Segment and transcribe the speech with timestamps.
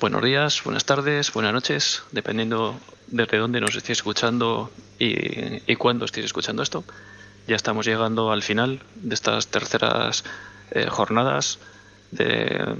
[0.00, 6.26] Buenos días, buenas tardes, buenas noches, dependiendo desde dónde nos estéis escuchando y, cuándo estéis
[6.26, 6.84] escuchando esto.
[7.48, 10.22] Ya estamos llegando al final de estas terceras
[10.70, 11.58] eh, jornadas
[12.12, 12.76] de,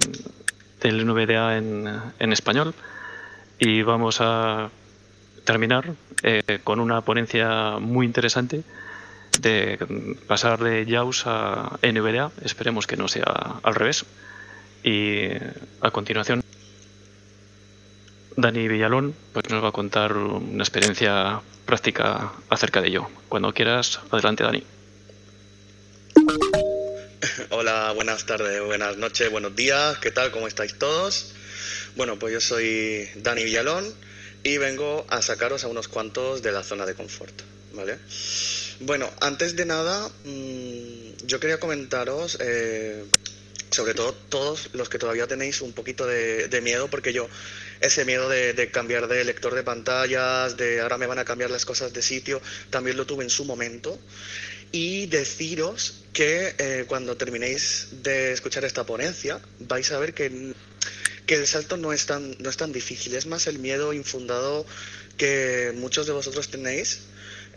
[0.81, 2.73] del NVDA en, en, español
[3.59, 4.71] y vamos a
[5.45, 8.63] terminar eh, con una ponencia muy interesante
[9.41, 12.31] de pasar de JAWS a NVDA.
[12.45, 14.05] Esperemos que no sea al revés.
[14.85, 15.31] Y
[15.81, 16.41] a continuación
[18.39, 23.09] Dani Villalón pues nos va a contar una experiencia práctica acerca de ello.
[23.29, 24.63] Cuando quieras, adelante Dani.
[27.51, 30.31] Hola, buenas tardes, buenas noches, buenos días, ¿qué tal?
[30.31, 31.35] ¿Cómo estáis todos?
[31.97, 33.85] Bueno, pues yo soy Dani Villalón
[34.45, 37.35] y vengo a sacaros a unos cuantos de la zona de confort,
[37.75, 37.99] ¿vale?
[38.79, 43.05] Bueno, antes de nada, mm, yo quería comentaros eh,
[43.71, 47.29] sobre todo todos los que todavía tenéis un poquito de, miedo, porque yo
[47.81, 51.65] ese miedo de, cambiar de lector de pantallas, de ahora me van a cambiar las
[51.65, 53.99] cosas de sitio, también lo tuve en su momento.
[54.71, 60.53] Y deciros que eh, cuando terminéis de escuchar esta ponencia, vais a ver que,
[61.27, 64.67] que el salto no es, tan, no es tan difícil, es más el miedo infundado
[65.17, 67.01] que muchos de vosotros tenéis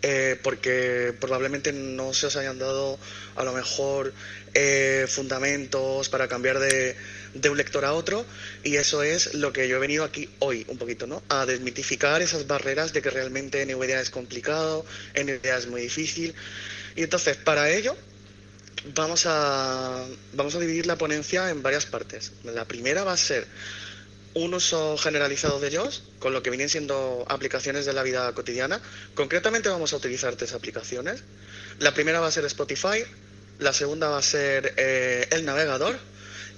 [0.04, 2.98] eh, porque probablemente no se os hayan dado
[3.36, 4.14] a lo mejor
[4.56, 6.96] eh, fundamentos para cambiar de,
[7.50, 8.26] un lector a otro
[8.64, 11.22] y eso es lo que yo he venido aquí hoy un poquito, ¿no?
[11.30, 16.34] A desmitificar esas barreras de que realmente NVDA es complicado, NVDA es muy difícil
[16.96, 17.96] y entonces para ello
[18.96, 22.32] vamos a, vamos a dividir la ponencia en varias partes.
[22.44, 23.46] La primera va a ser
[24.34, 28.82] un uso generalizado de ellos, con lo que vienen siendo aplicaciones de la vida cotidiana.
[29.14, 31.24] Concretamente vamos a utilizar tres aplicaciones.
[31.80, 33.04] La primera va a ser Spotify,
[33.60, 35.98] la segunda va a ser eh, el navegador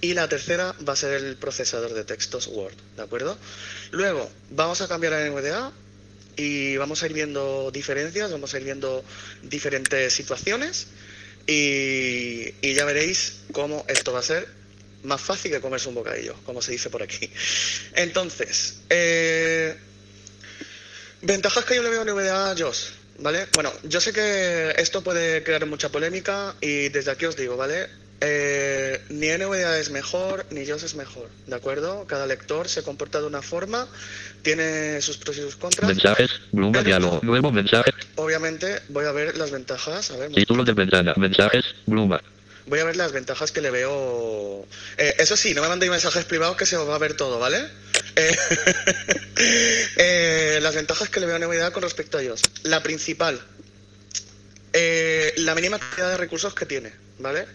[0.02, 3.38] y la tercera va a ser el procesador de textos Word, ¿de acuerdo?
[3.92, 5.72] Luego vamos a cambiar a NVDA
[6.36, 9.04] y vamos a ir viendo diferencias, vamos a ir viendo
[9.44, 10.88] diferentes situaciones
[11.48, 14.63] y, y ya veréis cómo esto va a ser
[15.04, 17.30] más fácil que comerse un bocadillo, como se dice por aquí.
[17.96, 19.76] Entonces, eh,
[21.22, 23.48] ventajas que yo le veo a NVDA a JOS, ¿vale?
[23.54, 27.88] Bueno, yo sé que esto puede crear mucha polémica y desde aquí os digo, ¿vale?
[28.26, 32.06] Eh, ni NVDA es mejor, ni JOS es mejor, ¿de acuerdo?
[32.08, 33.86] Cada lector se comporta de una forma,
[34.42, 35.90] tiene sus pros y sus contras.
[35.90, 37.92] Mensajes, Bloomberg, diálogo, nuevo mensaje.
[38.16, 40.12] Obviamente voy a ver las ventajas.
[40.12, 42.24] A ver, Título de ventana, mensajes, Bloomberg
[42.66, 44.66] voy a ver las ventajas que le veo.
[44.98, 47.40] Eh, eso sí, no me mandéis mensajes privados que se os va a ver todo,
[47.40, 47.68] ¿vale?
[48.16, 48.38] Eh,
[49.98, 52.42] eh, las ventajas que le veo a NVDA con respecto a ellos.
[52.64, 53.42] La principal,
[54.74, 57.46] la mínima cantidad de recursos que tiene, ¿vale?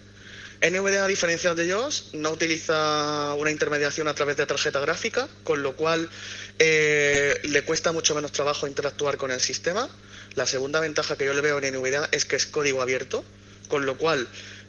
[0.60, 5.62] NVDA, a diferencia de ellos, no utiliza una intermediación a través de tarjeta gráfica, con
[5.62, 6.10] lo cual
[6.58, 9.88] le cuesta mucho menos trabajo interactuar con el sistema.
[10.34, 13.24] La segunda ventaja que yo le veo en NVDA es que es código abierto,
[13.68, 14.26] con lo cual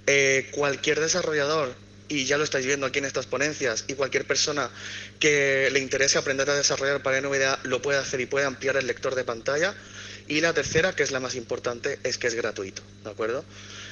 [0.07, 1.73] eh, cualquier desarrollador,
[2.07, 4.69] y ya lo estáis viendo aquí en estas ponencias, y cualquier persona
[5.19, 8.87] que le interese aprender a desarrollar para NVDA lo puede hacer y puede ampliar el
[8.87, 9.75] lector de pantalla.
[10.27, 13.43] Y la tercera, que es la más importante, es que es gratuito, ¿de acuerdo?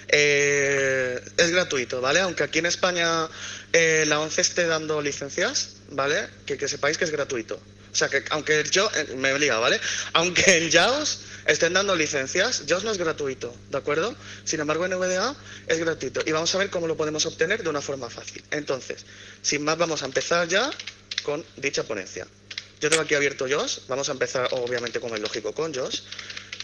[0.07, 2.19] Eh, es gratuito, ¿vale?
[2.19, 3.28] Aunque aquí en España
[3.74, 6.28] eh, la ONCE esté dando licencias, ¿vale?
[6.46, 7.56] Que, que sepáis que es gratuito.
[7.92, 9.80] O sea, que aunque yo, me he ¿vale?
[10.14, 14.16] Aunque en JAWS estén dando licencias, JAWS no es gratuito, ¿de acuerdo?
[14.44, 15.36] Sin embargo, en NVDA
[15.68, 18.44] es gratuito y vamos a ver cómo lo podemos obtener de una forma fácil.
[18.52, 19.06] Entonces,
[19.42, 20.70] sin más, vamos a empezar ya
[21.24, 22.28] con dicha ponencia.
[22.80, 26.04] Yo tengo aquí abierto JAWS, vamos a empezar obviamente como es lógico con JAWS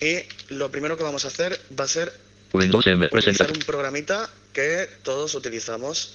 [0.01, 0.19] y
[0.49, 2.13] lo primero que vamos a hacer va a ser
[2.53, 6.13] utilizar un programita que todos utilizamos.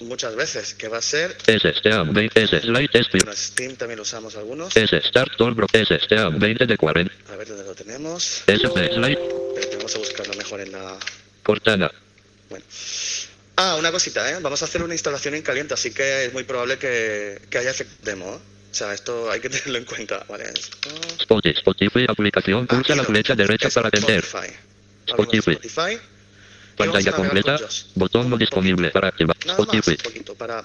[0.00, 1.36] Muchas veces, que va a ser.
[1.46, 2.88] S Steam 20 S Slide
[3.34, 4.76] Steam también lo usamos algunos.
[4.76, 5.32] S Start
[5.72, 7.14] S Steam 20 de 40.
[7.32, 8.42] A ver dónde lo tenemos.
[8.46, 9.18] S Slide.
[9.76, 10.98] Vamos a buscarlo mejor en la.
[11.42, 11.90] Cortana.
[12.50, 12.64] Bueno.
[13.56, 14.38] Ah, una cosita, ¿eh?
[14.40, 17.70] Vamos a hacer una instalación en caliente, así que es muy probable que, que haya
[17.70, 18.34] efecto demo.
[18.34, 18.38] ¿eh?
[18.70, 20.24] O sea, esto hay que tenerlo en cuenta.
[20.28, 20.90] Vale, esto...
[21.20, 24.22] Spotify, Spotify aplicación, pulsa la flecha derecha para atender.
[25.06, 25.52] Spotify.
[25.52, 25.98] Spotify.
[26.76, 27.56] Pantalla completa.
[27.94, 29.36] Botón no disponible para activar.
[29.44, 29.96] Spotify.
[30.36, 30.64] para...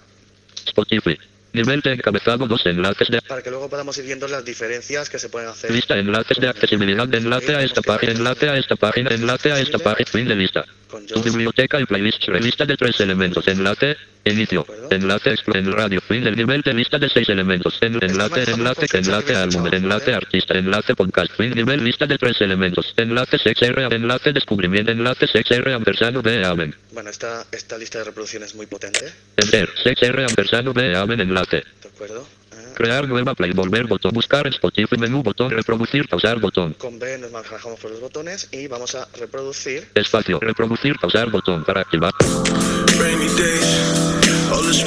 [0.66, 1.18] Spotify.
[1.54, 3.22] Nivel de encabezado dos enlaces de...
[3.22, 5.72] Para que luego podamos ir viendo las diferencias que se pueden hacer.
[5.72, 7.14] Lista enlaces de accesibilidad.
[7.14, 8.14] Enlace a esta página.
[8.14, 9.10] Enlace a esta página.
[9.10, 10.10] Enlace a esta página.
[10.10, 10.66] Fin de lista.
[11.08, 12.28] Tu biblioteca y playlist.
[12.30, 13.46] Lista de tres elementos.
[13.48, 13.98] Enlace.
[14.24, 14.66] Inicio.
[14.90, 16.00] Enlace en radio.
[16.02, 17.78] Fin del nivel de lista de seis elementos.
[17.82, 19.68] En- enlace, enlace, enlace álbum.
[19.72, 20.54] Enlace artista.
[20.58, 21.32] Enlace podcast.
[21.36, 22.94] Fin nivel lista de tres elementos.
[22.98, 23.92] Enlace sexr.
[23.94, 24.92] Enlace descubrimiento.
[24.92, 26.76] Enlace sexr ampersando B amen.
[26.92, 29.70] Bueno, esta, esta lista de reproducción es muy potente, Enter.
[29.84, 31.64] sexr ampersando B amen enlace.
[31.82, 32.28] ¿de acuerdo?
[32.52, 33.52] Ah, Crear nueva play.
[33.52, 34.12] Volver botón.
[34.14, 34.98] Buscar en Spotify.
[34.98, 35.50] Menú botón.
[35.52, 36.08] Reproducir.
[36.08, 36.74] Pausar botón.
[36.74, 39.88] Con B nos manejamos por los botones y vamos a reproducir.
[39.96, 40.40] Espacio.
[40.40, 40.96] Reproducir.
[41.00, 41.64] Pausar botón.
[41.64, 42.12] Para activar.
[43.00, 43.71] Rainy.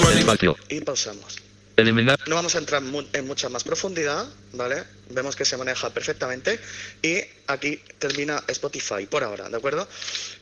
[0.03, 0.57] Espacio.
[0.69, 1.37] y pausamos.
[1.77, 2.19] Eliminar.
[2.29, 4.85] No vamos a entrar mu- en mucha más profundidad, ¿vale?
[5.11, 6.61] Vemos que se maneja perfectamente
[7.03, 7.19] y
[7.49, 9.89] aquí termina Spotify por ahora, ¿de acuerdo?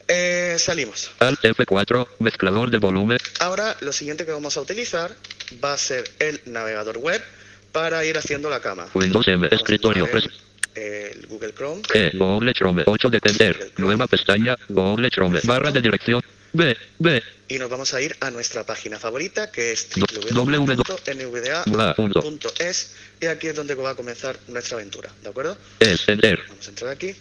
[0.08, 1.10] Eh, salimos.
[1.20, 2.06] Alt F4.
[2.18, 3.18] Mezclador de volumen.
[3.40, 5.14] Ahora lo siguiente que vamos a utilizar
[5.64, 7.22] va a ser el navegador web
[7.72, 8.86] para ir haciendo la cama.
[8.92, 9.36] Windows M.
[9.48, 10.06] Vamos Escritorio.
[10.74, 11.82] El Google Chrome.
[11.94, 16.22] E, Google Chrome, 8 de tender, nueva pestaña, Google Chrome, barra de dirección,
[16.54, 17.22] B, B,
[17.52, 19.88] Y nos vamos a ir a nuestra página favorita que es
[20.30, 20.86] www.nvda.es
[23.20, 25.58] y aquí es donde va a comenzar nuestra aventura, ¿de acuerdo?
[25.78, 27.14] es enter, Vamos a entrar aquí.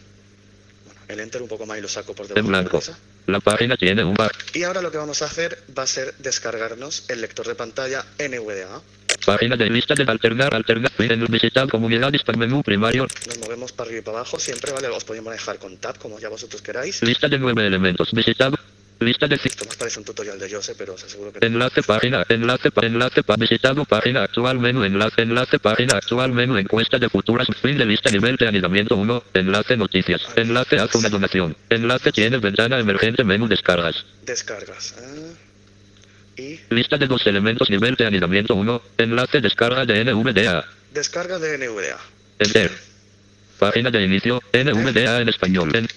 [0.85, 2.81] Bueno, el enter un poco más y lo saco por en debajo de la blanco.
[3.27, 6.15] La página tiene un bar, Y ahora lo que vamos a hacer va a ser
[6.19, 8.81] descargarnos el lector de pantalla NVDA.
[9.25, 13.89] página de lista de alternar, alternar, en visitar comunidad, dispar menú primario, Nos movemos para
[13.89, 14.87] arriba y para abajo, siempre, ¿vale?
[14.87, 17.03] Os podéis manejar con tab, como ya vosotros queráis.
[17.03, 18.53] lista de nueve elementos, visitar,
[19.01, 22.23] lista de Esto más parece un tutorial de Jose, pero os aseguro que enlace página,
[22.29, 27.09] enlace, pa- enlace, pa- visitado página actual menú, enlace, enlace página actual menú, encuesta de
[27.09, 32.11] futuras, fin de lista nivel de anidamiento 1, enlace noticias, enlace haz una donación, enlace
[32.11, 34.05] tiene ventana emergente menú descargas.
[34.25, 34.95] Descargas.
[34.99, 35.33] ah.
[36.37, 38.81] Y Lista de dos elementos nivel de anidamiento 1.
[38.97, 40.65] Enlace descarga de NVDA.
[40.93, 41.97] descarga de NVDA.
[42.39, 42.71] Enter.
[43.59, 44.41] Página de inicio.
[44.53, 45.75] NVDA en español.
[45.75, 45.87] En-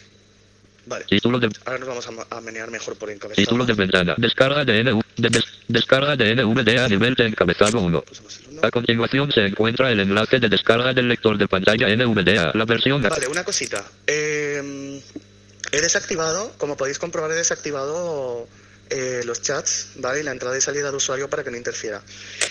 [0.86, 1.04] Vale.
[1.06, 3.42] título Ahora nos vamos a, a menear mejor por encabezado.
[3.44, 4.14] título de ventana.
[4.18, 8.02] Descarga de NV de des- descarga de NVDA nivel de encabezado 1.
[8.02, 8.60] Pulsamos el uno.
[8.62, 12.52] A continuación se encuentra el enlace de descarga del lector de pantalla NVDA.
[12.54, 13.84] La versión Vale, una cosita.
[14.06, 15.00] Eh,
[15.72, 18.46] he desactivado, como podéis comprobar, he desactivado
[18.90, 20.20] eh, los chats, ¿vale?
[20.20, 22.02] Y la entrada y salida de usuario para que no interfiera.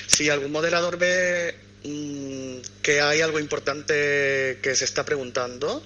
[0.07, 5.83] Si algún moderador ve mm, que hay algo importante que se está preguntando,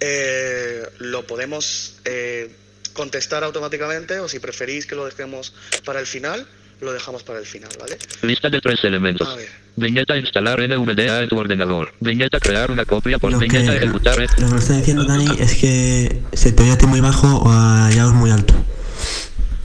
[0.00, 2.50] eh, lo podemos eh,
[2.92, 5.52] contestar automáticamente o si preferís que lo dejemos
[5.84, 6.46] para el final,
[6.80, 7.98] lo dejamos para el final, ¿vale?
[8.22, 9.26] lista de tres elementos.
[9.28, 9.48] A ver.
[9.76, 11.92] Viñeta instalar NVDA en tu ordenador.
[12.00, 14.18] Viñeta crear una copia por Lo que, viñeta ejecutar.
[14.20, 17.00] en- lo que me está diciendo Dani es que se te oye a ti muy
[17.00, 18.54] bajo o a Yaos muy alto.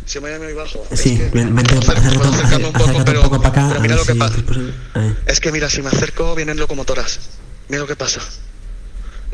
[0.06, 0.86] Se me oye muy bajo.
[0.94, 2.36] Sí, Es que- ven- vente, acércate, un poco,
[2.84, 3.68] acércate pero, un poco para acá.
[3.70, 4.36] pero mira lo que si pasa.
[4.38, 5.14] es.
[5.26, 7.20] Es que mira, si me acerco vienen locomotoras.
[7.70, 8.22] Mira lo que pasa.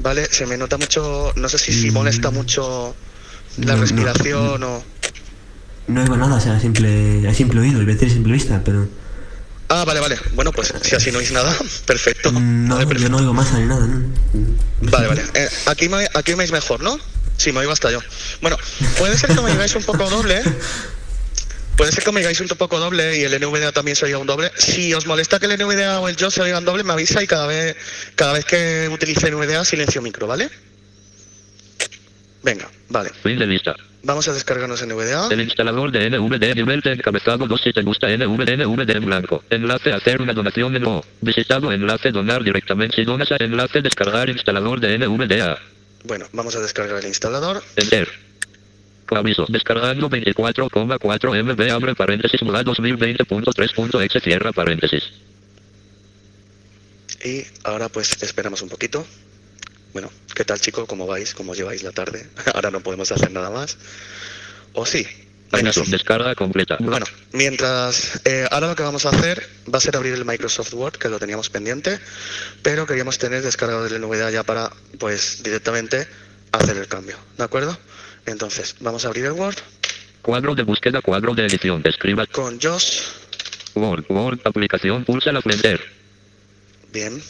[0.01, 1.93] Vale, se me nota mucho, no sé si, si Mm.
[1.93, 2.95] molesta mucho
[3.57, 3.81] la No, no.
[3.81, 4.83] respiración o...
[5.87, 8.87] No oigo nada, o sea, a simple, a simple oído, a decir simple vista, pero
[9.71, 10.17] Ah, vale, vale.
[10.33, 11.55] Bueno, pues si así no oís nada,
[11.85, 12.31] perfecto.
[12.31, 13.85] mm, no, Vale, yo no oigo más ni nada.
[13.85, 14.01] ¿no?
[14.81, 15.23] Vale, vale.
[15.35, 16.97] Eh, aquí, me, aquí me oís mejor, ¿no?
[17.37, 17.99] Sí, me oigo hasta yo.
[18.41, 18.57] Bueno,
[18.97, 20.41] puede ser que me digáis un poco doble.
[21.79, 24.27] Puede ser que me digáis un poco doble y el NVDA también se oiga un
[24.27, 24.51] doble.
[24.57, 27.25] Si os molesta que el NVDA o el yo se oigan doble, me avisa y
[27.25, 27.77] cada vez,
[28.15, 30.49] cada vez que utilice NVDA silencio micro, ¿vale?
[32.43, 33.11] Venga, vale.
[33.23, 33.77] Fin de lista.
[34.03, 35.29] Vamos a descargarnos NVDA.
[35.31, 39.45] El instalador de NVD nivel de encabezado 2 si te gusta NVD NVD en blanco.
[39.49, 41.01] Enlace hacer una donación en O.
[41.21, 45.57] Visitado enlace donar directamente si donas a enlace descargar instalador de NVDA.
[46.03, 47.63] Bueno, vamos a descargar el instalador.
[47.77, 48.28] Enter.
[49.17, 49.45] Aviso.
[49.49, 55.03] Descargando 24,4 MB abre paréntesis moda 2020.3.exe cierra paréntesis.
[57.23, 59.05] Y ahora pues esperamos un poquito.
[59.93, 60.85] Bueno, ¿qué tal chicos?
[60.87, 61.33] ¿Cómo vais?
[61.33, 62.27] ¿Cómo lleváis la tarde?
[62.53, 63.77] ahora no podemos hacer nada más.
[64.73, 65.05] ¿O sí?
[65.51, 65.83] Venga, Aviso.
[65.83, 65.91] sí.
[65.91, 66.77] Descarga completa.
[66.79, 68.21] Bueno, mientras...
[68.25, 71.09] eh, ahora lo que vamos a hacer va a ser abrir el Microsoft Word, que
[71.09, 71.99] lo teníamos pendiente,
[72.61, 76.07] pero queríamos tener descargado de la novedad ya para, pues, directamente
[76.51, 77.17] hacer el cambio.
[77.37, 77.77] ¿De acuerdo?
[78.33, 79.55] Entonces, vamos a abrir el Word
[80.21, 81.81] Cuadro de búsqueda, cuadro de edición.
[81.83, 83.01] Escriba con Josh.
[83.73, 85.81] Word, Word, aplicación, pulsa la Enter.
[86.91, 87.21] Bien.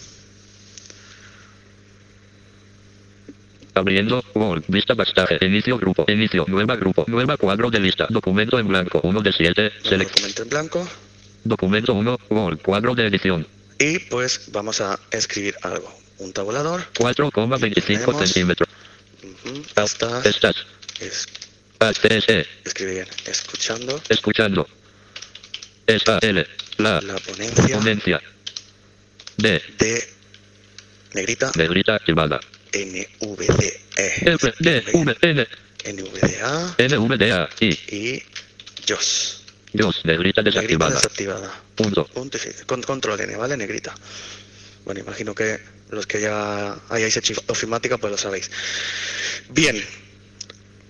[3.76, 8.68] Abriendo Word, vista bastaje, inicio grupo, inicio, nueva grupo, nueva cuadro de lista, documento en
[8.68, 10.90] blanco, 1 de 7, Nuevo select, documento en blanco.
[11.46, 15.94] documento 1, Word, cuadro de edición, Y pues vamos a escribir algo.
[16.18, 16.82] Un tabulador.
[16.98, 18.68] 4,25 Tenemos- centímetros.
[19.24, 20.26] Ujú, Estás.
[20.26, 20.56] Estás,
[21.00, 21.26] Es,
[21.80, 22.28] ATS,
[22.66, 23.08] escribe bien.
[23.26, 24.68] Escuchando escuchando.
[25.88, 26.46] Esa L,
[26.78, 28.22] la la ponencia ponencia
[29.38, 30.08] de de
[31.14, 32.40] negrita negrita activada.
[32.74, 33.82] NVDE.
[33.96, 35.48] F, D, V, N,
[35.86, 38.24] NVDA NVDA, I, y
[38.88, 39.44] JOS.
[39.74, 40.96] Dios, negrita Negrita desactivada.
[40.96, 41.62] desactivada.
[41.76, 42.06] Punto.
[42.08, 42.38] Punto.
[42.66, 43.58] Con- control N, ¿vale?
[43.58, 43.96] Negrita.
[44.86, 48.50] Bueno, imagino que los que ya hayáis hecho ofimática, pues lo sabéis.
[49.50, 49.84] Bien.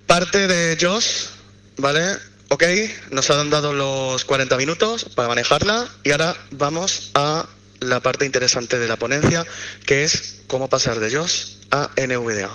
[0.09, 1.29] Parte de JOS,
[1.77, 2.17] ¿vale?
[2.47, 2.63] Ok,
[3.11, 7.47] nos han dado los 40 minutos para manejarla y ahora vamos a
[7.79, 9.45] la parte interesante de la ponencia,
[9.85, 12.49] que es cómo pasar de JOS a NVDA.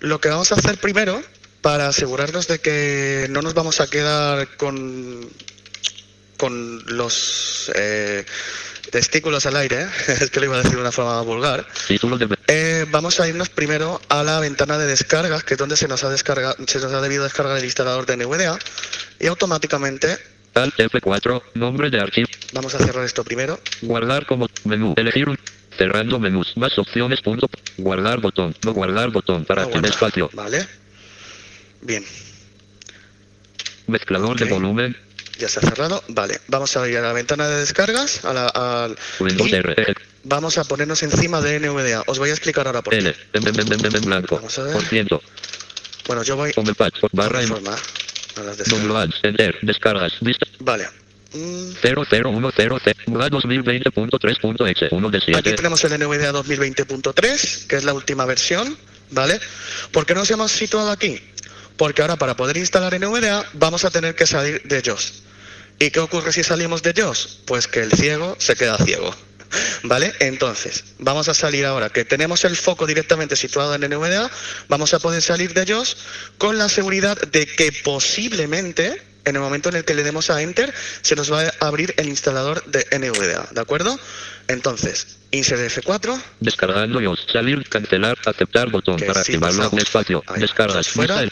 [0.00, 1.22] Lo que vamos a hacer primero,
[1.62, 5.26] para asegurarnos de que no nos vamos a quedar con,
[6.36, 8.26] con los eh,
[8.90, 11.66] testículos al aire, es que lo iba a decir de una forma vulgar,
[12.48, 16.04] eh, vamos a irnos primero a la ventana de descargas, que es donde se nos
[16.04, 18.58] ha, descarga, se nos ha debido descargar el instalador de NVDA,
[19.20, 20.18] y automáticamente
[20.54, 22.28] Alt F4, nombre de archivo.
[22.52, 23.58] vamos a cerrar esto primero.
[23.80, 24.94] Guardar como menú.
[24.96, 25.38] Elegir un.
[25.78, 26.54] Cerrando menús.
[26.56, 27.22] Más opciones.
[27.22, 27.48] Punto.
[27.78, 28.54] Guardar botón.
[28.62, 29.46] No guardar botón.
[29.46, 30.28] Para No guarda, espacio.
[30.34, 30.66] ¿Vale?
[31.80, 32.04] Bien,
[33.86, 34.96] Mezclador de volumen.
[35.42, 36.02] Ya se ha cerrado.
[36.08, 39.74] Vale, vamos a ir a la ventana de descargas, a la, al- Windows y R.
[39.76, 39.94] E,
[40.24, 42.04] vamos a ponernos encima de NVDA.
[42.06, 43.14] Os voy a explicar ahora por qué.
[44.02, 44.36] Blanco.
[44.36, 44.72] Vamos a ver.
[44.72, 45.20] Por ciento.
[46.06, 46.52] Bueno, yo voy.
[47.12, 47.78] Barra a reformar
[48.36, 49.10] a las descargas.
[49.22, 49.58] Enter.
[49.62, 50.12] Descargas.
[50.20, 50.46] Vista.
[50.60, 50.88] Vale.
[51.34, 52.94] Mm, 00100.
[53.06, 54.88] Muda 2020.3.exe.
[54.90, 55.52] 1 de Aquí 7.
[55.54, 58.76] tenemos el NVDA 2020.3, que es la última versión,
[59.10, 59.40] ¿vale?
[59.92, 61.20] ¿Por qué nos hemos situado aquí?
[61.76, 65.22] Porque ahora para poder instalar NVDA vamos a tener que salir de JOS.
[65.78, 67.40] ¿Y qué ocurre si salimos de JOS?
[67.46, 69.14] Pues que el ciego se queda ciego.
[69.82, 70.14] ¿Vale?
[70.20, 74.30] Entonces, vamos a salir ahora que tenemos el foco directamente situado en NVDA,
[74.68, 75.96] vamos a poder salir de JOS
[76.38, 80.40] con la seguridad de que posiblemente, en el momento en el que le demos a
[80.40, 83.98] Enter, se nos va a abrir el instalador de NVDA, ¿de acuerdo?
[84.48, 87.26] Entonces, insert F4, Descargando iOS.
[87.32, 87.68] Salir.
[87.68, 88.18] Cancelar.
[88.24, 88.96] Aceptar botón.
[88.96, 89.58] Que Para sí activarlo.
[89.64, 89.82] pasamos.
[89.82, 90.24] Espacio.
[90.28, 90.88] Ahí, Descargas.
[90.88, 91.24] fuera.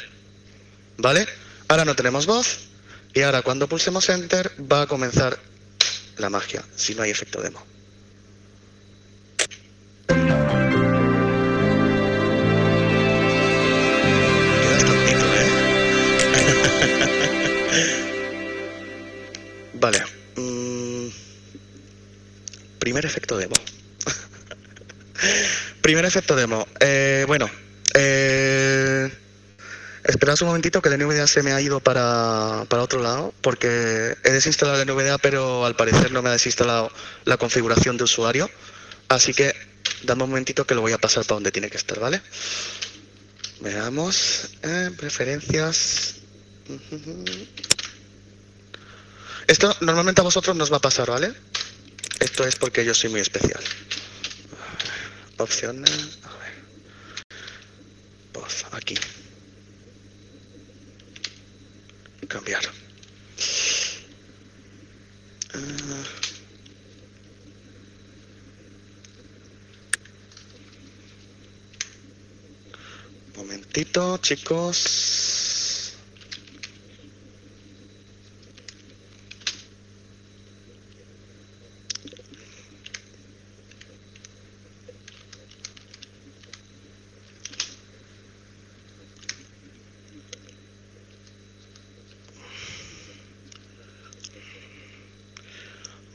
[0.98, 1.26] ¿vale?
[1.68, 2.69] Ahora no tenemos voz
[3.14, 5.38] y ahora cuando pulsemos Enter va a comenzar
[6.18, 7.60] la magia, si no hay efecto demo.
[19.74, 20.04] Vale.
[20.36, 21.08] mm,
[22.78, 23.54] primer efecto demo.
[25.80, 26.66] primer efecto demo.
[26.80, 27.48] Eh, bueno,
[27.94, 29.10] eh,
[30.04, 34.16] Esperad un momentito que el NVDA se me ha ido para, para otro lado porque
[34.24, 36.90] he desinstalado el NVDA pero al parecer no me ha desinstalado
[37.24, 38.50] la configuración de usuario.
[39.08, 39.54] Así que
[40.02, 42.22] dame un momentito que lo voy a pasar para donde tiene que estar, ¿vale?
[43.60, 44.50] Veamos.
[44.62, 46.14] eh, preferencias.
[49.46, 51.34] Esto normalmente a vosotros nos va a pasar, ¿vale?
[52.20, 53.62] Esto es porque yo soy muy especial.
[55.36, 56.18] Opciones.
[56.22, 56.54] A ver.
[58.32, 58.94] Voz, aquí.
[62.30, 62.62] Cambiar.
[65.52, 65.58] Ah.
[73.36, 75.10] Momentito, chicos.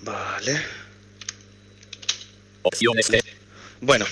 [0.05, 0.61] Vale.
[2.91, 3.23] Opciones de
[3.81, 4.05] Bueno,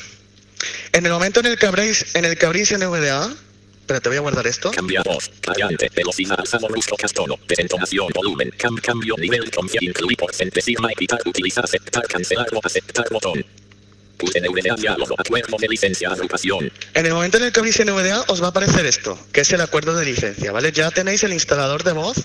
[0.92, 3.34] en el momento en el que abrís, en el que abrís NVDA,
[3.86, 4.72] pero te voy a guardar esto.
[4.72, 10.62] cambia voz, variante, velocidad, sabor, uso, tono, desentonación, volumen, cam, cambio, nivel, confianza, incluir porcentaje,
[10.62, 12.48] sigma, evitar, utilizar, aceptar, cancelar.
[12.54, 13.06] O aceptar.
[13.12, 13.46] Botón.
[15.18, 16.72] Acuerdo de licencia, agrupación.
[16.94, 19.52] En el momento en el que abrís NVDA os va a aparecer esto, que es
[19.52, 20.72] el acuerdo de licencia, ¿vale?
[20.72, 22.18] Ya tenéis el instalador de voz,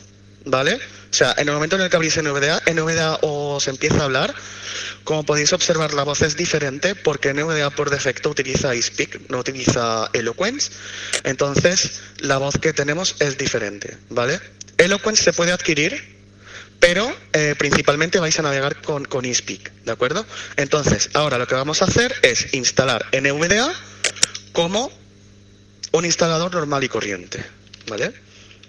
[0.50, 0.74] ¿vale?
[0.74, 4.34] O sea, en el momento en el que abrís NVDA, NVDA os empieza a hablar.
[5.04, 10.10] Como podéis observar, la voz es diferente porque NVDA por defecto utiliza iSpeak, no utiliza
[10.12, 10.70] Eloquence.
[11.24, 14.38] Entonces, la voz que tenemos es diferente, ¿vale?
[14.76, 16.18] Eloquence se puede adquirir,
[16.78, 20.26] pero eh, principalmente vais a navegar con, con iSpeak, ¿de acuerdo?
[20.56, 23.72] Entonces, ahora lo que vamos a hacer es instalar NVDA
[24.52, 24.92] como
[25.92, 27.42] un instalador normal y corriente,
[27.88, 28.12] ¿vale?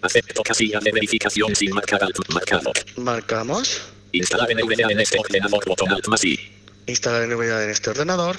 [0.01, 2.71] Acepto casilla de verificación sin marcar alt marcado.
[2.95, 6.39] Marcamos, Instalar NVDA en este ordenador, botón alt más I.
[6.87, 8.37] instalar NVDA en este ordenador,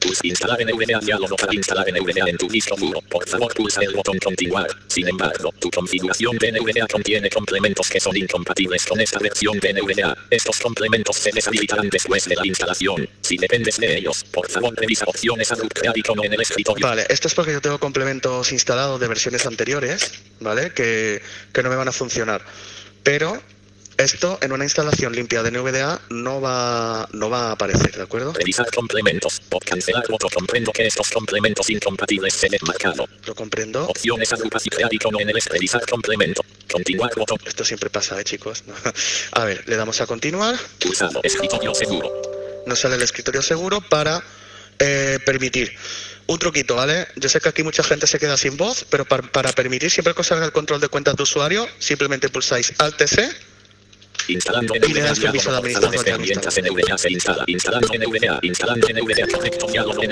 [0.00, 3.00] Pulsa instalar NVDA diálogo para instalar NVDA en tu disco duro.
[3.02, 4.68] Por favor, pulsa el botón continuar.
[4.86, 9.72] Sin embargo, tu configuración de NVDA contiene complementos que son incompatibles con esta versión de
[9.74, 10.16] NVDA.
[10.30, 13.08] Estos complementos se deshabilitarán después de la instalación.
[13.22, 16.86] Si dependes de ellos, por favor, revisa opciones a crear icono en el escritorio.
[16.86, 20.72] Vale, esto es porque yo tengo complementos instalados de versiones anteriores, ¿vale?
[20.72, 21.20] Que,
[21.52, 22.42] que no me van a funcionar.
[23.02, 23.40] pero
[23.98, 28.32] esto en una instalación limpia de NVDA no va, no va a aparecer, ¿de acuerdo?
[28.32, 29.40] Revisar complementos.
[29.48, 33.08] Por cancelar voto comprendo que estos complementos incompatibles se ven marcado.
[33.26, 33.84] Lo comprendo.
[33.88, 36.42] Opciones agrupación crear icono en el est- revisar complemento.
[36.70, 37.36] Continuar voto.
[37.44, 38.64] Esto siempre pasa, ¿eh, chicos?
[39.32, 40.54] A ver, le damos a continuar.
[40.80, 41.20] Pulsado.
[41.22, 42.10] Escritorio seguro.
[42.66, 44.22] Nos sale el escritorio seguro para
[44.78, 45.74] eh, permitir.
[46.26, 47.08] Un truquito, ¿vale?
[47.16, 50.12] Yo sé que aquí mucha gente se queda sin voz, pero para, para permitir siempre
[50.12, 53.30] que os salga el control de cuentas de usuario, simplemente pulsáis Alt-C
[54.26, 55.04] Instalando Y le NVDA.
[55.08, 57.44] das permiso de administrador de herramientas NVDA se instala.
[57.46, 58.38] Instalando NVDA.
[58.42, 59.26] Instalando NVDA.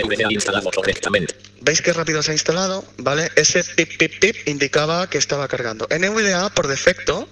[0.05, 1.35] NVDA instalado correctamente.
[1.61, 2.85] ¿Veis qué rápido se ha instalado?
[2.99, 3.31] ¿Vale?
[3.37, 5.87] Ese pip pip pip indicaba que estaba cargando.
[5.91, 7.29] En NVDA, por defecto,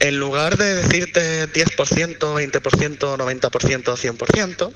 [0.00, 4.72] en lugar de decirte 10%, 20%, 90%, 100%,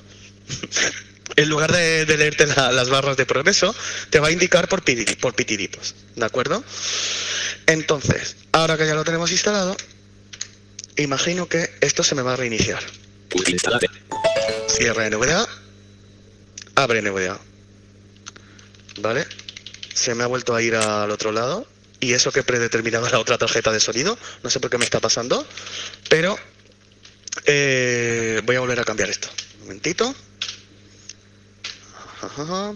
[1.36, 3.74] en lugar de, de leerte la- las barras de progreso,
[4.10, 4.82] te va a indicar por,
[5.20, 5.94] por pitidipos.
[6.14, 6.62] ¿De acuerdo?
[7.66, 9.76] Entonces, ahora que ya lo tenemos instalado,
[11.02, 12.82] imagino que esto se me va a reiniciar.
[14.68, 15.48] Cierra NVDA.
[16.74, 17.38] Abre NVDA.
[19.00, 19.26] ¿Vale?
[19.94, 21.66] Se me ha vuelto a ir al otro lado.
[22.00, 24.16] Y eso que he predeterminado la otra tarjeta de sonido.
[24.42, 25.46] No sé por qué me está pasando.
[26.08, 26.38] Pero
[27.44, 29.28] eh, voy a volver a cambiar esto.
[29.54, 30.14] Un momentito.
[32.22, 32.74] Ajá.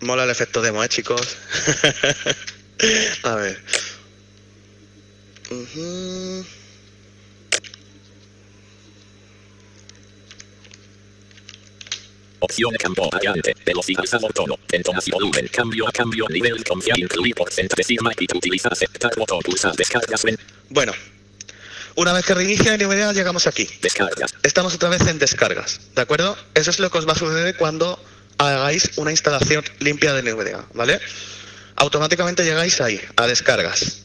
[0.00, 1.36] Mola el efecto demo, ¿eh, chicos?
[3.24, 3.58] a ver.
[5.50, 6.44] Ujú.
[12.40, 13.54] Opción campo variante.
[13.64, 14.04] Velocidad
[14.34, 14.58] tono.
[14.70, 15.48] Entonación volumen.
[15.48, 16.26] Cambio a cambio.
[16.28, 16.98] Nivel confiar.
[16.98, 17.82] Incluir porcentaje.
[17.82, 18.36] Decir Mike.
[18.36, 19.40] Utilizar aceptar botón.
[19.40, 19.74] Pulsar.
[19.74, 20.22] Descargas.
[20.70, 20.92] Bueno.
[21.96, 23.68] Una vez que reinicia NVDA llegamos aquí.
[23.82, 24.32] Descargas.
[24.44, 26.36] Estamos otra vez en descargas, ¿de acuerdo?
[26.54, 27.98] Eso es lo que os va a suceder cuando
[28.38, 31.00] hagáis una instalación limpia de NVDA, ¿vale?
[31.74, 34.02] Automáticamente llegáis ahí, a descargas.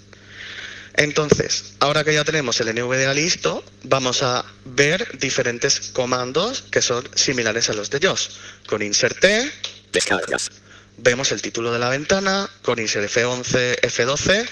[0.96, 7.08] Entonces, ahora que ya tenemos el NVDA listo, vamos a ver diferentes comandos que son
[7.16, 8.40] similares a los de JOS.
[8.68, 9.52] Con insert T,
[9.92, 10.52] Descargas.
[10.98, 14.48] vemos el título de la ventana, con insert F11, F12,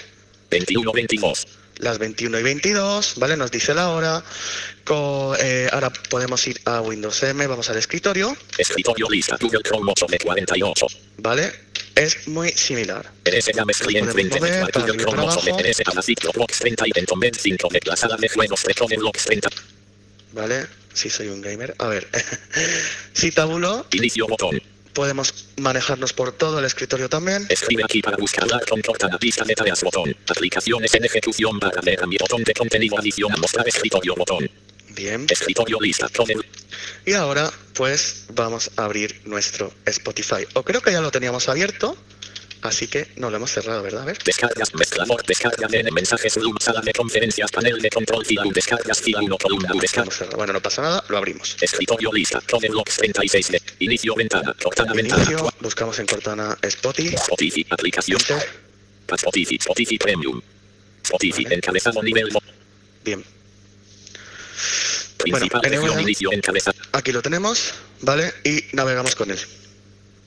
[0.50, 1.46] 21 22.
[1.78, 3.36] las 21 y 22, ¿vale?
[3.36, 4.22] Nos dice la hora.
[5.38, 9.38] Eh, ahora podemos ir a Windows M, vamos al escritorio, Escritorio lista.
[9.40, 10.86] Google Chrome 8 de 48.
[11.18, 11.52] ¿vale?
[11.94, 13.10] Es muy similar.
[13.24, 15.50] NS Games Client Podemos 20 mover Network para Google arriba y Chrome para 8 de
[15.50, 15.68] abajo.
[15.68, 18.74] NS a la ciclo Blocks 30 y Entombed 5 de la sala de juegos de
[18.74, 19.48] Chrome Blocks 30.
[20.32, 20.66] ¿Vale?
[20.94, 21.74] Sí, soy un gamer.
[21.78, 22.08] A ver.
[23.12, 24.60] si tabulo, Inicio botón.
[24.92, 27.46] podemos manejarnos por todo el escritorio también.
[27.48, 30.14] Escribe aquí para buscarla con cortada lista de tareas botón.
[30.28, 34.50] Aplicaciones en ejecución para leer a mi botón de contenido adición a mostrar escritorio botón.
[34.94, 35.26] Bien.
[35.28, 36.08] Escritorio lista.
[37.04, 40.46] Y ahora, pues, vamos a abrir nuestro Spotify.
[40.54, 41.96] O creo que ya lo teníamos abierto.
[42.62, 44.02] Así que no lo hemos cerrado, ¿verdad?
[44.02, 44.18] A ver.
[44.24, 49.00] Descargas, mezclador, descarga de mensajes, room, sala de conferencias, panel de control, fila, U, descargas,
[49.00, 50.04] fila 1, columna, U, Lo descarga.
[50.04, 50.36] hemos cerrado.
[50.36, 51.56] Bueno, no pasa nada, lo abrimos.
[51.60, 57.16] Escritorio lista, Chrome Blocks 36 de inicio ventana, cortana ventana, Inicio, buscamos en Cortana Spotify.
[57.16, 58.20] Spotify, aplicación.
[59.08, 60.40] Spotify, Spotify Premium,
[61.02, 61.54] Spotify, Vale.
[61.56, 62.28] encabezado nivel,
[63.04, 63.24] Bien.
[65.28, 65.46] Bueno,
[66.32, 68.32] encabezado, Aquí lo tenemos, ¿vale?
[68.44, 69.38] Y navegamos con él.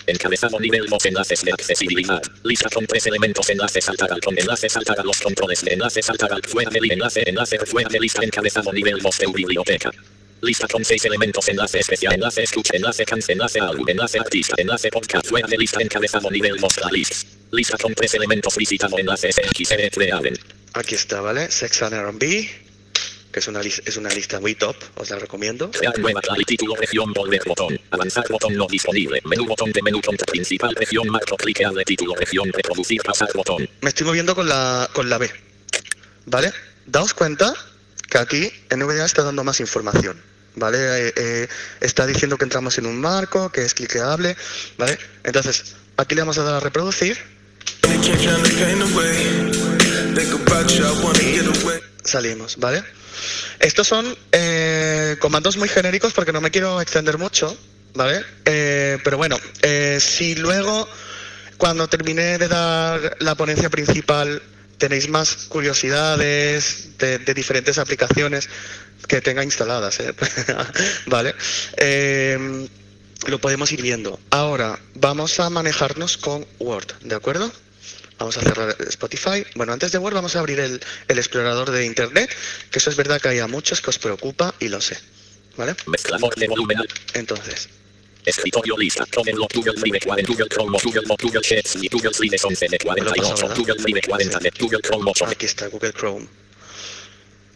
[0.07, 4.69] encabezado nivel, dos enlaces de accesibilidad, lista con tres elementos, enlace saltar al con enlace
[4.69, 8.23] saltar a los controles de enlace saltar al fuera del enlace, enlace fuera de lista,
[8.23, 9.91] encabezado nivel, dos de biblioteca.
[10.41, 14.89] Lista con seis elementos, enlace especial, enlace escucha, enlace canción, enlace álbum, enlace artista, enlace
[14.91, 17.25] podcast, fuera de lista, encabezado nivel, dos lists.
[17.51, 20.37] Lista con tres elementos, visitado, enlace XR creaden.
[20.73, 21.49] Aquí está, ¿vale?
[21.49, 22.64] Sex and R&B,
[23.35, 25.69] que es una, es una lista muy top, os la recomiendo.
[25.69, 27.77] Crear nueva clave, título, región, volver, botón.
[27.91, 29.21] Avanzar, botón no disponible.
[29.25, 33.69] Menú, botón de menú, contra principal, región, marco, cliqueable, título, región, reproducir, pasar, botón.
[33.81, 35.29] Me estoy moviendo con la, con la B,
[36.27, 36.53] ¿vale?
[36.85, 37.53] Daos cuenta
[38.09, 40.15] que aquí NVDA está dando más información,
[40.55, 40.77] ¿vale?
[40.77, 41.47] Eh, eh,
[41.81, 44.37] está diciendo que entramos en un marco, que es cliqueable,
[44.77, 44.97] ¿vale?
[45.25, 47.17] Entonces, aquí le vamos a dar a reproducir,
[52.05, 52.81] salimos, ¿vale?
[53.59, 57.57] Estos son eh, comandos muy genéricos porque no me quiero extender mucho,
[57.93, 58.23] ¿vale?
[58.45, 60.87] Eh, pero bueno, eh, si luego,
[61.57, 64.41] cuando termine de dar la ponencia principal,
[64.77, 68.49] tenéis más curiosidades de, de diferentes aplicaciones
[69.07, 69.99] que tenga instaladas.
[71.05, 71.35] ¿vale?
[73.27, 74.19] Lo podemos ir viendo.
[74.29, 77.51] Ahora vamos a manejarnos con Word, ¿de acuerdo?
[78.17, 79.45] Vamos a cerrar Spotify.
[79.55, 82.33] Bueno, antes de Word vamos a abrir el, el explorador de Internet,
[82.71, 84.97] que eso es verdad que hay a muchos que os preocupa y lo sé.
[85.57, 85.75] ¿Vale?
[85.85, 86.77] Mezclador de volumen.
[86.79, 87.69] al- Entonces,
[88.25, 89.05] Escritorio lista.
[89.13, 90.31] Comen lo Google Drive 40.
[90.31, 90.77] Google Chrome.
[90.83, 91.15] Google Mo.
[91.21, 91.75] Google Sheets.
[91.81, 93.47] Y Google Slides 11 de 48.
[93.55, 95.25] Google Drive 40 de Google Chrome 8.
[95.27, 96.27] aquí está Google Chrome.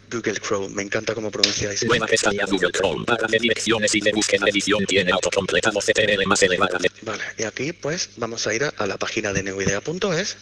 [0.10, 1.84] Google Chrome, me encanta cómo pronunciáis.
[1.86, 3.06] Nueva pestaña Google Chrome.
[3.06, 7.74] Barra de direcciones y de búsqueda edición tiene autocompletado CTRL más elevada Vale, y aquí
[7.74, 10.38] pues vamos a ir a, a la página de neuidea.es.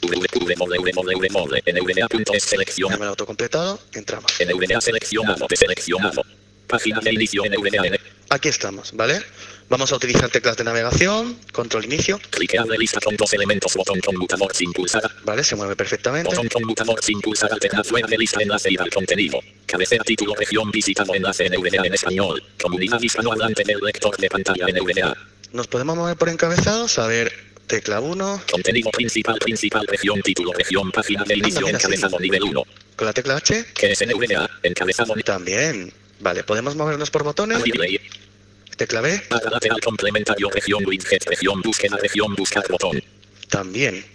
[2.40, 2.98] selecciona.
[2.98, 4.32] he autocompletado, entramos.
[4.32, 5.48] Seleccionado.
[6.68, 7.44] Página de inicio.
[8.30, 9.22] Aquí estamos, ¿vale?
[9.70, 13.74] Vamos a utilizar teclas de navegación, control inicio, Cliqueable lista con dos elementos.
[13.76, 15.12] Botón conmutador sin pulsar.
[15.26, 15.44] ¿vale?
[15.44, 16.30] Se mueve perfectamente.
[16.30, 19.40] Botón conmutador sin pulsar alternar fuera de lista enlace ir al contenido.
[19.66, 22.42] Cabecera título región visitado enlace NVDA en español.
[22.62, 25.18] Comunidad hispanohablante del lector de pantalla NVDA.
[25.52, 27.32] Nos podemos mover por encabezados, a ver,
[27.68, 32.64] tecla 1, Contenido principal principal región título región página de inicio encabezado nivel 1.
[32.96, 35.94] con la tecla H, Que es NVDA encabezado nivel también.
[36.20, 37.62] Vale, podemos movernos por botones.
[38.78, 43.04] Tecla B, Barra lateral complementario región widget región búsqueda región buscar botón.
[43.50, 44.06] también.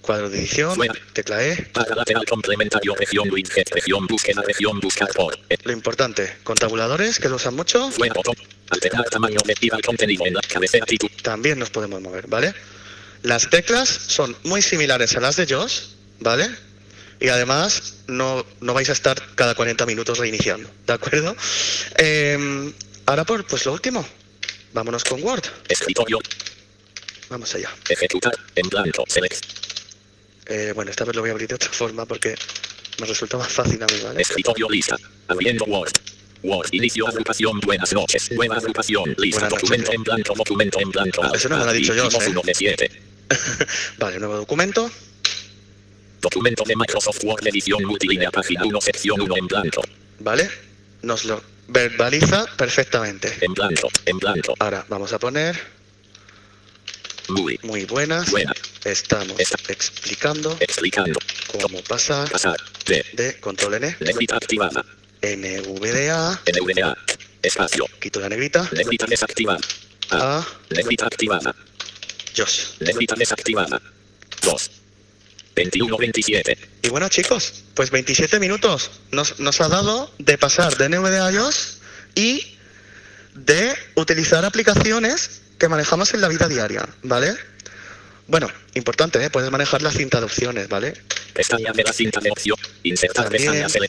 [0.00, 0.94] Cuadro de edición, Fuera.
[1.12, 1.70] tecla E.
[1.74, 5.38] Barra lateral complementario región widget región búsqueda región buscar por.
[5.50, 8.34] Eh, Lo importante, con tabuladores, que lo usan mucho, Fuera botón.
[8.70, 11.12] Alternar tamaño de al contenido en la cabecera título.
[11.22, 12.54] también nos podemos mover, ¿vale?
[13.22, 16.48] Las teclas son muy similares a las de JOS, ¿vale?
[17.20, 21.34] Y además no, no vais a estar cada 40 minutos reiniciando, ¿de acuerdo?
[21.96, 22.72] Em,
[23.08, 24.06] ahora por pues lo último,
[24.74, 26.18] vámonos con Word, Escritorio.
[27.30, 27.70] vamos allá.
[27.88, 28.34] Ejecutar.
[28.54, 29.04] En blanco.
[29.08, 29.44] Select.
[30.46, 32.34] Eh, bueno, esta vez lo voy a abrir de otra forma porque
[33.00, 34.20] me resulta más fácil a mí, ¿vale?
[34.20, 34.96] Escritorio lista.
[35.26, 35.92] Abriendo Word.
[36.42, 36.68] Word.
[36.72, 37.60] Inicio agrupación.
[37.60, 38.30] Buenas noches.
[38.32, 39.14] Nueva agrupación.
[39.16, 39.48] Lista.
[39.48, 39.62] Noches.
[39.62, 40.34] documento en blanco.
[40.36, 41.22] Documento en blanco.
[41.24, 42.90] Ah, eso no me lo ha dicho yo, ¿eh?
[43.98, 44.90] Vale, nuevo documento,
[46.20, 47.46] Documento de Microsoft Word.
[47.46, 48.30] Edición multilínea.
[48.30, 48.80] Página 1.
[48.80, 49.82] Sección 1 en blanco.
[50.20, 50.50] ¿vale?
[51.02, 53.36] Nos lo verbaliza perfectamente.
[53.40, 53.88] En blanco.
[54.06, 54.54] En blanco.
[54.58, 55.58] Ahora vamos a poner
[57.28, 57.58] Muy.
[57.62, 58.30] muy buenas.
[58.30, 58.52] Buena.
[58.84, 59.56] Estamos Esta.
[59.72, 61.18] explicando Explicando.
[61.60, 62.56] cómo pasar Pasar.
[62.86, 63.04] De.
[63.12, 64.84] de control N, Negrita activada.
[65.20, 66.96] NVDA, NVDA.
[67.42, 67.86] Espacio.
[68.00, 69.60] quito la negrita, Negrita desactivada.
[70.10, 70.46] A.
[70.70, 71.54] Negrita activada.
[72.34, 72.76] JOS.
[72.80, 73.80] Negrita desactivada.
[74.42, 74.70] 2.
[75.58, 76.56] 21-27.
[76.82, 81.32] Y bueno chicos, pues 27 minutos nos, nos ha dado de pasar de NVDA a
[81.32, 81.78] JOS
[82.14, 82.56] y
[83.34, 87.34] de utilizar aplicaciones que manejamos en la vida diaria, ¿vale?
[88.26, 89.30] Bueno, importante, ¿eh?
[89.30, 90.94] puedes manejar la cinta de opciones, ¿vale?
[91.32, 92.58] Pestaña de la cinta de opción.
[92.82, 93.62] Insertar También.
[93.64, 93.86] pestaña.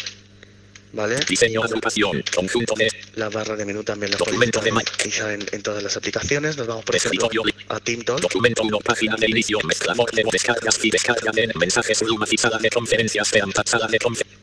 [0.91, 1.17] ¿Vale?
[1.27, 2.23] Diseño agrupación.
[2.33, 2.89] Conjunto de.
[3.15, 6.57] La barra de menú también la Documento de utilizar en, en todas las aplicaciones.
[6.57, 7.29] Nos vamos, por ejemplo,
[7.69, 8.21] a TeamTalk.
[8.21, 8.79] Documento 1.
[8.79, 9.59] Página de inicio.
[9.65, 13.29] Mezclador de descargas y descarga de mensajes Zoom y sala de conferencias.
[13.29, 14.39] Peanta sala de conferencias.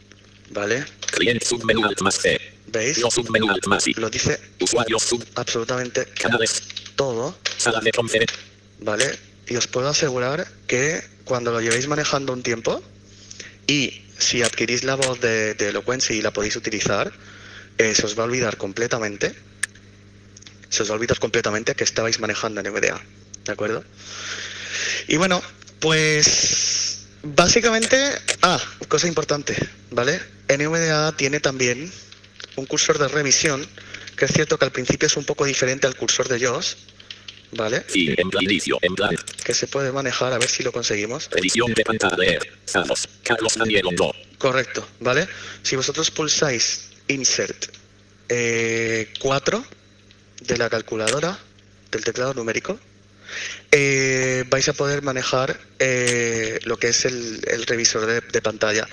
[0.51, 0.85] ¿Vale?
[1.11, 2.41] Cliente submenú alt más C.
[2.69, 2.99] ¿Veis?
[2.99, 3.95] Yo submenú alt más I.
[3.95, 5.25] Lo dice Usuario sub.
[5.35, 6.63] absolutamente Canales.
[6.95, 8.41] todo, Sala de conferencias.
[8.81, 9.19] ¿vale?
[9.49, 12.81] Y os puedo asegurar que cuando lo llevéis manejando un tiempo
[13.67, 17.13] y si adquirís la voz de, de y la podéis utilizar,
[17.79, 19.35] eh, se os va a olvidar completamente,
[20.69, 23.01] se os va a olvidar completamente que estabais manejando NVDA,
[23.45, 23.85] ¿de acuerdo?
[25.09, 25.43] Y bueno,
[25.81, 27.97] pues básicamente,
[28.43, 29.57] ah, cosa importante,
[29.91, 30.21] ¿vale?
[30.49, 31.91] NVDA tiene también
[32.57, 33.67] un cursor de revisión,
[34.17, 36.77] que es cierto que al principio es un poco diferente al cursor de JOS,
[37.53, 37.85] ¿vale?
[37.95, 38.79] Inicio.
[39.45, 41.29] Que se puede manejar, a ver si lo conseguimos.
[41.31, 42.17] Revisión de pantalla.
[42.17, 42.53] Leer.
[42.67, 43.09] Zamos.
[43.23, 44.15] Carlos Daniel Hondo.
[44.39, 45.29] Correcto, ¿vale?
[45.63, 47.67] Si vosotros pulsáis Insert
[48.29, 49.65] eh, 4
[50.43, 51.39] de la calculadora,
[51.91, 52.79] del teclado numérico,
[53.71, 58.89] eh, vais a poder manejar eh, lo que es el, el revisor de, de pantalla,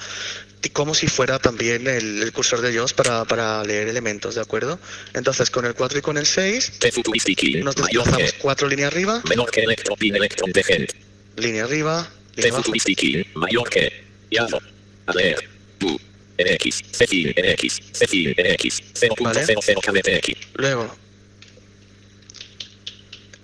[0.70, 4.80] como si fuera también el, el cursor de JOS para, para leer elementos, ¿de acuerdo?
[5.14, 7.64] Entonces, con el 4 y con el 6, T futuristic in.
[7.66, 8.40] nos desplazamos que.
[8.40, 10.96] 4 líneas arriba, Menor que electron pin electron de gente.
[11.38, 12.72] línea arriba, línea abajo.
[13.36, 14.04] Mayor que.
[14.32, 14.60] Llamo.
[15.06, 15.50] A leer.
[15.82, 16.00] U.
[16.40, 16.82] NX.
[16.92, 17.34] C fin.
[17.38, 17.82] NX.
[17.92, 18.32] C fin.
[18.32, 18.82] NX.
[19.02, 20.48] 0.00 kbtx.
[20.56, 20.96] Luego.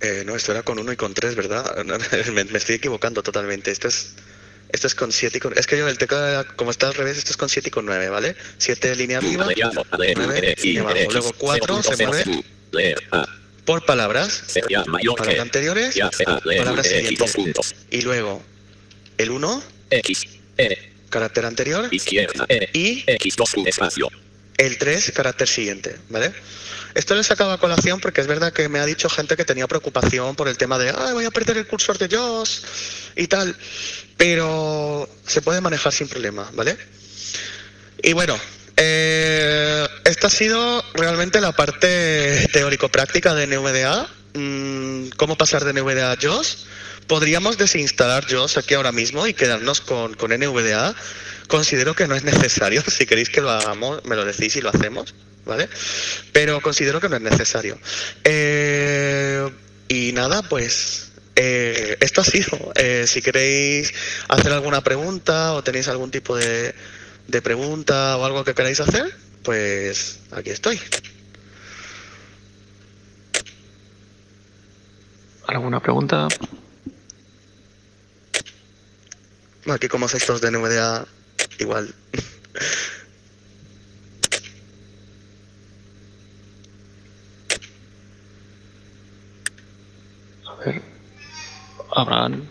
[0.00, 1.84] Eh, no, esto era con 1 y con 3, ¿verdad?
[2.32, 3.70] me, me estoy equivocando totalmente.
[3.70, 4.14] Esto es,
[4.72, 5.58] esto es con 7 y con...
[5.58, 7.86] Es que yo el teclado, como está al revés, esto es con 7 y con
[7.86, 8.36] 9, ¿vale?
[8.58, 9.84] 7 línea arriba Llamo.
[9.90, 10.18] A leer.
[10.18, 10.64] Nueve, NX.
[10.64, 10.96] y abajo.
[11.10, 12.30] Luego cuatro, se 0.00 mueve.
[12.30, 12.44] U.
[12.72, 12.98] Leer.
[13.10, 13.26] A.
[13.64, 15.98] por palabras, palabras anteriores,
[16.44, 17.74] palabras siguientes.
[17.90, 18.42] Y luego
[19.18, 20.26] el 1, X.
[20.56, 20.78] N.
[21.08, 23.04] carácter anterior, y
[24.56, 26.32] el 3, carácter siguiente, ¿vale?
[26.94, 29.44] Esto lo he sacado a colación porque es verdad que me ha dicho gente que
[29.44, 32.62] tenía preocupación por el tema de, ay, voy a perder el cursor de JOS
[33.16, 33.54] y tal,
[34.16, 36.76] pero se puede manejar sin problema, ¿vale?
[38.02, 38.38] Y bueno,
[38.76, 44.08] eh, esta ha sido realmente la parte teórico-práctica de NVDA.
[44.34, 46.66] Mm, ¿Cómo pasar de NVDA a JOS?
[47.10, 50.94] Podríamos desinstalar JOS aquí ahora mismo y quedarnos con, con NVDA.
[51.48, 52.84] Considero que no es necesario.
[52.88, 55.12] Si queréis que lo hagamos, me lo decís y lo hacemos,
[55.44, 55.68] ¿vale?
[56.32, 57.76] Pero considero que no es necesario.
[58.22, 59.44] Eh,
[59.88, 62.72] y nada, pues eh, esto ha sido.
[62.76, 63.92] Eh, si queréis
[64.28, 66.76] hacer alguna pregunta o tenéis algún tipo de,
[67.26, 70.80] de pregunta o algo que queráis hacer, pues aquí estoy.
[75.48, 76.28] ¿Alguna pregunta?
[79.72, 81.06] Aquí como sois todos de NVDA,
[81.58, 81.94] igual.
[90.46, 90.82] A ver.
[91.94, 92.46] Abraham.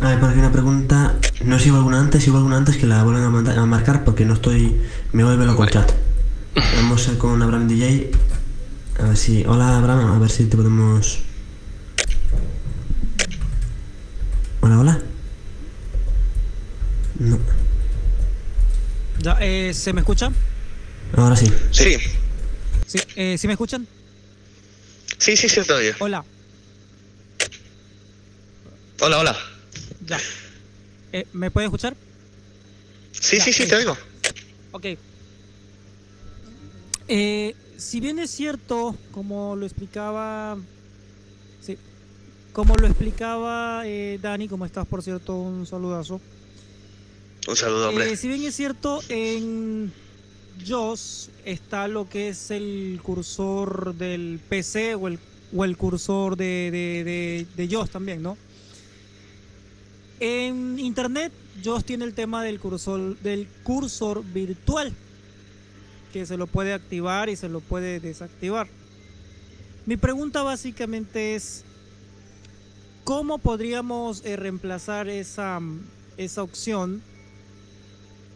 [0.00, 1.14] A ver, por aquí una pregunta.
[1.44, 3.66] No sé si hubo alguna antes, si hubo alguna antes que la vuelvan a, a
[3.66, 4.80] marcar porque no estoy.
[5.12, 5.86] Me vuelve loco el Vale.
[5.86, 6.01] chat.
[6.82, 8.10] Vamos a con Abraham DJ.
[8.98, 9.44] A ver si.
[9.46, 11.20] Hola Abraham, a ver si te podemos.
[14.60, 15.02] Hola, hola.
[17.20, 17.38] No.
[19.20, 20.32] Ya, eh, ¿Se me escucha?
[21.16, 21.52] Ahora sí.
[21.70, 21.98] Sí,
[22.88, 23.86] Sí, eh, ¿sí me escuchan?
[25.18, 25.94] sí, sí, sí, oye.
[26.00, 26.24] Hola,
[29.00, 29.36] Hola, hola.
[30.04, 30.18] ya.
[31.12, 31.94] Eh, ¿Me pueden escuchar?
[33.12, 33.96] Sí, sí, sí, te oigo.
[34.72, 34.86] Ok.
[37.14, 40.56] Eh, si bien es cierto, como lo explicaba.
[41.60, 41.76] Sí.
[42.54, 46.22] Como lo explicaba eh, Dani, como estás, por cierto, un saludazo.
[47.46, 48.10] Un saludo, hombre.
[48.10, 49.92] Eh, si bien es cierto, en
[50.66, 55.18] JOS está lo que es el cursor del PC o el,
[55.54, 58.38] o el cursor de, de, de, de JOS también, ¿no?
[60.18, 61.30] En Internet,
[61.62, 64.94] JOS tiene el tema del cursor, del cursor virtual,
[66.12, 68.68] que se lo puede activar y se lo puede desactivar.
[69.86, 71.64] Mi pregunta básicamente es,
[73.04, 75.60] ¿cómo podríamos eh, reemplazar esa,
[76.16, 77.02] esa opción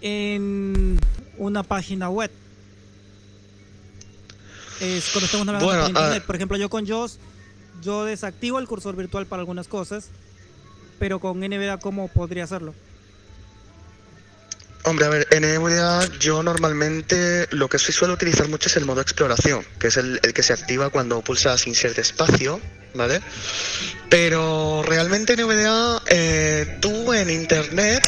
[0.01, 0.99] en
[1.39, 2.31] una página web.
[4.81, 6.23] Es cuando estamos Bueno, por internet.
[6.23, 6.27] ah.
[6.27, 7.19] Por ejemplo, yo con JOS,
[7.83, 10.09] yo desactivo el cursor virtual para algunas cosas,
[10.99, 12.75] pero con NVDA, ¿cómo podría hacerlo?
[14.85, 18.85] Hombre, a ver, en NVDA yo normalmente lo que sí suelo utilizar mucho es el
[18.85, 22.61] modo exploración, que es el, el que se activa cuando pulsas insert espacio,
[22.95, 23.21] ¿vale?
[24.09, 28.03] Pero realmente en NVDA eh, tú en internet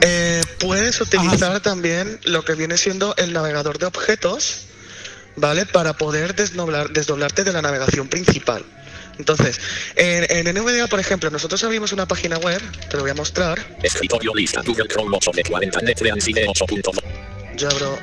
[0.00, 4.66] eh, puedes utilizar también lo que viene siendo el navegador de objetos,
[5.36, 5.66] ¿vale?
[5.66, 8.64] Para poder desdoblar, desdoblarte de la navegación principal.
[9.18, 9.60] Entonces,
[9.96, 13.58] en, en NVDA, por ejemplo, nosotros abrimos una página web, te lo voy a mostrar.
[13.82, 17.02] Escritorio lista Google Chrome 8 de 40 NetBeans de 8.2.
[17.56, 17.98] Yo abro.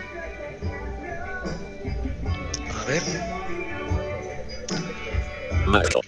[2.80, 3.02] A ver.
[5.66, 6.02] Macro.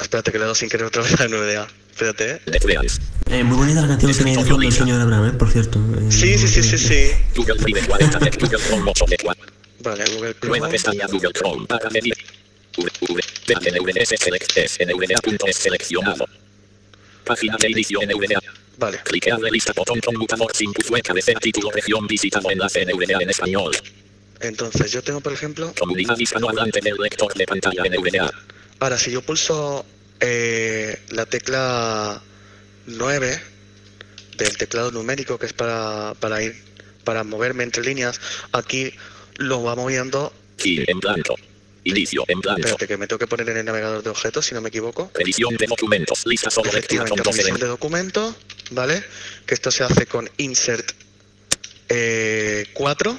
[0.00, 1.66] Espérate que le doy sin querer otra vez a NVDA.
[1.90, 2.40] Espérate, ¿eh?
[2.46, 3.00] NetBeans.
[3.30, 5.32] Eh, muy bonita la canción que de fondo el señor Abraham, ¿eh?
[5.32, 5.78] por cierto.
[5.78, 7.10] Eh, Sí, sí, sí, sí, sí.
[7.36, 9.46] Google de 40 Net Google Chrome 8 de 4.
[9.82, 10.70] Vale, Google Nueva Chrome.
[10.70, 12.14] pestaña Google Chrome para medir.
[12.76, 16.26] V, V, de NVDS select NVDA.es seleccionado.
[17.24, 18.40] Página de inicio NVDA.
[18.76, 19.00] Vale.
[19.04, 23.76] Cliqueable lista botón conmutador sin web cabecera título región visitado enlace NVDA en español.
[24.40, 25.72] Entonces, yo tengo, por ejemplo.
[25.78, 28.30] Comunidad hispanohablante del lector de pantalla NVDA.
[28.78, 29.84] Ahora, si yo pulso
[30.20, 32.22] eh, la tecla
[32.86, 33.40] 9
[34.36, 36.54] del teclado numérico, que es para, para ir,
[37.02, 38.20] para moverme entre líneas,
[38.52, 38.92] aquí
[39.36, 40.32] lo va moviendo.
[40.58, 41.36] Key en blanco.
[41.88, 42.60] Inicio en blanco.
[42.60, 45.10] Espérate, que me tengo que poner en el navegador de objetos, si no me equivoco.
[45.18, 46.26] Edición de documentos.
[46.26, 48.36] Lista solo Efectivamente, 12 revisión de documento,
[48.72, 49.02] ¿vale?
[49.46, 50.92] Que esto se hace con insert
[51.88, 53.18] eh, 4,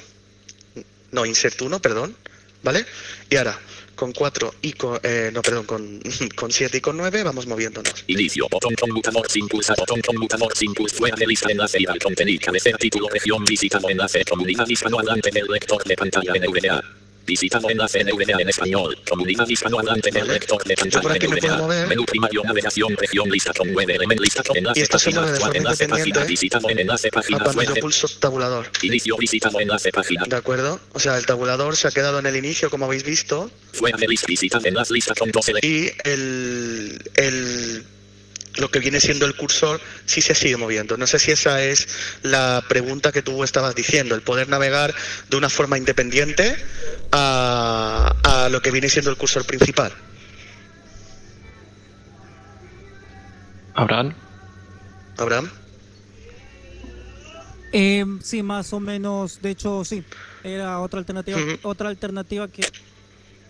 [1.10, 2.16] no, insert 1, perdón,
[2.62, 2.86] ¿vale?
[3.28, 3.58] Y ahora,
[3.96, 6.00] con 4 y con, eh, no, perdón, con,
[6.36, 8.04] con 7 y con 9 vamos moviéndonos.
[8.06, 11.98] Inicio, botón conmutador sin pulsar, botón conmutador sin pulsar, fuera de lista, enlace, ir al
[11.98, 17.00] contenido, cabecera, título, región, visitado, enlace, comunidad hispanohablante del lector de pantalla NVDA.
[17.26, 18.98] Visitado enlace NVDA en español.
[19.08, 21.86] Comunidad hispanohablante del lector de pantalla NVDA.
[21.86, 26.68] Menú primario, navegación, región, lista con web, element, lista con enlace, página enlace, página, visitado
[26.70, 27.80] en enlace, página yo fuente.
[27.80, 28.70] pulso tabulador.
[28.82, 30.24] Inicio, visitado enlace, página.
[30.26, 30.80] ¿De acuerdo?
[30.92, 34.08] O sea, el tabulador se ha quedado en el inicio, como habéis visto, Fuera de
[34.08, 37.84] lista, visitado enlace, lista con 12 le- y el, el-
[38.56, 40.96] lo que viene siendo el cursor sí se sigue moviendo.
[40.96, 41.88] No sé si esa es
[42.22, 44.94] la pregunta que tú estabas diciendo, el poder navegar
[45.28, 46.56] de una forma independiente
[47.12, 49.92] a, a lo que viene siendo el cursor principal.
[53.74, 54.14] Abraham,
[55.16, 55.50] Abraham.
[57.72, 59.40] Eh, sí, más o menos.
[59.40, 60.02] De hecho, sí.
[60.42, 61.38] Era otra alternativa.
[61.62, 62.66] Otra alternativa que.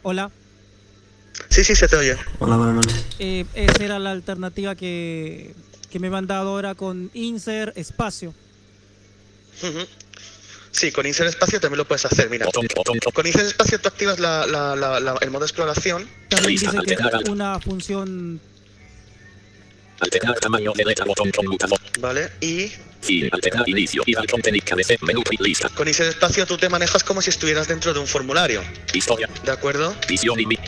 [0.02, 0.30] Hola.
[1.48, 2.16] Sí, sí, se te oye.
[2.38, 3.04] Hola, buenas noches.
[3.18, 5.54] Eh, esa era la alternativa que,
[5.90, 6.58] que me han dado.
[6.58, 8.34] Era con insert espacio.
[10.70, 12.30] Sí, con insert espacio también lo puedes hacer.
[12.30, 12.46] Mira,
[13.12, 16.08] con insert espacio tú activas la- la- la- la- el modo exploración.
[16.28, 18.40] También dice que alternar, es una función.
[20.00, 21.78] Alternar tamaño de letra, botón conmutador.
[22.00, 22.30] ¿Vale?
[22.40, 22.72] Y
[23.02, 27.02] Fin, alternar inicio, ir al contenido, cabece, menú, lista, con insert espacio tú te manejas
[27.02, 28.62] como si estuvieras dentro de un formulario.
[28.94, 29.94] historia, ¿De acuerdo?
[30.08, 30.58] visión y mi,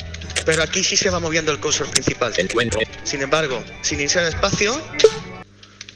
[0.44, 2.32] Pero aquí sí se va moviendo el cursor principal.
[2.36, 4.80] encuentro, Sin embargo, sin insert espacio,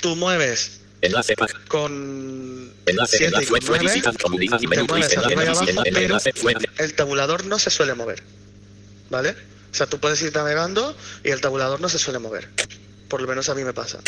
[0.01, 1.35] tú mueves enlace,
[1.69, 3.93] con Enlace, 7 y enlace, con fue 9.
[3.93, 6.61] visitar comunidad y te menú, mueves lista, arriba y enlace, abajo, enlace, pero enlace, fuera
[6.61, 8.23] de- el tabulador no se suele mover.
[9.11, 9.31] ¿Vale?
[9.31, 12.49] O sea, tú puedes ir navegando y el tabulador no se suele mover.
[13.09, 13.99] Por lo menos a mí me pasa.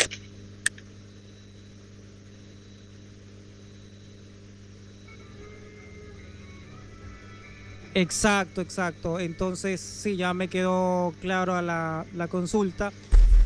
[7.93, 9.19] Exacto, exacto.
[9.19, 12.91] Entonces, sí, ya me quedó claro a la, consulta.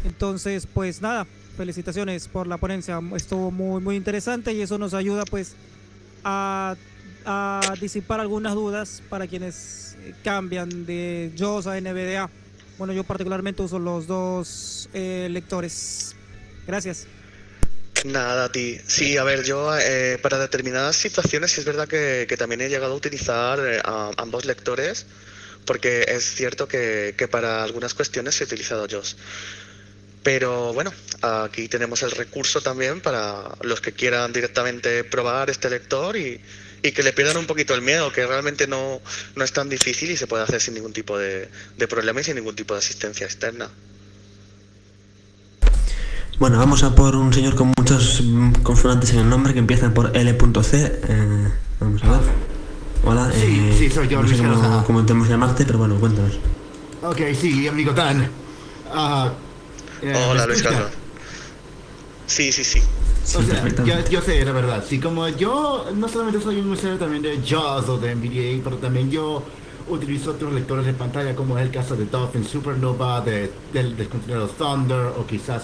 [0.06, 1.26] Entonces, pues nada,
[1.56, 3.00] felicitaciones por la ponencia.
[3.16, 5.56] Estuvo muy, muy interesante y eso nos ayuda pues
[6.24, 6.76] a,
[7.26, 12.30] a disipar algunas dudas para quienes eh, cambian de JOS a NVDA.
[12.78, 16.16] Bueno, yo particularmente uso los dos eh, lectores.
[16.68, 17.08] Gracias.
[18.04, 18.80] Nada, ti.
[18.86, 22.68] Sí, a ver, yo eh, para determinadas situaciones sí es verdad que, que también he
[22.70, 25.08] llegado a utilizar eh, a- ambos lectores,
[25.66, 29.18] porque es cierto que, que para algunas cuestiones he utilizado JOS.
[30.24, 36.18] Pero bueno, aquí tenemos el recurso también para los que quieran directamente probar este lector
[36.18, 36.42] y,
[36.84, 39.02] y que le pierdan un poquito el miedo, que realmente no,
[39.36, 42.24] no es tan difícil y se puede hacer sin ningún tipo de, de problema y
[42.26, 43.72] sin ningún tipo de asistencia externa.
[46.40, 48.24] Bueno, vamos a por un señor con muchos
[48.64, 51.02] consonantes en el nombre que empieza por L.C.
[51.08, 51.48] Eh,
[51.80, 52.20] vamos a ver.
[53.06, 53.32] Hola.
[53.32, 56.34] Sí, eh, sí, soy yo, No sé cómo, cómo tenemos que llamarte, pero bueno, cuéntanos.
[57.04, 58.24] Ok, sí, amigo Tan.
[60.02, 60.64] Eh, Hola, ¿me Luis?
[60.64, 60.92] Carlos.
[62.26, 62.82] Sí, sí, sí.
[63.24, 64.84] Sí, O sea, yo, yo sé, la verdad.
[64.88, 68.78] Sí, como yo no solamente soy un usuario también de JAWS o de NVDA, pero
[68.78, 69.44] también yo
[69.88, 74.50] utilizo otros lectores de pantalla, como es el caso de Dolphin Supernova, de, del, contenedor
[74.50, 75.64] Thunder, o quizás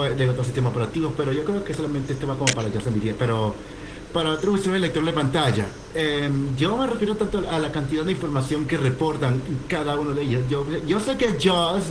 [0.00, 3.14] de otros sistemas operativos, pero yo creo que solamente este va como para JAWS NVDA.
[3.18, 3.54] Pero
[4.12, 8.04] para otro usuario de lector de pantalla, em, yo me refiero tanto a la cantidad
[8.04, 10.42] de información que reportan cada uno de ellos.
[10.50, 11.84] Yo, sé que JAWS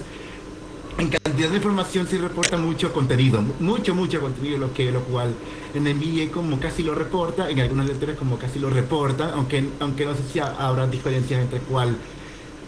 [0.97, 5.33] en cantidad de información se reporta mucho contenido, mucho, mucho contenido, lo que lo cual
[5.73, 10.05] en NVIDIA como casi lo reporta, en algunos lectores como casi lo reporta, aunque aunque
[10.05, 11.95] no sé si ha- habrá diferencias entre cuál,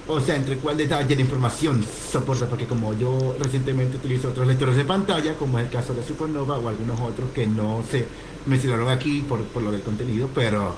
[0.07, 4.75] o sea, entre cuál detalle de información soporta, porque como yo recientemente utilizo otros lectores
[4.75, 8.05] de pantalla, como es el caso de Supernova o algunos otros que no se
[8.45, 10.75] mencionaron aquí por, por lo del contenido, pero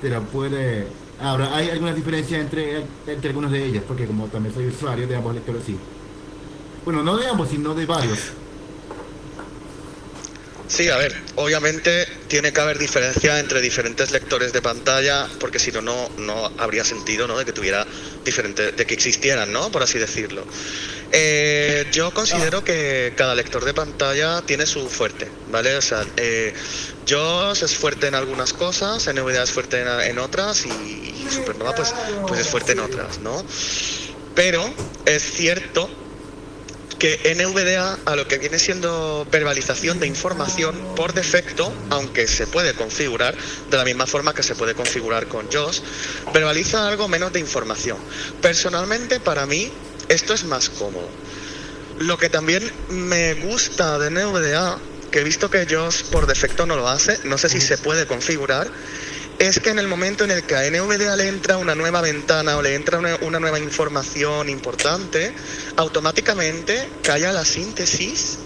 [0.00, 0.86] pero puede
[1.20, 5.16] ahora hay algunas diferencias entre entre algunos de ellos, porque como también soy usuario de
[5.16, 5.76] ambos lectores sí.
[6.84, 8.30] Bueno, no de ambos, sino de varios.
[10.68, 15.70] Sí, a ver, obviamente tiene que haber diferencia entre diferentes lectores de pantalla, porque si
[15.70, 17.38] no, no, no habría sentido, ¿no?
[17.38, 17.86] De que tuviera
[18.24, 19.70] diferente, de que existieran, ¿no?
[19.70, 20.44] Por así decirlo.
[21.12, 25.76] Eh, yo considero que cada lector de pantalla tiene su fuerte, ¿vale?
[25.76, 26.52] O sea, eh,
[27.06, 31.94] es fuerte en algunas cosas, NVDA es fuerte en, en otras y, y Supernova pues,
[32.26, 33.44] pues es fuerte en otras, ¿no?
[34.34, 34.68] Pero
[35.04, 35.88] es cierto
[36.98, 42.74] que NVDA a lo que viene siendo verbalización de información por defecto, aunque se puede
[42.74, 43.36] configurar
[43.70, 45.82] de la misma forma que se puede configurar con JOS,
[46.32, 47.98] verbaliza algo menos de información.
[48.40, 49.70] Personalmente para mí
[50.08, 51.08] esto es más cómodo.
[51.98, 54.78] Lo que también me gusta de NVDA,
[55.10, 58.06] que he visto que JOS por defecto no lo hace, no sé si se puede
[58.06, 58.70] configurar,
[59.38, 62.56] es que en el momento en el que a NVDA le entra una nueva ventana
[62.56, 65.32] o le entra una, una nueva información importante,
[65.76, 68.38] automáticamente calla la síntesis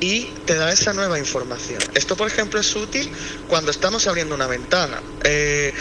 [0.00, 1.82] y te da esa nueva información.
[1.94, 3.10] Esto, por ejemplo, es útil
[3.48, 5.00] cuando estamos abriendo una ventana.
[5.24, 5.72] Eh,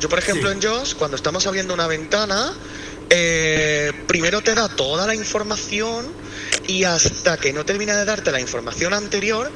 [0.00, 0.56] Yo, por ejemplo, Sí.
[0.56, 2.52] en JOS, cuando estamos abriendo una ventana,
[3.10, 6.06] eh, primero te da toda la información
[6.66, 9.50] y hasta que no termina de darte la información anterior,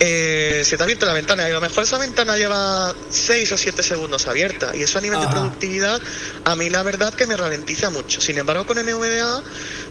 [0.00, 1.48] eh, se te ha abierto la ventana.
[1.48, 4.74] Y a lo mejor esa ventana lleva 6 o 7 segundos abierta.
[4.74, 6.00] Y eso a nivel de productividad,
[6.44, 8.20] a mí la verdad que me ralentiza mucho.
[8.20, 9.42] Sin embargo, con NVDA,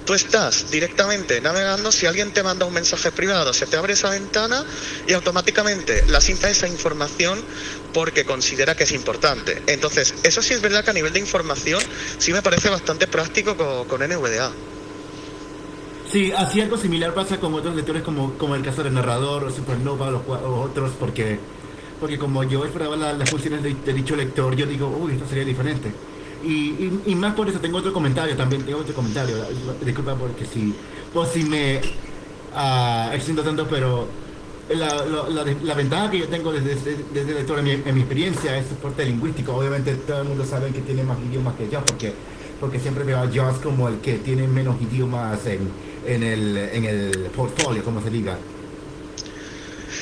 [0.05, 1.91] tú estás directamente navegando.
[1.91, 4.65] Si alguien te manda un mensaje privado, se te abre esa ventana
[5.07, 7.43] y automáticamente la cinta esa información
[7.93, 9.61] porque considera que es importante.
[9.67, 11.83] Entonces, eso sí es verdad que a nivel de información
[12.17, 14.51] sí me parece bastante práctico con, con NVDA.
[16.11, 19.49] Sí, así algo similar pasa con otros lectores como, como el caso del narrador o
[19.51, 21.39] Supernova o, los o otros, porque,
[21.99, 25.43] porque como yo esperaba la- las funciones de, dicho lector, yo digo, uy, esto sería
[25.43, 25.91] diferente.
[26.43, 29.35] Y, y, y más por eso tengo otro comentario también, tengo otro comentario,
[29.83, 30.73] disculpa porque si,
[31.13, 31.81] por si me
[32.55, 34.07] ah, extiendo tanto, pero
[34.69, 35.05] la,
[35.63, 36.75] la, ventaja que yo tengo desde,
[37.13, 39.53] desde, lector en mi, en mi experiencia es soporte lingüístico.
[39.55, 42.13] Obviamente todo el mundo sabe que tiene más idiomas que yo, porque,
[42.59, 45.71] porque siempre veo a Joss como el que tiene menos idiomas en,
[46.07, 48.37] en, el, en el portfolio, como se diga.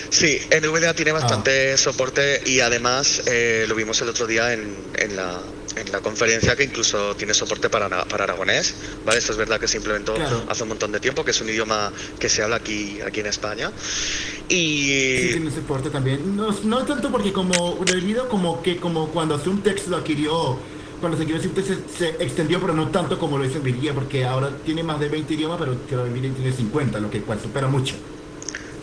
[0.10, 5.16] Sí, NVDA tiene bastante soporte y además eh, lo vimos el otro día en, en,
[5.16, 5.41] la,
[5.76, 8.76] en la conferencia que incluso tiene soporte para, ara- para aragonés,
[9.06, 9.18] ¿vale?
[9.20, 10.45] Esto es verdad que se implementó Claro.
[10.47, 13.26] hace un montón de tiempo, que es un idioma que se habla aquí, aquí en
[13.26, 13.72] España.
[14.47, 16.36] Sí, Y tiene soporte también.
[16.38, 20.58] No, no tanto porque como debido como que como cuando hace un texto lo adquirió,
[21.00, 24.26] cuando se ese texto se, se extendió, pero no tanto como lo hizo Nvidia, porque
[24.26, 27.68] ahora tiene más de 20 idiomas, pero que Nvidia tiene 50, lo que cual supera
[27.68, 27.96] mucho.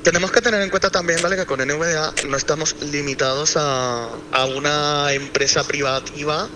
[0.03, 1.37] tenemos que tener en cuenta también, ¿vale?
[1.37, 6.49] Que con NVDA no estamos limitados a, a una empresa privativa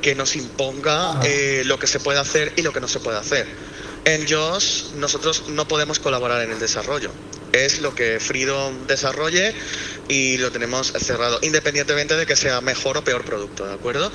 [0.00, 3.18] que nos imponga eh, lo que se puede hacer y lo que no se puede
[3.18, 3.46] hacer.
[4.04, 7.10] En JOS nosotros no podemos colaborar en el desarrollo.
[7.52, 9.54] Es lo que Freedom desarrolle
[10.08, 14.10] y lo tenemos cerrado, independientemente de que sea mejor o peor producto, ¿de acuerdo?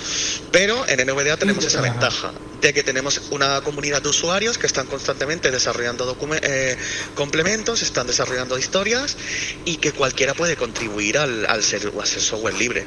[0.52, 2.32] Pero en NVDA tenemos esa ventaja
[2.62, 6.78] de que tenemos una comunidad de usuarios que están constantemente desarrollando eh,
[7.16, 9.18] complementos, están desarrollando historias
[9.66, 12.86] y que cualquiera puede contribuir al, al ser, a ser software libre.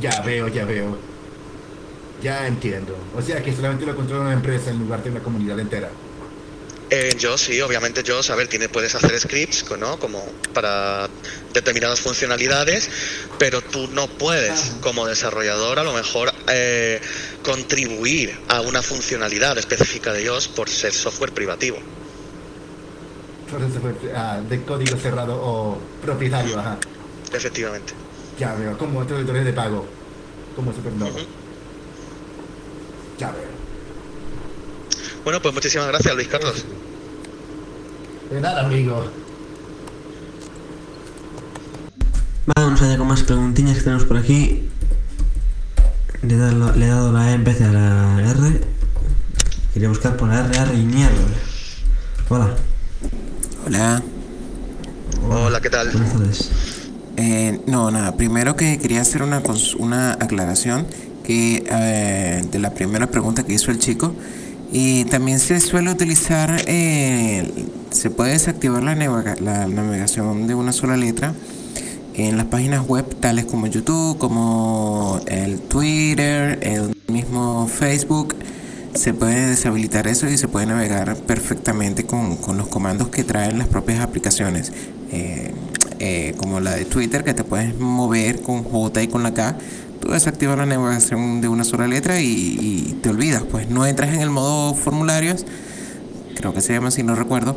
[0.00, 0.98] Ya veo, ya veo.
[2.22, 2.96] Ya entiendo.
[3.16, 5.90] O sea que solamente lo controla una empresa en lugar de una comunidad entera.
[6.92, 9.98] En yo sí, obviamente yo, a ver, tiene, puedes hacer scripts, ¿no?
[9.98, 10.22] Como
[10.52, 11.08] para
[11.54, 12.90] determinadas funcionalidades,
[13.38, 17.00] pero tú no puedes, como desarrollador, a lo mejor eh,
[17.42, 21.78] contribuir a una funcionalidad específica de ellos por ser software privativo.
[24.14, 26.76] Ah, de código cerrado o propietario, ajá.
[27.32, 27.94] Efectivamente.
[28.38, 29.86] Ya veo, como editores de pago.
[30.54, 31.20] Como Supernova.
[33.18, 33.52] Ya veo.
[35.24, 36.66] Bueno, pues muchísimas gracias, Luis Carlos.
[38.32, 39.04] De nada, amigo.
[42.56, 44.70] Vamos allá con más preguntiñas que tenemos por aquí.
[46.22, 48.60] Le he dado, le he dado la E en vez de la R.
[49.74, 51.12] Quería buscar por la R, R y mierda.
[52.30, 52.54] Hola.
[53.66, 54.02] Hola.
[55.28, 55.90] Hola, ¿qué tal?
[55.90, 56.50] Buenas tardes.
[57.18, 58.16] Eh, no, nada.
[58.16, 60.86] Primero que quería hacer una, cons- una aclaración
[61.22, 64.14] que eh, de la primera pregunta que hizo el chico.
[64.74, 67.46] Y también se suele utilizar, eh,
[67.90, 71.34] se puede desactivar la, navega- la navegación de una sola letra
[72.14, 78.34] en las páginas web tales como YouTube, como el Twitter, el mismo Facebook.
[78.94, 83.58] Se puede deshabilitar eso y se puede navegar perfectamente con, con los comandos que traen
[83.58, 84.72] las propias aplicaciones.
[85.10, 85.52] Eh,
[85.98, 89.56] eh, como la de Twitter, que te puedes mover con J y con la K.
[90.02, 93.44] Tú desactivas la navegación de una sola letra y, y te olvidas.
[93.48, 95.46] Pues no entras en el modo formularios.
[96.36, 97.56] Creo que se llama así, no recuerdo.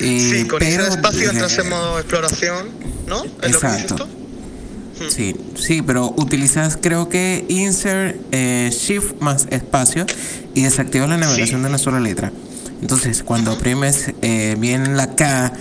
[0.00, 2.68] Eh, Sí, con ese pero, espacio entras en modo exploración,
[3.06, 3.22] ¿no?
[3.22, 3.94] ¿Es lo que Exacto.
[3.94, 4.06] tú?
[5.08, 10.04] Sí, sí, pero utilizas creo que insert eh, shift más espacio
[10.54, 11.62] y desactivas la navegación Sí.
[11.62, 12.32] de una sola letra.
[12.80, 15.52] Entonces, cuando oprimes eh, bien la K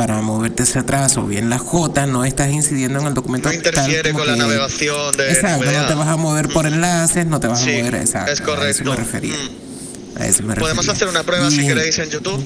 [0.00, 3.50] para moverte hacia atrás o bien la J, no estás incidiendo en el documento.
[3.50, 7.38] No interfiere con la navegación de Exacto, no te vas a mover por enlaces, no
[7.38, 7.96] te vas Sí, a mover.
[7.96, 8.84] Exacto, es A eso correcto.
[8.84, 9.34] me refería.
[9.36, 10.22] Mm.
[10.22, 10.92] A eso me Podemos refería.
[10.92, 12.42] hacer una prueba si queréis en YouTube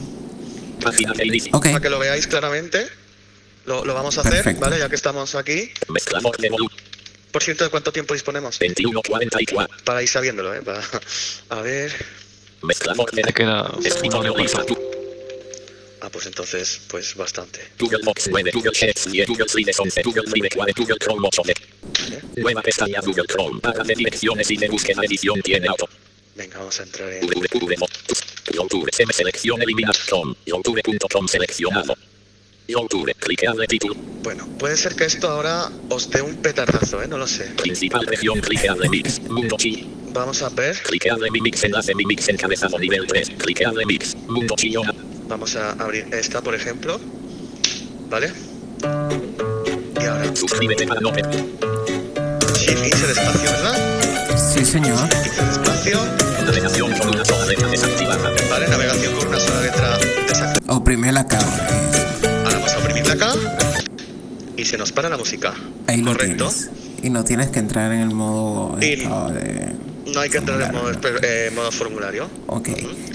[0.83, 2.89] para que lo veáis claramente.
[3.67, 4.61] Lo, lo vamos a hacer, Perfecto.
[4.61, 4.81] ¿vale?
[4.81, 5.71] Ya que estamos aquí.
[7.31, 8.59] Por cierto, ¿de cuánto tiempo disponemos?
[8.59, 9.77] 2144.
[9.85, 10.61] Para ir sabiéndolo, ¿eh?
[10.63, 10.83] Para-
[11.51, 11.93] A ver.
[12.65, 13.71] Mezclador de Te queda
[16.05, 17.61] Ah, pues entonces, pues bastante.
[17.79, 21.43] Google Box 9, Google Sheets 10, Google Slides 11, Google Drive 4, Google Chrome 8.
[22.37, 23.59] Nueva pestaña Google Chrome.
[23.63, 25.89] Barra de direcciones y de búsqueda edición tiene auto.
[26.37, 27.27] Venga, vamos a entrar en...
[28.53, 28.91] Youtube.
[28.99, 30.35] M selección eliminar Chrome.
[30.45, 31.97] Youtube.com seleccionado.
[32.69, 33.95] YouTube, cliqueable título.
[34.23, 37.09] Bueno, puede ser que esto ahora os dé un petardazo, ¿eh?
[37.09, 37.45] No lo sé.
[37.57, 39.21] Principal región, cliqueable mix.
[39.21, 39.89] Mundo chi.
[40.13, 40.77] Vamos a ver.
[40.83, 43.31] Cliqueable mi mix, enlace mi mix encabezado nivel 3.
[43.39, 44.15] Cliqueable mix.
[44.29, 44.75] Mundo chi.
[45.35, 47.01] Vamos a abrir esta, por ejemplo.
[48.09, 48.33] ¿Vale?
[50.01, 50.37] Y ahora.
[50.37, 51.29] Suscríbete para no per-
[52.55, 54.39] Shift insert espacio, ¿verdad?
[54.39, 54.97] Sí, señor.
[55.03, 55.99] Insert espacio.
[56.47, 58.31] Navegación con una sola letra desactivada.
[58.49, 60.55] Vale, navegación con una sola letra desactivada.
[60.69, 61.69] Oprime la cámara.
[64.65, 65.53] Y se nos para la música.
[65.87, 66.49] Ahí Correcto.
[67.03, 69.75] Y no tienes que entrar en el modo estado de...
[70.15, 70.91] No hay que entrar en modo,
[71.23, 72.31] eh, modo formulario.
[72.47, 72.71] Ok.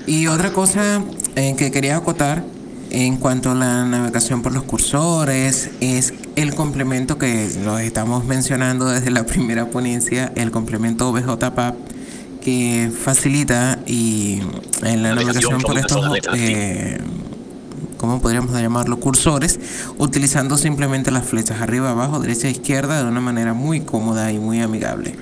[0.06, 1.02] Y otra cosa
[1.36, 2.44] eh, que quería acotar
[2.92, 8.86] en cuanto a la navegación por los cursores es el complemento que lo estamos mencionando
[8.86, 11.76] desde la primera ponencia, el complemento OBJPAP
[12.44, 14.40] que facilita y
[14.84, 17.00] en la navegación por estos eh,
[18.00, 19.00] ¿cómo podríamos llamarlo?
[19.00, 19.60] cursores
[20.00, 24.40] utilizando simplemente las flechas arriba, abajo, derecha e izquierda de una manera muy cómoda y
[24.40, 25.16] muy amigable.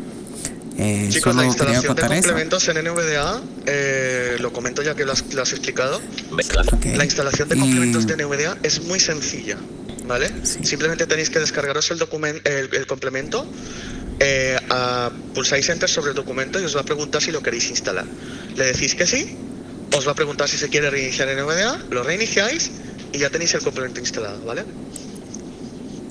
[0.79, 2.21] Eh, Chicos, la instalación de acotar eso.
[2.29, 5.99] complementos en NVDA, eh, lo comento ya que lo has, lo has explicado.
[6.31, 6.65] Mezclar.
[6.71, 6.85] Ok.
[6.95, 9.57] La instalación de Y- complementos de NVDA es muy sencilla,
[10.05, 10.31] ¿vale?
[10.43, 11.99] Simplemente tenéis que descargaros el,
[12.43, 13.47] el, el complemento,
[14.19, 17.71] eh, a- pulsáis Enter sobre el documento y os va a preguntar si lo queréis
[17.71, 18.05] instalar.
[18.55, 19.35] Le decís que sí,
[19.95, 22.71] os va a preguntar si se quiere reiniciar NVDA, lo reiniciáis
[23.13, 24.63] y ya tenéis el complemento instalado, ¿vale?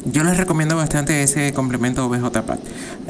[0.04, 2.60] Yo les recomiendo bastante ese complemento OBJPAT.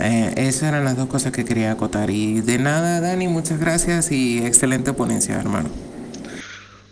[0.01, 2.09] Eh, esas eran las dos cosas que quería acotar.
[2.09, 5.69] Y de nada, Dani, muchas gracias y excelente ponencia, hermano.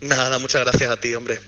[0.03, 1.41] Nada, muchas gracias a ti, hombre.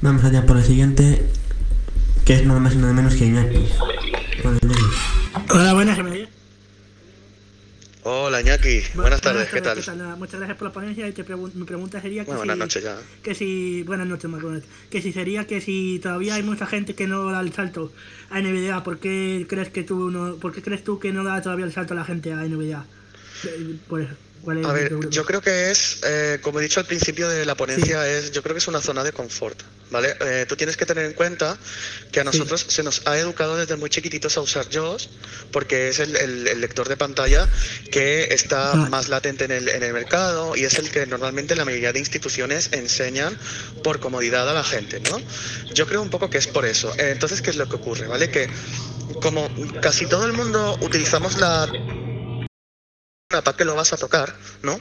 [0.00, 1.26] Vamos allá por el siguiente,
[2.24, 3.68] que es nada más y nada menos que Iñaki.
[5.50, 5.98] Hola, buenas.
[8.10, 8.80] Hola, Iñaki.
[8.94, 9.76] Buenas tardes, ¿qué tal?
[10.16, 12.56] Muchas gracias por la ponencia y te pregun- mi pregunta sería que Bueno, si, buenas
[12.58, 12.96] noches ya.
[13.22, 14.30] que si buenas noches
[14.88, 17.92] que si sería que si todavía hay mucha gente que no da el salto
[18.30, 21.42] a NVDA, ¿por qué crees que tú no, por qué crees tú que no da
[21.42, 22.86] todavía el salto a la gente a NVDA?
[23.44, 26.80] Eh, Por eso, ¿cuál es A ver, yo creo que es, eh, como he dicho
[26.80, 29.60] al principio de la ponencia, es, yo creo que es una zona de confort,
[29.90, 30.16] ¿vale?
[30.20, 31.58] Eh, tú tienes que tener en cuenta
[32.12, 35.08] que a nosotros se nos ha educado desde muy chiquititos a usar JAWS,
[35.52, 37.48] porque es el, el- el lector de pantalla
[37.90, 38.76] que está Ah.
[38.90, 41.98] más latente en el, en el mercado y es el que normalmente la mayoría de
[41.98, 43.36] instituciones enseñan
[43.82, 45.20] por comodidad a la gente, ¿no?
[45.74, 46.92] Yo creo un poco que es por eso.
[46.98, 48.30] Eh, entonces, ¿qué es lo que ocurre, ¿vale?
[48.30, 48.48] Que
[49.22, 49.48] como
[49.80, 51.66] casi todo el mundo utilizamos la
[53.28, 54.80] para que lo vas a tocar, ¿no?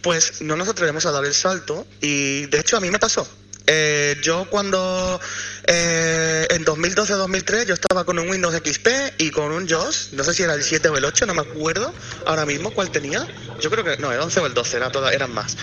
[0.00, 3.28] Pues no nos atrevemos a dar el salto y de hecho a mí me pasó.
[3.66, 5.20] Eh, yo cuando
[5.66, 8.88] eh, en 2012-2003 yo estaba con un Windows XP
[9.18, 11.42] y con un JOS, no sé si era el 7 o el 8, no me
[11.42, 11.92] acuerdo
[12.24, 13.26] ahora mismo cuál tenía.
[13.60, 15.58] Yo creo que no, el 11 o el 12, era toda, eran más.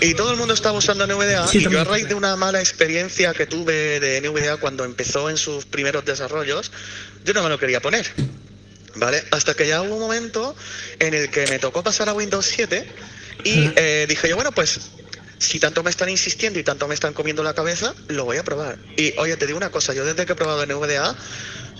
[0.00, 2.58] Y todo el mundo estaba usando NVDA Sí, y yo a raíz de una mala
[2.58, 6.72] experiencia que tuve de NVDA cuando empezó en sus primeros desarrollos,
[7.24, 8.12] yo no me lo quería poner.
[8.94, 9.22] ¿Vale?
[9.30, 10.56] Hasta que ya hubo un momento
[10.98, 12.86] en el que me tocó pasar a Windows 7
[13.44, 14.80] y eh, dije yo, bueno, pues
[15.38, 18.44] si tanto me están insistiendo y tanto me están comiendo la cabeza, lo voy a
[18.44, 18.78] probar.
[18.96, 21.16] Y oye, te digo una cosa, yo desde que he probado NVDA,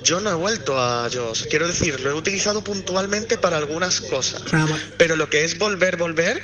[0.03, 1.47] yo no he vuelto a JOS.
[1.51, 4.43] Quiero decir, lo he utilizado puntualmente para algunas cosas.
[4.97, 6.43] Pero lo que es volver, volver,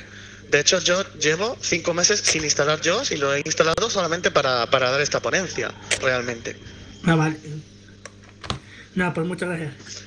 [0.49, 4.69] de hecho yo llevo cinco meses sin instalar JOS y lo he instalado solamente para,
[4.69, 6.57] para dar esta ponencia, realmente.
[7.05, 7.37] ah, vale.
[8.93, 10.04] Nada, pues muchas gracias.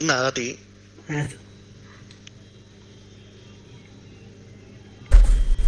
[0.00, 0.58] Nada, a ti.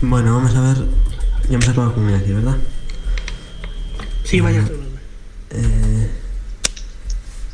[0.01, 0.87] Bueno, vamos a ver.
[1.49, 2.57] Ya hemos acabado con Iñaki, ¿verdad?
[4.25, 4.65] Sí, vaya.
[5.51, 6.11] Eh,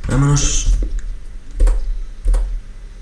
[0.07, 0.69] vámonos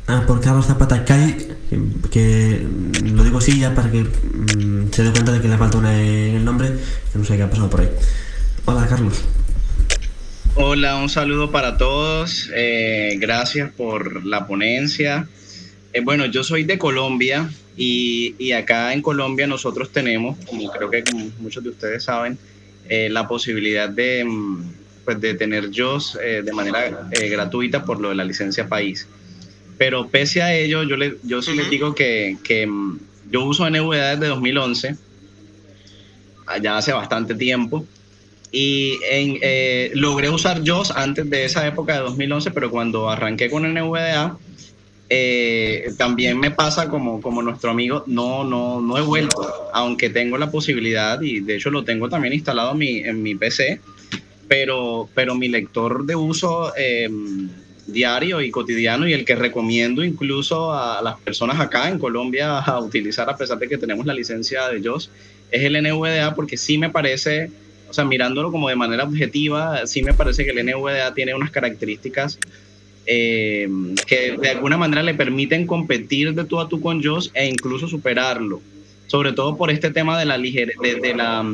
[0.07, 1.35] a por Carlos Zapata Cali,
[1.69, 5.49] que, que, mm, lo digo así ya para que mm, se dé cuenta de que
[5.49, 6.79] le falta una en el nombre,
[7.13, 7.91] que no sé qué ha pasado por ahí.
[8.65, 9.23] Hola, Carlos.
[10.59, 12.51] Hola, un saludo para todos.
[12.55, 15.29] eh, gracias por la ponencia.
[15.93, 20.91] Eh, bueno, yo soy de Colombia y, y acá en Colombia nosotros tenemos, como creo
[20.91, 22.39] que como muchos de ustedes saben,
[22.89, 24.73] eh, la posibilidad de, mm,
[25.05, 29.07] pues, de tener JOS eh, de manera gratuita por lo de la licencia país.
[29.77, 32.99] Pero pese a ello, yo, le, yo sí les digo que, que, mm,
[33.31, 34.97] yo uso NVDA desde 2011,
[36.47, 37.87] allá hace bastante tiempo.
[38.59, 43.51] Y en, eh, logré usar JOS antes de esa época de 2011, pero cuando arranqué
[43.51, 44.39] con NVDA,
[45.11, 49.43] eh, también me pasa como, como nuestro amigo, no, no, no he vuelto,
[49.75, 53.35] aunque tengo la posibilidad y de hecho lo tengo también instalado en mi, en mi
[53.35, 53.79] PC,
[54.49, 57.11] pero, pero mi lector de uso eh,
[57.87, 62.81] diario y cotidiano y el que recomiendo incluso a las personas acá en Colombia a
[62.81, 65.11] utilizar a pesar de que tenemos la licencia de JOS
[65.51, 67.51] es el NVDA porque sí me parece,
[67.89, 71.51] o sea, mirándolo como de manera objetiva, sí me parece que el NVDA tiene unas
[71.51, 72.39] características
[73.07, 73.69] eh,
[74.07, 77.89] que de alguna manera le permiten competir de tú a tú con Joss e incluso
[77.89, 78.61] superarlo.
[79.07, 81.45] Sobre todo por este tema de la ligera, de, la,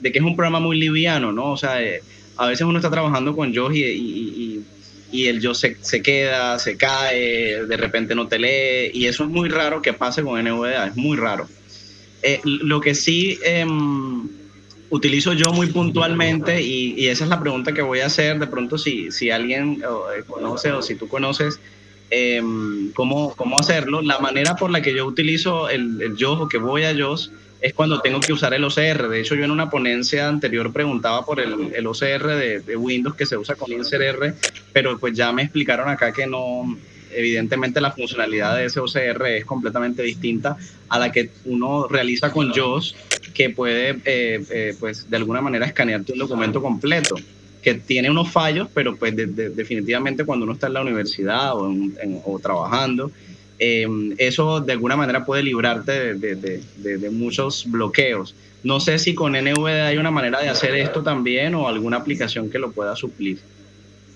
[0.00, 1.50] de que es un programa muy liviano, ¿no?
[1.50, 2.00] O sea, eh,
[2.36, 4.64] a veces uno está trabajando con Joss y, y,
[5.10, 9.24] y, el Joss se, se, queda, se cae, de repente no te lee, y eso
[9.24, 11.48] es muy raro que pase con NVDA, es muy raro.
[12.22, 13.66] Eh, lo que sí eh,
[14.92, 18.76] utilizo yo muy puntualmente, y, esa es la pregunta que voy a hacer, de pronto
[18.76, 21.58] si, si alguien eh, conoce o si tú conoces
[22.10, 22.42] eh,
[22.94, 26.58] cómo, cómo hacerlo, la manera por la que yo utilizo el, el JOS o que
[26.58, 27.32] voy a JOS
[27.62, 29.08] es cuando tengo que usar el OCR.
[29.08, 33.38] De hecho, yo en una ponencia anterior preguntaba por el, OCR de, Windows que se
[33.38, 34.34] usa con insert R,
[34.72, 36.76] pero pues ya me explicaron acá que no,
[37.14, 40.56] evidentemente la funcionalidad de ese OCR es completamente distinta
[40.88, 42.94] a la que uno realiza con JOS,
[43.34, 47.16] que puede, eh, eh, pues, de alguna manera escanearte un documento completo,
[47.62, 51.56] que tiene unos fallos, pero pues de, de, definitivamente cuando uno está en la universidad
[51.56, 53.12] o, en, en, o trabajando,
[53.64, 53.86] eh,
[54.18, 58.34] eso de alguna manera puede librarte de, de, muchos bloqueos.
[58.64, 62.50] No sé si con NVDA hay una manera de hacer esto también o alguna aplicación
[62.50, 63.38] que lo pueda suplir.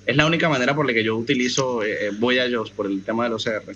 [0.07, 3.31] Es la única manera por la que yo utilizo eh, Voyage por el tema de
[3.31, 3.75] los CR.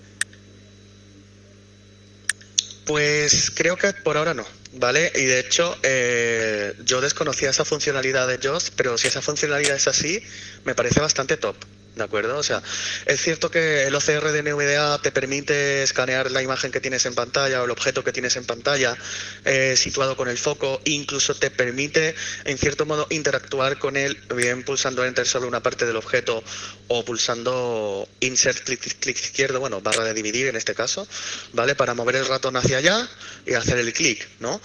[2.85, 5.11] Pues creo que por ahora no, ¿vale?
[5.15, 9.87] Y de hecho, eh, yo desconocía esa funcionalidad de JOS, pero si esa funcionalidad es
[9.87, 10.23] así,
[10.65, 11.55] me parece bastante top.
[11.95, 12.37] ¿De acuerdo?
[12.37, 12.63] O sea,
[13.05, 17.15] es cierto que el OCR de NVDA te permite escanear la imagen que tienes en
[17.15, 18.95] pantalla o el objeto que tienes en pantalla
[19.43, 22.15] eh, situado con el foco, incluso te permite,
[22.45, 26.41] en cierto modo, interactuar con él, bien pulsando Enter sobre una parte del objeto
[26.87, 31.05] o pulsando Insert, clic, clic izquierdo, bueno, barra de dividir en este caso,
[31.51, 31.75] ¿vale?
[31.75, 33.09] Para mover el ratón hacia allá
[33.45, 34.61] y hacer el clic, ¿no?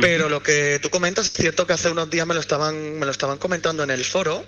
[0.00, 3.06] Pero lo que tú comentas, es cierto que hace unos días me lo estaban, me
[3.06, 4.44] lo estaban comentando en el foro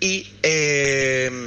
[0.00, 1.37] y, eh,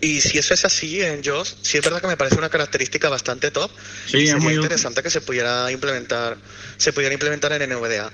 [0.00, 3.08] y si eso es así en JOS, sí es verdad que me parece una característica
[3.08, 3.70] bastante top
[4.06, 6.36] sí, y sería muy interesante que se pudiera implementar,
[6.76, 8.12] se pudiera implementar en NVDA.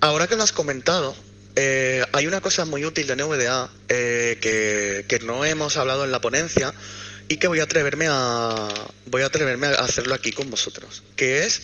[0.00, 1.16] Ahora que lo has comentado,
[1.56, 6.12] eh, hay una cosa muy útil de NVDA eh, que, que, no hemos hablado en
[6.12, 6.72] la ponencia
[7.28, 8.68] y que voy a atreverme a
[9.06, 11.62] voy a atreverme a hacerlo aquí con vosotros, que es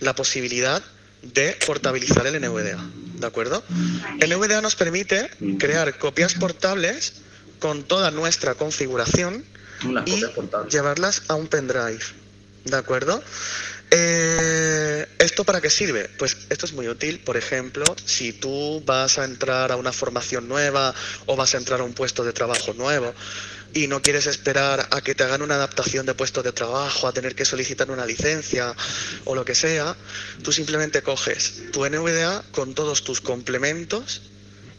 [0.00, 0.82] la posibilidad
[1.22, 2.84] de portabilizar el NVDA.
[3.18, 3.64] ¿De acuerdo?
[4.20, 7.23] El NVDA nos permite crear copias portables
[7.64, 9.42] con toda nuestra configuración
[10.04, 10.22] y
[10.68, 12.04] llevarlas a un pendrive.
[12.66, 13.24] ¿De acuerdo?
[13.90, 16.10] Eh, ¿Esto para qué sirve?
[16.18, 20.46] Pues esto es muy útil, por ejemplo, si tú vas a entrar a una formación
[20.46, 20.94] nueva
[21.24, 23.14] o vas a entrar a un puesto de trabajo nuevo
[23.72, 27.14] y no quieres esperar a que te hagan una adaptación de puesto de trabajo, a
[27.14, 28.76] tener que solicitar una licencia
[29.24, 29.96] o lo que sea,
[30.42, 34.20] tú simplemente coges tu NVDA con todos tus complementos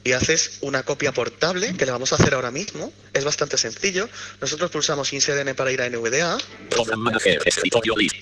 [0.05, 2.93] y haces una copia portable, que le vamos a hacer ahora mismo.
[3.11, 4.07] Es bastante sencillo.
[4.39, 6.37] Nosotros pulsamos INSERN para ir a NVDA.
[7.43, 8.15] Escritorio list.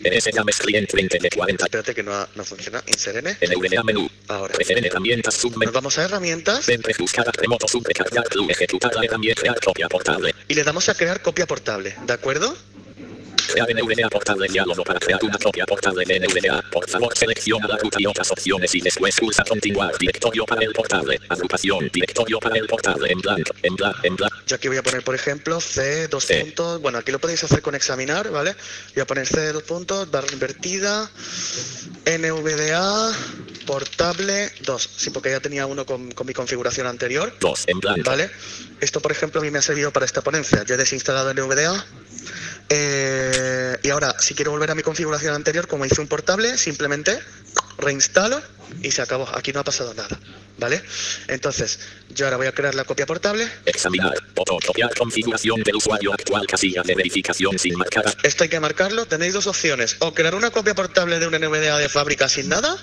[0.00, 1.64] NS James Client 20 de 40.
[1.64, 2.82] Espérate que no, no funciona.
[2.88, 3.38] INSERN.
[3.40, 4.10] NVDA menú.
[4.26, 4.52] Ahora.
[4.58, 5.44] Herramientas.
[5.44, 6.66] Nos vamos a herramientas.
[6.66, 7.66] Remoto
[8.48, 10.34] ejecutar herramienta copia portable.
[10.48, 12.56] Y le damos a crear copia portable, ¿de acuerdo?
[13.56, 16.62] NVDA portable diálogo para crear una copia portable de NVDA.
[16.70, 19.96] Por favor, selecciona la ruta y otras opciones y después pulsa continuar.
[19.98, 21.20] Directorio para el portable.
[21.28, 21.90] Agrupación.
[21.92, 23.12] Directorio para el portable.
[23.12, 23.54] En blanco.
[23.62, 23.98] En blanco.
[24.02, 24.36] En blanco.
[24.46, 26.40] Yo aquí voy a poner, por ejemplo, C, dos C.
[26.40, 26.80] puntos.
[26.80, 28.54] Bueno, aquí lo podéis hacer con examinar, ¿vale?
[28.94, 31.10] Voy a poner C, dos puntos, barra invertida,
[32.06, 33.12] NVDA,
[33.66, 34.90] portable, 2.
[34.96, 37.34] Sí, porque ya tenía uno con, con mi configuración anterior.
[37.40, 38.02] 2, en blanco.
[38.10, 38.30] ¿Vale?
[38.80, 40.64] Esto, por ejemplo, a mí me ha servido para esta ponencia.
[40.64, 41.84] Yo he desinstalado NVDA.
[42.68, 47.18] Eh, y ahora, si quiero volver a mi configuración anterior, como hice un portable, simplemente
[47.78, 48.40] reinstalo
[48.82, 49.28] y se acabó.
[49.34, 50.18] Aquí no ha pasado nada.
[50.58, 50.82] ¿Vale?
[51.28, 53.48] Entonces, yo ahora voy a crear la copia portable.
[53.64, 54.14] Examinar.
[54.34, 58.04] Botón copiar configuración del usuario actual casilla de verificación sin marcar.
[58.22, 59.06] Esto hay que marcarlo.
[59.06, 59.96] Tenéis dos opciones.
[60.00, 62.76] O crear una copia portable de un NVDA de fábrica sin nada.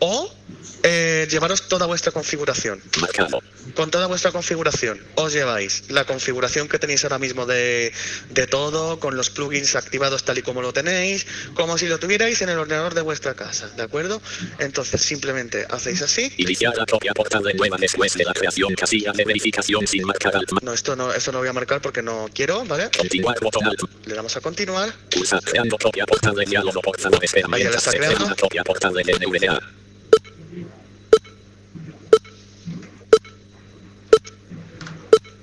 [0.00, 0.34] O
[0.82, 2.82] eh, llevaros toda vuestra configuración.
[3.00, 3.40] Marcado.
[3.74, 7.92] Con toda vuestra configuración os lleváis la configuración que tenéis ahora mismo de,
[8.30, 12.40] de, todo, con los plugins activados tal y como lo tenéis, como si lo tuvierais
[12.42, 14.20] en el ordenador de vuestra casa, ¿de acuerdo?
[14.58, 16.32] Entonces simplemente hacéis así.
[16.36, 20.50] Iniciar la copia portable nueva después de la creación casilla de verificación sin marcar alt.
[20.62, 22.88] No, esto no, esto no voy a marcar porque no quiero, ¿vale?
[22.96, 23.80] Continuar botón alt.
[24.06, 24.92] Le damos a continuar.
[25.10, 29.12] Pulsar creando copia portable diálogo por favor espera mientras se crea una copia portable de
[29.14, 29.83] NVDA.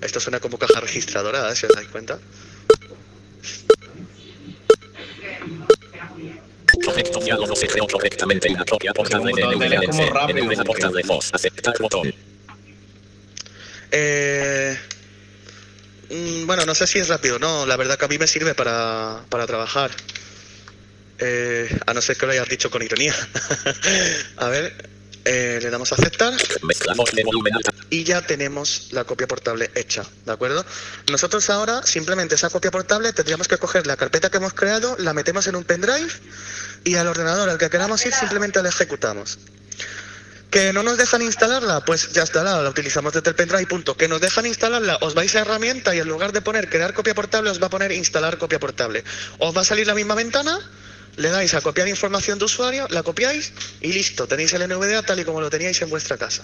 [0.02, 1.56] Esto suena como caja registradora, ¿eh?
[1.56, 2.20] si os dais cuenta.
[6.92, 11.04] efecto diálogo se creó correctamente una de NVDA como en C, rápido, NVDA como portable
[11.04, 12.14] voz, aceptar botón.
[13.92, 14.78] Eh,
[16.10, 17.66] mm, bueno, no sé si es rápido, no.
[17.66, 19.92] La verdad que a mí me sirve para, para trabajar.
[21.20, 23.14] Eh, a no ser que lo hayas dicho con ironía.
[24.38, 24.90] a ver,
[25.26, 26.34] eh, le damos a aceptar.
[27.90, 30.66] Y ya tenemos la copia portable hecha, ¿de acuerdo?
[31.10, 35.14] Nosotros ahora simplemente esa copia portable tendríamos que coger la carpeta que hemos creado, la
[35.14, 36.12] metemos en un pendrive
[36.84, 39.38] y al ordenador al que queramos ir simplemente la ejecutamos.
[40.50, 41.86] ¿Que no nos dejan instalarla?
[41.86, 43.96] Pues ya está, la, la utilizamos desde el pendrive, punto.
[43.96, 44.98] ¿Que nos dejan instalarla?
[45.00, 47.70] Os vais a herramienta y en lugar de poner crear copia portable os va a
[47.70, 49.06] poner instalar copia portable.
[49.40, 50.60] Os va a salir la misma ventana,
[51.18, 55.20] le dais a copiar información de usuario, la copiáis y listo, tenéis el NVDA tal
[55.20, 56.44] y como lo teníais en vuestra casa.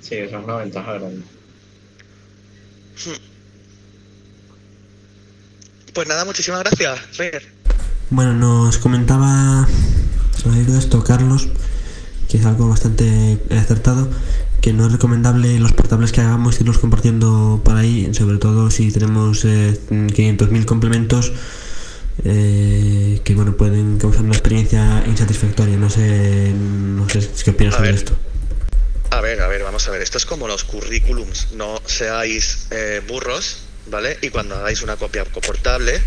[0.00, 1.22] Sí, esa es una ventaja grande.
[5.92, 7.00] Pues nada, muchísimas gracias.
[7.12, 7.42] Fer.
[8.10, 9.68] Bueno, nos comentaba
[10.46, 11.48] oír esto Carlos,
[12.28, 14.08] que es algo bastante acertado,
[14.60, 18.90] que no es recomendable los portables que hagamos irlos compartiendo por ahí, sobre todo si
[18.92, 21.32] tenemos eh, 500.000 complementos
[22.24, 25.76] eh, que bueno pueden causar una experiencia insatisfactoria.
[25.76, 28.12] No sé, no sé qué opinas sobre esto.
[29.10, 30.02] A ver, a ver, vamos a ver.
[30.02, 31.52] Esto es como los currículums.
[31.52, 34.18] No seáis eh, burros, ¿vale?
[34.22, 36.00] Y cuando hagáis una copia portable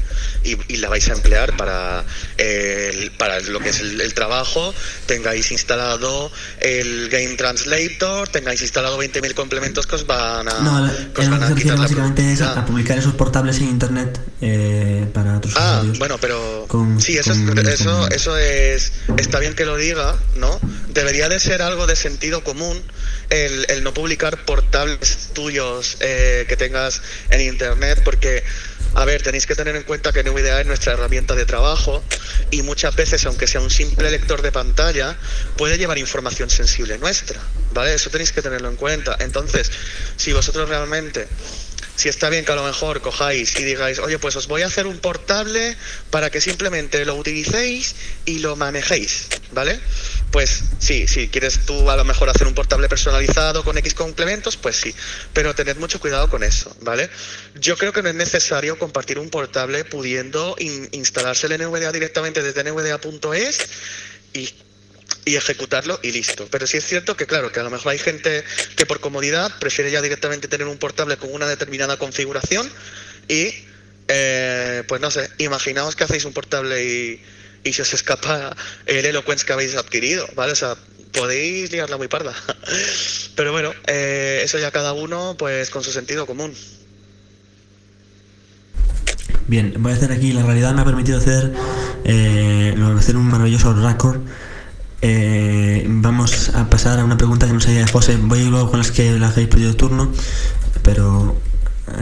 [0.44, 2.04] y, y la vais a emplear para,
[2.38, 4.74] el- para lo que es el, el trabajo,
[5.06, 10.94] tengáis instalado el Game Translator, tengáis instalado 20.000 complementos que os van a, No, la-
[11.14, 12.58] que os van a quitar la básicamente es a, productividad.
[12.58, 17.32] a publicar esos portables en internet eh, para otros Ah, bueno, pero Con- sí, eso,
[17.32, 20.60] con- es, eso, con- eso es, está bien que lo diga, ¿no?
[20.90, 22.82] Debería de ser algo de sentido común
[23.30, 27.71] el, el no publicar portables tuyos eh, que tengas en internet,
[28.04, 28.44] porque,
[28.96, 32.04] a ver, tenéis que tener en cuenta que NVDA es nuestra herramienta de trabajo
[32.50, 35.18] y muchas veces, aunque sea un simple lector de pantalla,
[35.58, 37.40] puede llevar información sensible nuestra,
[37.74, 37.94] ¿vale?
[37.94, 39.16] Eso tenéis que tenerlo en cuenta.
[39.20, 39.72] Entonces,
[40.18, 41.28] si vosotros realmente
[41.96, 44.68] si está bien que a lo mejor cojáis y digáis, oye, pues os voy a
[44.68, 45.78] hacer un portable
[46.10, 47.96] para que simplemente lo utilicéis
[48.26, 49.80] y lo manejéis, ¿vale?
[50.32, 54.56] Pues sí, si quieres tú a lo mejor hacer un portable personalizado con X complementos,
[54.56, 54.96] pues sí,
[55.34, 57.10] pero tened mucho cuidado con eso, ¿vale?
[57.60, 62.42] Yo creo que no es necesario compartir un portable pudiendo in- instalarse el NVDA directamente
[62.42, 63.58] desde nvda.es
[64.34, 64.50] y
[65.24, 66.48] y ejecutarlo y listo.
[66.50, 68.44] Pero sí es cierto que, claro, que a lo mejor hay gente
[68.76, 72.68] que por comodidad prefiere ya directamente tener un portable con una determinada configuración
[73.28, 73.54] y,
[74.08, 77.22] eh, pues no sé, imaginaos que hacéis un portable y,
[77.64, 78.56] y se os escapa
[78.86, 80.54] el Eloquence que habéis adquirido, ¿vale?
[80.54, 80.76] O sea,
[81.12, 82.34] podéis liarla muy parda.
[83.36, 86.54] Pero bueno, eh, eso ya cada uno, pues con su sentido común.
[89.48, 91.52] Bien, voy a hacer aquí, la realidad me ha permitido hacer,
[92.06, 94.22] eh, hacer un maravilloso récord.
[95.02, 98.18] Eh, vamos a pasar a una pregunta que nos haya José.
[98.18, 100.12] Voy luego con las que las habéis pedido turno,
[100.84, 101.36] pero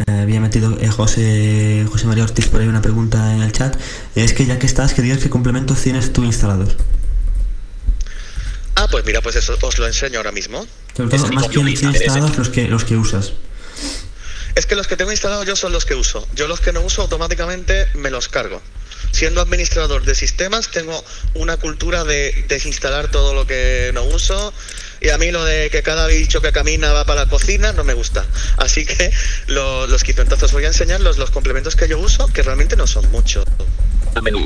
[0.08, 3.76] había metido eh, José, José María Ortiz por ahí una pregunta en el chat.
[4.16, 6.76] Es que ya que estás, que digas qué complementos tienes tú instalados.
[8.76, 10.66] Ah, pues mira, pues eso os lo enseño ahora mismo.
[10.96, 13.34] Sobre todo, más que instalados, los que, los que usas.
[14.56, 16.28] Es que los que tengo instalados yo son los que uso.
[16.34, 18.62] Yo los que no uso automáticamente me los cargo.
[19.12, 21.04] Siendo administrador de sistemas tengo
[21.34, 24.54] una cultura de desinstalar todo lo que no uso
[25.02, 27.84] y a mí lo de que cada bicho que camina va para la cocina no
[27.84, 28.26] me gusta.
[28.58, 29.12] Así que
[29.48, 30.22] lo- los quito.
[30.22, 33.46] Entonces voy a enseñar los, los complementos que yo uso, que realmente no son muchos.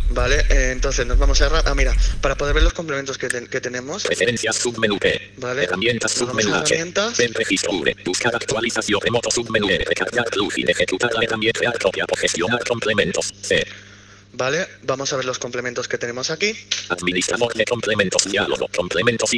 [0.10, 1.48] Vale, eh, entonces nos vamos a...
[1.66, 4.04] Ah, mira, para poder ver los complementos que, ten- que tenemos...
[4.04, 5.34] Preferencias submenú P.
[5.38, 5.64] Vale.
[5.64, 6.74] Herramientas submenú H.
[6.76, 7.18] herramientas.
[7.18, 7.96] Ven registro V.
[8.06, 9.80] Buscar actualización remoto submenú E.
[9.80, 10.70] Recargar plugin.
[10.70, 11.60] Ejecutar la herramienta.
[11.60, 13.34] Crear por gestionar complementos.
[13.42, 13.66] C.
[14.34, 16.56] Vale, vamos a ver los complementos que tenemos aquí.
[16.90, 18.24] Administrador de complementos.
[18.26, 18.68] Diálogo.
[18.76, 19.32] Complementos.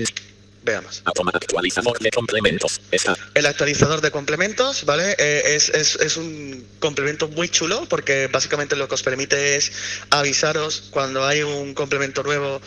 [0.64, 1.04] Veamos.
[1.06, 2.82] Actualizador de complementos.
[2.92, 3.16] Está.
[3.36, 5.16] El actualizador de complementos, ¿vale?
[5.20, 9.72] Eh, es, es- es un complemento muy chulo porque básicamente lo que os permite es
[10.10, 12.62] avisaros cuando hay un complemento nuevo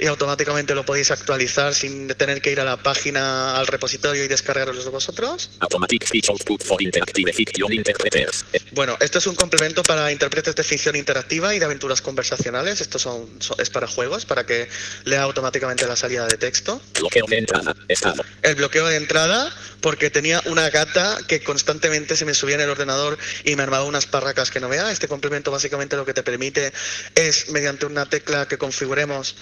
[0.00, 4.28] y automáticamente lo podéis actualizar sin tener que ir a la página, al repositorio y
[4.28, 5.50] descargarlos vosotros.
[5.60, 8.44] Automatic Speech Output for Interactive Fiction Interpreters.
[8.72, 12.80] Bueno, esto es un complemento para intérpretes de ficción interactiva y de aventuras conversacionales.
[12.80, 14.68] Esto son, son- es para juegos, para que
[15.04, 16.80] lea automáticamente la salida de texto.
[16.98, 17.74] Bloqueo de entrada.
[17.88, 18.24] Estado.
[18.42, 22.70] el bloqueo de entrada porque tenía una gata que constantemente se me subía en el
[22.70, 24.90] ordenador y me armaba unas parracas que no vea.
[24.90, 26.72] Este complemento básicamente lo que te permite
[27.14, 29.36] es, mediante una tecla que configuremos,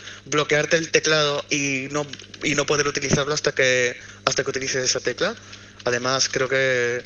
[0.48, 2.06] bloquearte el teclado y no,
[2.42, 5.34] y no poder utilizarlo hasta que, hasta que utilices esa tecla.
[5.84, 7.02] Además, creo que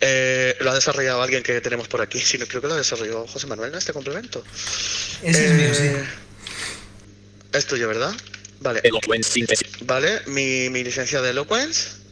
[0.00, 2.18] eh, lo ha desarrollado alguien que tenemos por aquí.
[2.18, 3.78] Sí, no, creo que lo desarrolló José Manuel, ¿no?
[3.78, 4.42] Este complemento.
[5.22, 5.84] Ese es mío, sí.
[5.84, 6.04] Eh,
[7.52, 8.12] Es tuyo, ¿verdad?
[8.60, 8.80] Vale.
[8.82, 9.46] Eloquence.
[9.82, 12.03] Vale, mi, mi licencia de Eloquence.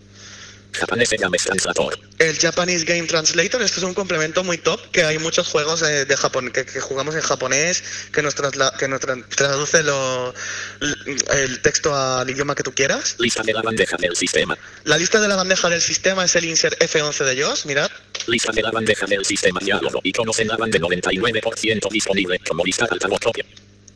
[0.72, 1.98] Japanese Game Translator.
[2.18, 6.04] El Japanese Game Translator, esto es un complemento muy top, que hay muchos juegos eh,
[6.04, 10.32] de Japón que, que jugamos en japonés, que nos, trasla- que nos tra- traduce lo,
[11.34, 13.16] el texto al idioma que tú quieras.
[13.18, 14.56] Lista de la bandeja del sistema.
[14.84, 17.90] La lista de la bandeja del sistema es el insert F11 de JOS, mirad.
[18.26, 20.00] Lista de la bandeja del sistema diálogo.
[20.04, 23.44] Iconos en la banda 99% disponible como lista altavoz copia.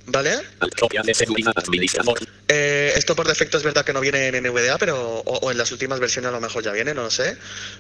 [0.06, 0.40] ¿Vale?
[0.60, 2.18] Alt copia de seguridad administrador.
[2.48, 5.58] Eh, esto por defecto es verdad que no viene en NVDA, pero o, o en
[5.58, 7.36] las últimas versiones a lo mejor ya viene, no lo sé.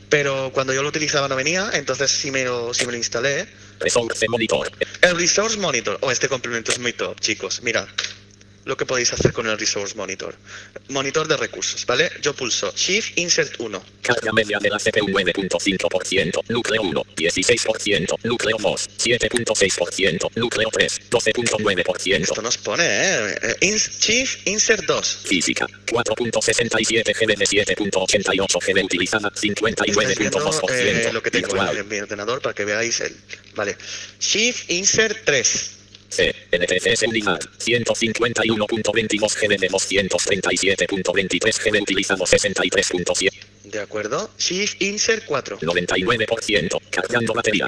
[0.08, 3.46] Pero cuando yo lo utilizaba no venía, entonces sí me lo, sí me lo instalé.
[3.78, 4.70] Resource Monitor.
[5.02, 7.62] El Resource Monitor, o este complemento es muy top, chicos.
[7.62, 7.86] Mirad
[8.66, 10.34] lo que podéis hacer con el Resource Monitor.
[10.88, 12.10] Monitor de recursos, ¿vale?
[12.20, 13.82] Yo pulso Shift Insert 1.
[14.02, 16.42] Carga media de la CPU 9.5%.
[16.48, 18.18] Núcleo 1, 16%.
[18.24, 20.30] Núcleo 2, 7.6%.
[20.34, 22.22] Núcleo 3, 12.9%.
[22.22, 23.38] Esto nos pone, ¿eh?
[23.40, 25.18] Eh, ins- Shift Insert 2.
[25.24, 30.70] Física, 4.67 GB de 7.88 GB utilizada, Estáis viendo 59.2%.
[30.70, 31.76] eh, lo que tengo Virtual.
[31.76, 33.16] en mi ordenador para que veáis el...
[33.54, 33.76] Vale.
[34.18, 35.70] Shift Insert 3.
[36.08, 43.30] C, NTCS unidad, 151.22 GB de 237.23 GB utilizado 63.7,
[43.64, 44.30] ¿De acuerdo?
[44.38, 45.58] Shift Insert 4.
[45.60, 47.66] 99%, cargando batería,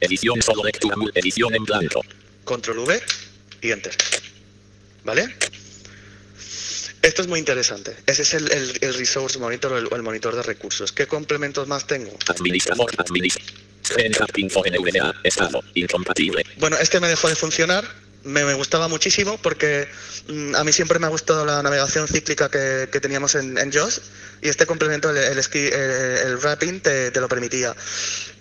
[0.00, 2.02] Edición solo lectura edición en blanco.
[2.44, 3.02] Control V
[3.60, 3.94] y Enter.
[5.04, 5.36] ¿Vale?
[7.02, 7.96] Esto es muy interesante.
[8.06, 10.92] Ese es el, el- el Resource Monitor o el, monitor de recursos.
[10.92, 12.16] ¿Qué complementos más tengo?
[12.28, 13.52] Administrador, administrador.
[15.24, 16.44] Estado, incompatible.
[16.58, 17.84] Bueno, este me dejó de funcionar.
[18.24, 19.88] Me, me gustaba muchísimo porque
[20.28, 23.72] mm, a mí siempre me ha gustado la navegación cíclica que, que teníamos en, en
[23.72, 24.00] JOS
[24.42, 27.74] y este complemento, el, el, esqui- el- el wrapping, te, te lo permitía.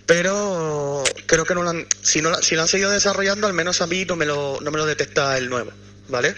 [0.08, 3.53] Pero creo que no lo han, si, no, lo- si lo han seguido desarrollando, al
[3.53, 5.72] menos a mí no me lo, no me lo detecta el nuevo,
[6.10, 6.34] ¿vale?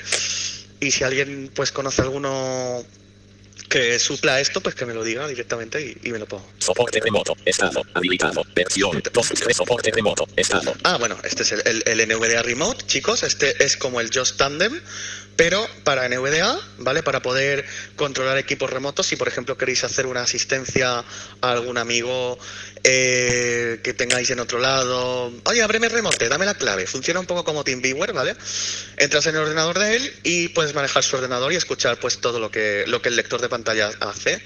[0.80, 2.84] Y si alguien pues conoce alguno
[3.70, 6.46] que supla esto, pues que me lo diga directamente y, y me lo pongo.
[6.58, 8.44] Soporte remoto, estado, habilitado.
[8.56, 10.74] Versión 2 soporte remoto, estado.
[10.84, 13.22] Ah, bueno, este es el, el- el NVDA Remote, chicos.
[13.24, 14.82] Este es como el JOS Tandem,
[15.40, 17.02] pero para NVDA, ¿vale?
[17.02, 17.66] Para poder
[17.96, 19.08] controlar equipos remotos.
[19.08, 22.38] Si, por ejemplo, queréis hacer una asistencia a algún amigo
[22.84, 25.32] eh, que tengáis en otro lado.
[25.46, 26.88] Oye, ábreme remote, dame la clave.
[26.88, 28.36] Funciona un poco como TeamViewer, ¿vale?
[28.98, 32.42] Entras en el ordenador de él y puedes manejar su ordenador y escuchar pues todo
[32.42, 34.42] lo que, lo que el lector de pantalla hace.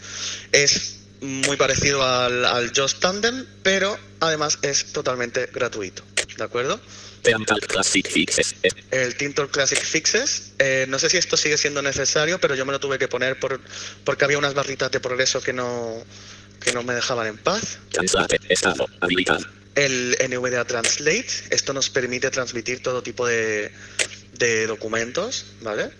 [0.51, 6.03] Es muy parecido al, al JOS Tandem, pero además es totalmente gratuito.
[6.37, 6.79] ¿De acuerdo?
[7.21, 8.55] Teamtal Classic Fixes.
[8.91, 10.53] El Tintor Classic Fixes.
[10.59, 13.39] eh, no sé si esto sigue siendo necesario, pero yo me lo tuve que poner
[13.39, 13.61] por,
[14.03, 16.03] porque había unas barritas de progreso que no,
[16.59, 17.77] que no me dejaban en paz.
[17.91, 19.45] Translate, estado, habilitado.
[19.75, 21.27] El NVDA Translate.
[21.49, 23.71] Esto nos permite transmitir todo tipo de,
[24.33, 25.91] de documentos, ¿vale?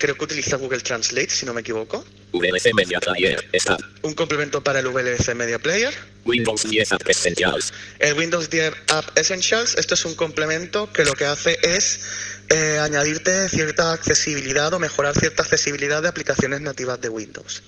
[0.00, 2.02] Creo que utiliza Google Translate, si no me equivoco.
[2.32, 3.84] VLC Media Player, estado.
[4.00, 5.92] Un complemento para el VLC Media Player.
[6.24, 7.74] Windows 10 App Essentials.
[7.98, 12.00] El Windows 10 App Essentials, esto es un complemento que lo que hace es
[12.48, 17.62] eh, añadirte cierta accesibilidad o mejorar cierta accesibilidad de aplicaciones nativas de Windows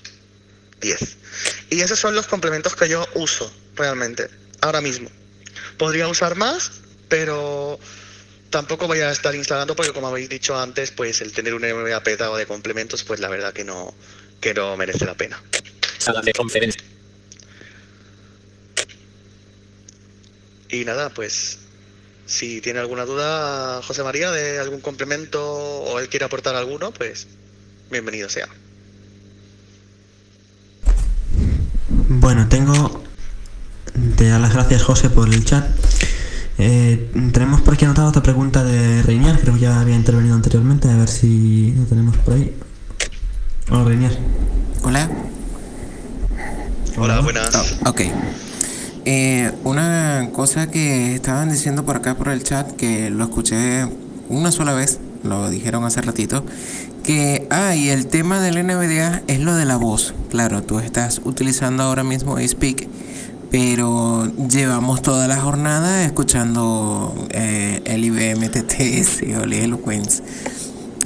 [0.81, 1.17] 10.
[1.69, 4.31] Y esos son los complementos que yo uso realmente,
[4.63, 5.11] ahora mismo.
[5.77, 6.73] Podría usar más,
[7.11, 7.79] pero
[8.53, 12.01] tampoco voy a estar instalando porque como habéis dicho antes, pues el tener un MVA
[12.05, 13.93] petado de complementos, pues la verdad que no,
[14.41, 15.43] que no merece la pena.
[15.99, 16.81] Sala de conferencia.
[20.69, 21.59] Y nada, pues
[22.27, 27.27] si tiene alguna duda José María de algún complemento o él quiere aportar alguno, pues
[27.91, 28.49] bienvenido sea.
[32.09, 33.03] Bueno, tengo.
[34.17, 35.82] Te dar las gracias, José, por el chat.
[36.59, 40.89] Eh, tenemos por aquí anotada otra pregunta de Reinier, creo que ya había intervenido anteriormente,
[40.91, 42.55] a ver si lo tenemos por ahí.
[43.71, 44.19] Hola, Reinier.
[44.83, 45.11] Hola.
[46.97, 47.77] Hola, buenas.
[47.87, 48.03] Ok.
[49.05, 53.89] Eh, una cosa que estaban diciendo por acá por el chat, que lo escuché
[54.29, 56.45] una sola vez, lo dijeron hace ratito,
[57.03, 60.15] que, ah, y el tema del NVDA es lo de la voz.
[60.31, 62.89] Claro, tú estás utilizando ahora mismo Speak,
[63.53, 70.23] pero llevamos toda la jornada escuchando eh, el IBM TTS o el Eloquence.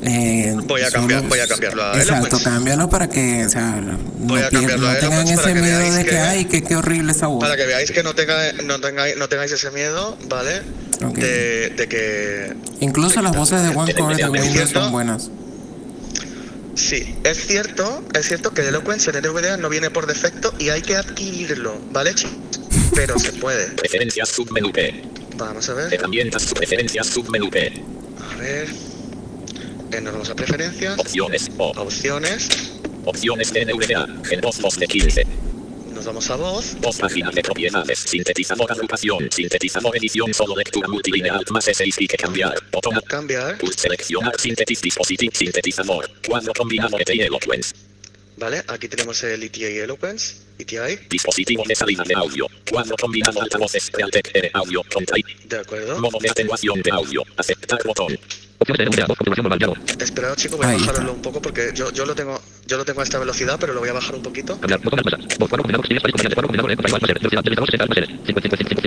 [0.03, 3.81] eh, Voy a solo- cambiar- voy a cambiarlo a Exacto, cámbialo para que, o sea,
[3.81, 7.41] no, a tengan ese miedo de que, que- ay, que qué horrible esa voz.
[7.41, 10.63] Para que veáis que no, tenga, no, tengáis, no tengáis ese miedo, ¿vale?
[11.15, 15.31] De, de que Incluso las voces de OneCore de Es Windows son buenas.
[16.77, 20.69] Sí, es cierto, es cierto que el Eloquence en NVDA no viene por defecto y
[20.69, 22.37] hay que adquirirlo, ¿vale, chicos?
[22.95, 23.67] Pero se puede.
[23.77, 25.03] Preferencias submenú P.
[25.37, 27.83] Vamos a ver, Herramientas preferencias submenú P.
[28.33, 28.69] a ver.
[29.93, 31.71] Eh, Nos vamos a preferencias, Opciones O.
[31.77, 32.49] opciones,
[33.05, 34.07] Opciones de NVDA.
[34.31, 35.27] En voz voz de 15.
[35.97, 38.01] Nos vamos a voz, Voz página de propiedades.
[38.01, 39.31] Sintetizador agrupación.
[39.33, 42.55] Sintetizador edición solo lectura multilineal más S6 y que cambiar.
[42.71, 46.11] Botón cambiar, Pulse seleccionar sintetis dispositivo sintetizador.
[46.27, 47.75] Cuadro combinado de Eloquence.
[48.37, 48.63] ¿vale?
[48.69, 52.47] Aquí tenemos el ETI Eloquence, ETI, Dispositivo de salida de audio.
[52.71, 54.83] Cuadro combinado altavoces Realtek R audio.
[54.93, 55.17] Contra
[55.49, 55.99] de acuerdo.
[55.99, 57.23] Modo de atenuación de audio.
[57.39, 58.19] Aceptar botón.
[60.01, 60.93] Esperad, chicos, voy a Ahí está.
[60.93, 63.75] bajarlo un poco porque yo, yo lo tengo yo lo tengo a esta velocidad, pero
[63.75, 64.59] lo voy a bajar un poquito.
[64.59, 65.37] Cambiar, botón de respuesta.
[65.39, 68.11] Voz cuadro combinado, Xvideos, país, compañía, cuadro combinado, eco, igual, placer, velocidad, deslizador, 60, almacenes.
[68.27, 68.81] 55, 55,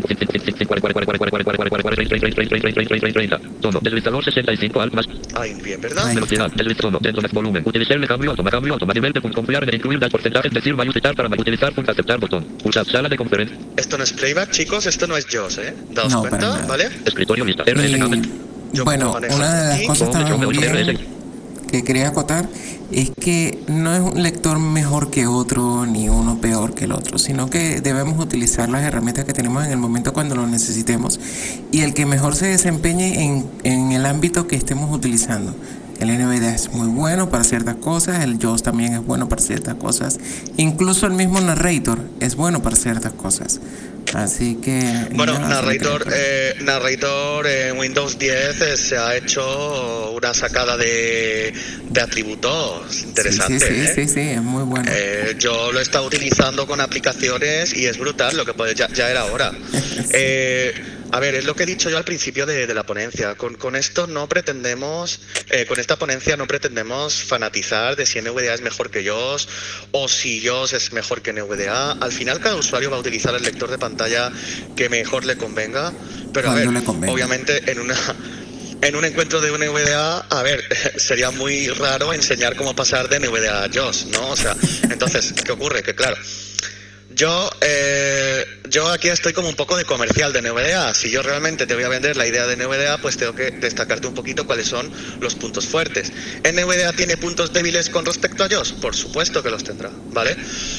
[3.13, 5.05] 30, tono, deslizador 65, alt más,
[5.35, 6.07] Ahí, bien, ¿verdad?
[6.07, 6.15] Ahí.
[6.15, 10.09] velocidad, deslizador, dentro volumen, utilizar el cambio, automa, cambio, nivel de confiar en incluir das
[10.09, 14.11] porcentajes, decir, mayúsculas para utilizar, punto, aceptar, botón, pulsar, sala de conferencia, Esto no es
[14.13, 15.73] playback, chicos, esto no es JOS, ¿eh?
[15.91, 16.65] Daos No, cuenta.
[16.67, 16.89] ¿vale?
[17.05, 17.97] escritorio, lista, RS,
[18.73, 20.39] Yo bueno, una de las cosas también
[21.69, 22.49] que quería acotar
[22.91, 27.19] es que no es un lector mejor que otro ni uno peor que el otro,
[27.19, 31.19] sino que debemos utilizar las herramientas que tenemos en el momento cuando lo necesitemos.
[31.71, 35.53] Y el que mejor se desempeñe en, en el ámbito que estemos utilizando.
[35.99, 39.75] El NVDA es muy bueno para ciertas cosas, el JAWS también es bueno para ciertas
[39.75, 40.17] cosas,
[40.55, 43.59] incluso el mismo Narrator es bueno para ciertas cosas.
[44.13, 45.07] Así que...
[45.11, 51.53] Bueno, Narrator, eh, Narrator en Windows 10 eh, se ha hecho una sacada de,
[51.89, 53.59] de atributos interesante.
[53.59, 53.91] Sí, sí, ¿eh?
[53.93, 54.89] sí, sí, es muy bueno.
[54.91, 58.87] Eh, yo lo he estado utilizando con aplicaciones y es brutal, lo que puede, ya,
[58.89, 59.51] ya era hora.
[61.11, 63.35] a ver, es lo que he dicho yo al principio de, de la ponencia.
[63.35, 68.53] Con, con esto no pretendemos, eh, con esta ponencia no pretendemos fanatizar de si NVDA
[68.53, 69.47] es mejor que JOS
[69.91, 71.93] o si JOS es mejor que NVDA.
[71.93, 74.31] Al final cada usuario va a utilizar el lector de pantalla
[74.75, 75.91] que mejor le convenga.
[76.33, 77.95] Pero a ver, obviamente en una
[78.81, 80.63] en un encuentro de NVDA, a ver,
[80.97, 84.29] sería muy raro enseñar cómo pasar de NVDA a JOS, ¿no?
[84.29, 85.83] O sea, entonces, ¿qué ocurre?
[85.83, 86.17] Que claro,
[87.19, 90.93] yo, eh, yo aquí estoy como un poco de comercial de NVDA.
[90.93, 94.07] Si yo realmente te voy a vender la idea de NVDA, pues tengo que destacarte
[94.07, 94.89] un poquito cuáles son
[95.19, 96.13] los puntos fuertes.
[96.45, 98.71] ¿NVDA tiene puntos débiles con respecto a JOS?
[98.71, 100.37] Por supuesto que los tendrá, ¿vale?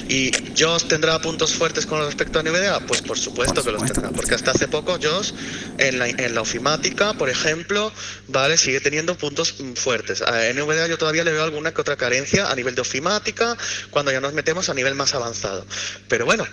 [0.09, 2.81] ¿Y JOS tendrá puntos fuertes con respecto a NVDA?
[2.87, 4.09] Pues por supuesto que los tendrá.
[4.09, 5.35] que Porque hasta hace poco JOS
[5.77, 7.93] en la, en la ofimática, por ejemplo,
[8.29, 8.57] ¿vale?
[8.57, 10.23] Sigue teniendo puntos fuertes.
[10.23, 13.59] A NVDA yo todavía le veo alguna que otra carencia a nivel de ofimática
[13.91, 15.67] cuando ya nos metemos a nivel más avanzado.
[16.09, 16.47] Pero bueno,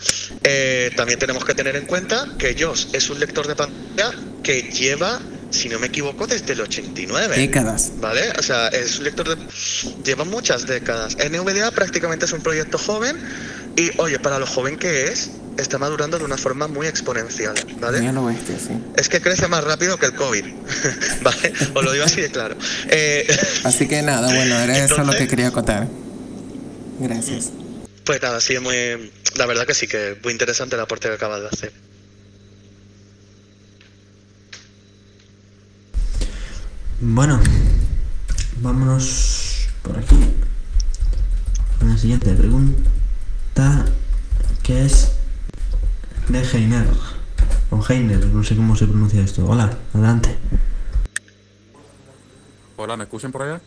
[0.43, 4.11] eh, también tenemos que tener en cuenta que JOS es un lector de pantalla
[4.41, 5.19] que lleva,
[5.51, 7.37] si no me equivoco, desde el 89.
[7.37, 7.91] Décadas.
[7.97, 8.31] ¿Vale?
[8.39, 9.37] O sea, es un lector de...
[10.03, 11.15] Lleva muchas décadas.
[11.17, 13.19] NVDA prácticamente es un proyecto joven
[13.75, 18.03] y, oye, para lo joven que es, está madurando de una forma muy exponencial, ¿vale?
[18.03, 18.81] Ya sí.
[18.95, 20.43] Es que crece más rápido que el COVID,
[21.21, 21.53] ¿vale?
[21.75, 22.57] Os lo digo así de claro.
[22.89, 23.27] Eh,
[23.63, 25.87] Así que nada, bueno, era eso lo que quería acotar.
[26.99, 27.51] Gracias.
[28.07, 29.11] Pues nada, sí, muy...
[29.35, 31.73] La verdad que sí, que muy interesante el aporte que acabas de hacer.
[37.01, 37.37] Bueno,
[38.61, 40.15] vámonos por aquí.
[41.79, 43.85] Con la siguiente pregunta,
[44.63, 45.11] que es
[46.29, 46.87] de Heiner.
[47.71, 49.45] O Heiner, no sé cómo se pronuncia esto.
[49.45, 50.37] Hola, adelante.
[52.77, 53.61] Hola, ¿me escuchan por allá?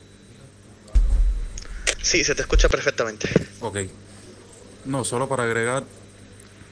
[2.01, 3.29] Sí, se te escucha perfectamente.
[3.61, 3.81] Ok.
[4.85, 5.85] No, solo para agregar.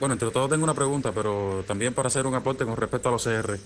[0.00, 3.12] Bueno, entre todos tengo una pregunta, pero también para hacer un aporte con respecto a
[3.12, 3.58] los CR.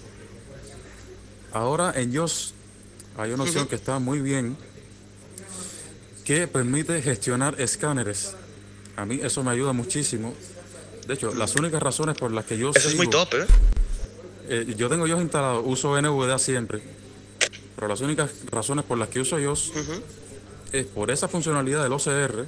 [1.53, 2.55] Ahora en JOS
[3.19, 4.57] hay una opción que está muy bien
[6.25, 8.35] que permite gestionar escáneres.
[8.97, 10.33] A mí eso me ayuda muchísimo.
[11.07, 13.47] De hecho, las únicas razones por las que yo Eso es muy top, ¿eh?
[14.49, 16.81] eh, yo tengo JOS instalado, uso NVDA siempre.
[17.75, 19.93] Pero las únicas razones por las que uso JOS Ujú.
[20.73, 22.47] es por esa funcionalidad del OCR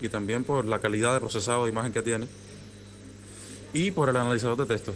[0.00, 2.26] y también por la calidad de procesado de imagen que tiene
[3.72, 4.94] y por el analizador de texto.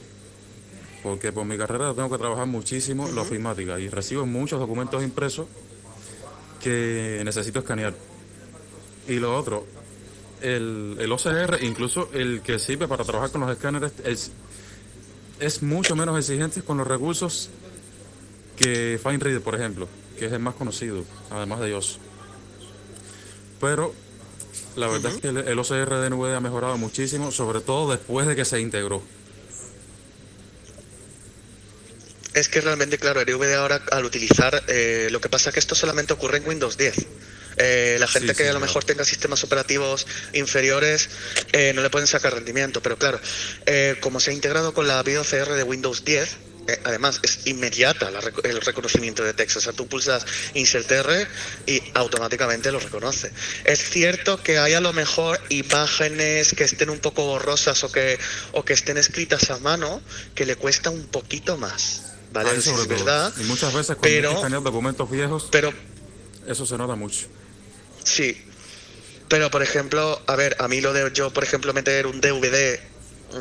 [1.02, 5.46] Porque por mi carrera tengo que trabajar muchísimo la ofimática y recibo muchos documentos impresos
[6.60, 7.94] que necesito escanear.
[9.06, 9.66] Y lo otro,
[10.40, 14.30] el, el OCR, incluso el que sirve para trabajar con los escáneres, es,
[15.40, 17.50] es mucho menos exigente con los recursos
[18.56, 19.88] que FineReader, por ejemplo,
[20.18, 21.98] que es el más conocido, además de ellos.
[23.60, 23.92] Pero
[24.76, 28.26] la verdad es que el, el OCR de NVIDIA ha mejorado muchísimo, sobre todo después
[28.26, 29.02] de que se integró.
[32.34, 35.74] Es que realmente, claro, NVIDIA ahora al utilizar, eh, lo que pasa es que esto
[35.74, 36.94] solamente ocurre en Windows 10.
[37.56, 38.66] Eh, la gente Sí, que sí, a lo claro.
[38.66, 41.08] mejor tenga sistemas operativos inferiores
[41.52, 43.20] eh, no le pueden sacar rendimiento, pero claro,
[44.00, 46.36] como se ha integrado con la BioCR de Windows 10, eh,
[46.84, 51.26] además es inmediata la el reconocimiento de texto, o sea, tú pulsas Insert R
[51.66, 53.30] y automáticamente lo reconoce.
[53.64, 58.18] Es cierto que hay a lo mejor imágenes que estén un poco borrosas o que,
[58.52, 60.00] o que estén escritas a mano
[60.34, 62.02] que le cuesta un poquito más.
[62.32, 62.60] ¿Vale?
[62.60, 62.88] Sobre es todo.
[62.88, 63.32] verdad.
[63.38, 65.72] Y muchas veces cuando hay que documentos viejos, pero
[66.46, 67.26] eso se nota mucho.
[68.02, 68.36] Sí,
[69.28, 72.78] pero por ejemplo, a ver, a mí lo de yo, por ejemplo, meter un DVD,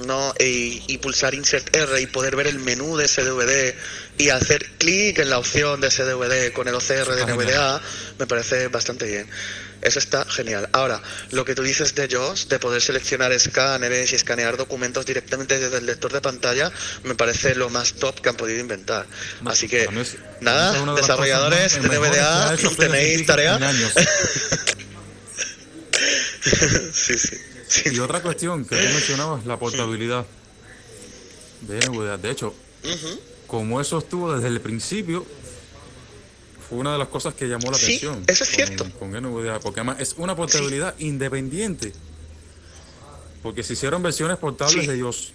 [0.06, 0.34] ¿no?
[0.40, 3.74] Y, y pulsar Insert R y poder ver el menú de ese DVD
[4.18, 7.82] y hacer clic en la opción de ese DVD con el OCR de NVDA,
[8.20, 9.30] me parece bastante bien.
[9.82, 10.70] Eso está genial.
[10.72, 15.60] Ahora, lo que tú dices de JOS, de poder seleccionar escáneres y escanear documentos directamente
[15.60, 16.72] desde el lector de pantalla,
[17.04, 19.06] me parece lo más top que han podido inventar.
[19.46, 23.56] Así que, es- nada, de desarrolladores de NVDA, tenéis tarea.
[23.56, 23.92] años.
[26.94, 27.16] sí,
[27.84, 27.90] sí.
[27.96, 30.26] Y otra cuestión que tú mencionabas, la portabilidad
[31.62, 32.18] de NVIDIA.
[32.18, 32.54] De hecho,
[33.48, 35.26] como eso estuvo desde el principio,
[36.70, 38.24] fue una de las cosas que llamó la Sí, atención.
[38.28, 38.90] eso es con- cierto.
[39.00, 41.94] Con NVIDIA, porque además es una portabilidad independiente.
[43.42, 45.34] Porque se hicieron versiones portables de ellos,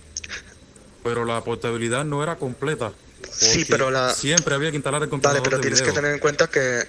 [1.05, 2.93] pero la portabilidad no era completa.
[3.30, 6.14] Sí, pero la- Siempre había que instalar el Vale, controlador pero de tienes que tener
[6.14, 6.84] en cuenta que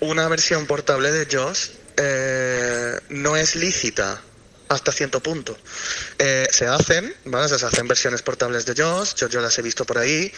[0.00, 4.22] una versión portable de JOS eh, no es lícita
[4.68, 5.56] hasta cierto punto.
[6.18, 7.46] Eh, se hacen, ¿vale?
[7.46, 10.32] O sea, se hacen versiones portables de JOS, yo, yo las he visto por ahí,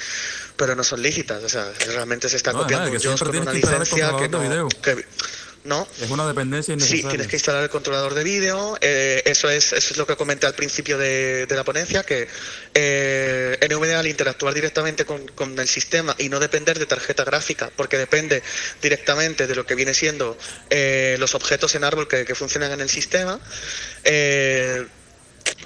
[0.56, 1.42] pero no son lícitas.
[1.42, 4.68] O sea, realmente se está No, copiando nada, que JOS con una licencia que no,
[4.82, 5.06] que-
[5.68, 5.86] ¿no?
[6.00, 7.08] Es una dependencia Sí, innecesaria.
[7.10, 8.76] tienes que instalar el controlador de vídeo.
[8.80, 12.26] eh, eso es eso es lo que comenté al principio de, de la ponencia, que
[12.74, 17.70] eh, NVDA al interactuar directamente con, con el sistema y no depender de tarjeta gráfica,
[17.76, 18.42] porque depende
[18.82, 20.36] directamente de lo que viene siendo
[20.70, 23.38] eh, los objetos en árbol que, que funcionan en el sistema,
[24.04, 24.86] eh,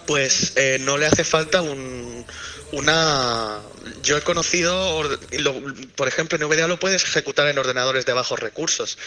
[0.07, 2.25] pues eh, no le hace falta un,
[2.73, 3.59] una...
[4.03, 5.63] Yo he conocido, lo-
[5.97, 8.99] por ejemplo, NVDA lo puedes ejecutar en ordenadores de bajos recursos.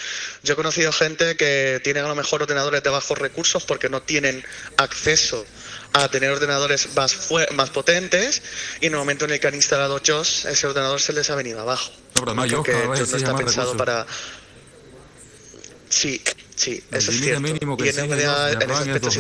[0.43, 4.01] Yo he conocido gente que tiene a lo mejor ordenadores de bajos recursos porque no
[4.01, 4.43] tienen
[4.77, 5.45] acceso
[5.93, 7.17] a tener ordenadores más,
[7.53, 8.41] más potentes
[8.81, 11.35] y en el momento en el que han instalado JOS, ese ordenador se les ha
[11.35, 11.91] venido abajo.
[12.15, 13.77] No, pero además, Porque JOS no está pensado recursos.
[13.77, 14.05] para...
[15.89, 16.21] Sí,
[16.55, 17.41] sí, El eso es cierto.
[17.41, 19.11] mínimo que Y NVDA en ese aspecto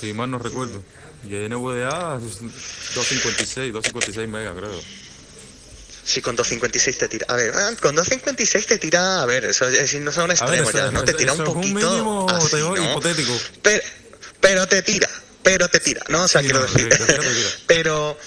[0.00, 0.12] 2 sí se gigas, va.
[0.12, 0.82] si mal no recuerdo.
[1.28, 2.40] Y en NVDA es
[2.94, 4.80] 256, 256 megas, creo.
[6.04, 7.26] Sí, con 256 te tira.
[7.28, 9.22] A ver, ah, con 256 te tira.
[9.22, 11.04] A ver, eso es, no son ver, extremos eso, ya, ¿no?
[11.04, 11.90] Te tira un es un poquito.
[11.90, 12.76] mínimo así, ¿no?
[12.76, 13.38] hipotético.
[13.62, 13.82] Pero,
[14.40, 15.08] pero te tira,
[15.42, 16.22] pero te tira, ¿no?
[16.24, 16.88] O sea, Sí, quiero no, decir.
[16.88, 17.50] te tira, te tira.
[17.66, 18.18] pero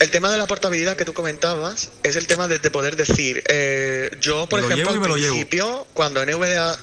[0.00, 3.44] el tema de la portabilidad que tú comentabas es el tema de, de poder decir,
[3.48, 6.78] eh, yo, por Me ejemplo, al principio, cuando NVDA.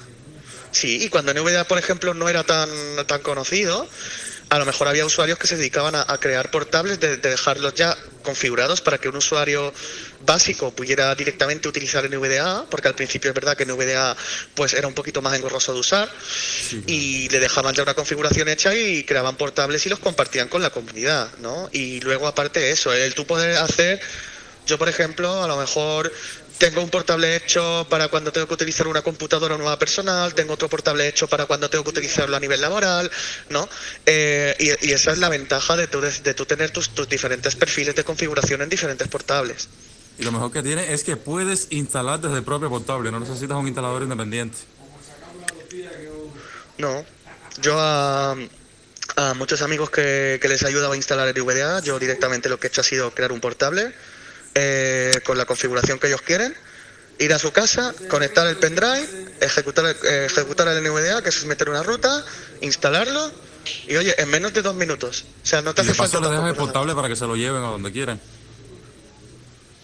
[0.78, 2.68] Sí, y cuando NVDA, por ejemplo, no era tan,
[3.08, 3.88] tan conocido,
[4.48, 7.74] a lo mejor había usuarios que se dedicaban a, a crear portables, de, de dejarlos
[7.74, 9.74] ya configurados para que un usuario
[10.24, 14.16] básico pudiera directamente utilizar NVDA, porque al principio es verdad que NVDA
[14.54, 16.08] pues era un poquito más engorroso de usar,
[16.86, 20.70] y le dejaban ya una configuración hecha y creaban portables y los compartían con la
[20.70, 21.68] comunidad, ¿no?
[21.72, 24.00] Y luego aparte de eso, el tú poder hacer,
[24.64, 26.12] yo por ejemplo, a lo mejor
[26.58, 30.68] tengo un portable hecho para cuando tengo que utilizar una computadora nueva personal, tengo otro
[30.68, 33.10] portable hecho para cuando tengo que utilizarlo a nivel laboral,
[33.48, 33.68] ¿no?
[34.04, 37.08] Eh, y, y esa es la ventaja de tú, de, de tú tener tus, tus
[37.08, 39.68] diferentes perfiles de configuración en diferentes portables.
[40.18, 43.56] Y lo mejor que tiene es que puedes instalar desde el propio portable, no necesitas
[43.56, 44.58] un instalador independiente.
[46.76, 47.04] No,
[47.60, 48.36] yo a,
[49.16, 52.66] a muchos amigos que, que les ayudaba a instalar el VDA, yo directamente lo que
[52.66, 53.92] he hecho ha sido crear un portable
[54.54, 56.54] eh, con la configuración que ellos quieren,
[57.18, 59.08] ir a su casa, conectar el pendrive,
[59.40, 62.24] ejecutar el, eh, ejecutar el NVDA, que es meter una ruta,
[62.60, 63.30] instalarlo
[63.86, 65.24] y oye, en menos de dos minutos.
[65.42, 67.66] O sea, no te hace falta le dejas portable para que se lo lleven a
[67.66, 68.20] donde quieran.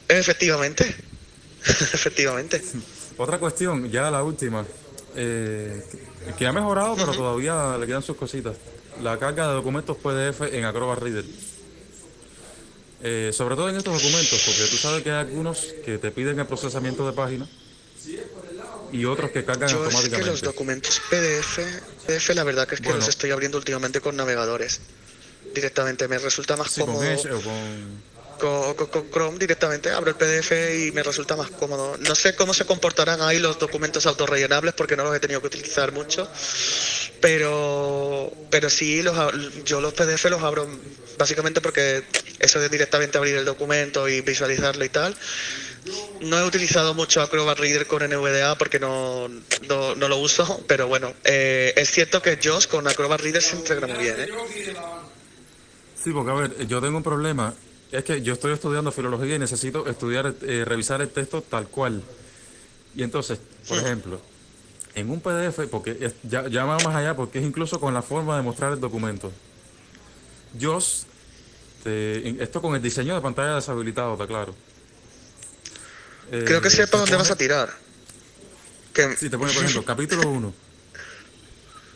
[0.09, 0.95] Efectivamente,
[1.65, 2.63] efectivamente.
[3.17, 4.65] Otra cuestión, ya la última,
[5.17, 5.83] eh,
[6.39, 8.57] que- ha mejorado, pero todavía le quedan sus cositas.
[9.03, 11.25] La carga de documentos PDF en Acrobat Reader.
[13.07, 16.39] Eh, sobre todo en estos documentos, porque tú sabes que hay algunos que te piden
[16.41, 17.47] el procesamiento de página
[18.93, 20.47] y otros que cargan Yo es que los automáticamente.
[20.47, 21.59] documentos PDF,
[22.07, 23.01] PDF la verdad que es que Bueno.
[23.01, 24.81] los estoy abriendo últimamente con navegadores.
[25.55, 27.05] Directamente me resulta más Sí, con cómodo.
[27.11, 28.03] Edge o con...
[28.41, 30.53] con, con- con Chrome directamente abro el PDF
[30.87, 31.99] y me resulta más cómodo.
[31.99, 35.49] No sé cómo se comportarán ahí los documentos autorrellenables porque no los he tenido que
[35.49, 36.27] utilizar mucho,
[37.21, 39.15] pero pero sí los
[39.65, 40.67] yo los PDF los abro
[41.19, 42.03] básicamente porque
[42.39, 45.17] eso de directamente abrir el documento y visualizarlo y tal.
[46.21, 49.29] No he utilizado mucho Acrobat Reader con NVDA porque no,
[49.69, 53.57] no, no lo uso, pero bueno, eh, es cierto que Josh con Acrobat Reader se
[53.57, 54.17] integra muy bien.
[54.19, 54.29] ¿eh?
[56.03, 57.55] Sí, porque a ver, yo tengo un problema.
[57.93, 62.03] Es que yo estoy estudiando filología y necesito estudiar, eh, revisar el texto tal cual.
[62.97, 63.39] Y entonces,
[63.69, 64.21] por ejemplo,
[64.95, 68.03] en un PDF, porque es- ya, ya va más allá, porque es incluso con la
[68.03, 69.31] forma de mostrar el documento.
[70.59, 70.79] Yo,
[71.85, 74.55] te- en- esto con el diseño de pantalla deshabilitado, está claro.
[76.33, 77.71] Eh, Creo que sepa te dónde vas a tirar.
[78.93, 79.17] Que...
[79.21, 80.55] Sí, te pone, por ejemplo, capítulo 1.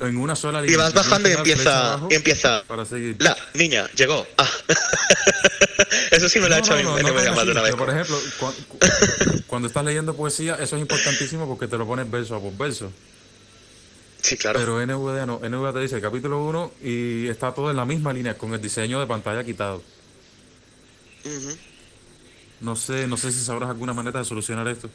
[0.00, 0.78] En una sola Y línea.
[0.78, 2.62] vas bajando y empieza, y empieza.
[2.68, 3.16] Para seguir.
[3.18, 4.24] La niña llegó.
[4.36, 4.48] Ah.
[6.12, 7.22] Eso sí me lo ha No, hecho no, no, en no una
[7.62, 7.74] vez.
[7.74, 8.54] pero, por ejemplo, cu-
[9.48, 12.92] cuando estás leyendo poesía, eso es importantísimo porque te lo pones verso a por verso.
[14.22, 14.58] Sí, claro.
[14.58, 15.38] Pero NVDA no.
[15.40, 18.60] NVDA te dice el capítulo 1 y está todo en la misma línea con el
[18.60, 19.82] diseño de pantalla quitado.
[22.60, 24.88] No sé, no sé si sabrás alguna manera de solucionar esto.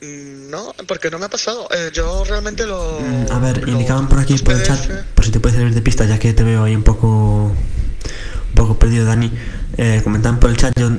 [0.00, 1.68] Mm, No, porque no me ha pasado.
[1.72, 3.00] Eh, yo realmente lo.
[3.00, 5.82] Mm, A ver, indicaban por aquí, por el chat, por si te puedes servir de
[5.82, 9.32] pista, ya que te veo ahí un poco un poco perdido, Dani.
[9.76, 10.96] Eh, comentaban por el chat, yo mm,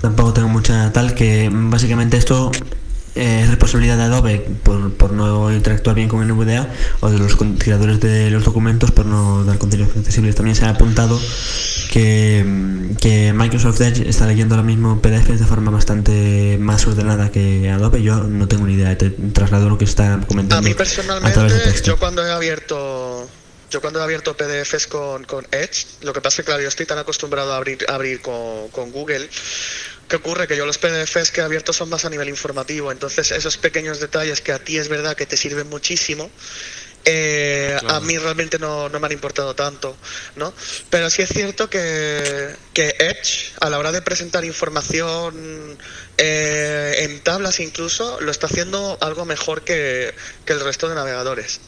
[0.00, 2.50] tampoco tengo mucha tal, que básicamente esto
[3.14, 6.68] eh, es responsabilidad de Adobe por, por no interactuar bien con NVDA
[7.00, 10.34] o de los creadores de los documentos por no dar contenidos accesibles.
[10.34, 11.20] También se ha apuntado
[11.90, 17.30] que, mm, que Microsoft Edge está leyendo ahora mismo PDFs de forma bastante más ordenada
[17.30, 18.02] que Adobe.
[18.02, 20.96] Yo no tengo ni idea, te traslado lo que está comentando A mí a través
[20.96, 21.86] de personalmente, texto.
[21.86, 23.28] yo cuando he abierto.
[23.70, 26.68] Yo cuando he abierto PDFs con, con Edge, lo que pasa es que claro, yo
[26.68, 29.28] estoy tan acostumbrado a abrir, a abrir con, con Google,
[30.08, 30.46] ¿qué ocurre?
[30.46, 34.00] Que yo los PDFs que he abierto son más a nivel informativo, entonces esos pequeños
[34.00, 36.30] detalles que a ti es verdad que te sirven muchísimo,
[37.06, 39.96] eh, a mí realmente no, no me han importado tanto,
[40.36, 40.54] ¿no?
[40.88, 45.76] Pero sí es cierto que, que Edge, a la hora de presentar información
[46.16, 50.14] eh, en tablas incluso, lo está haciendo algo mejor que,
[50.46, 51.60] que el resto de navegadores.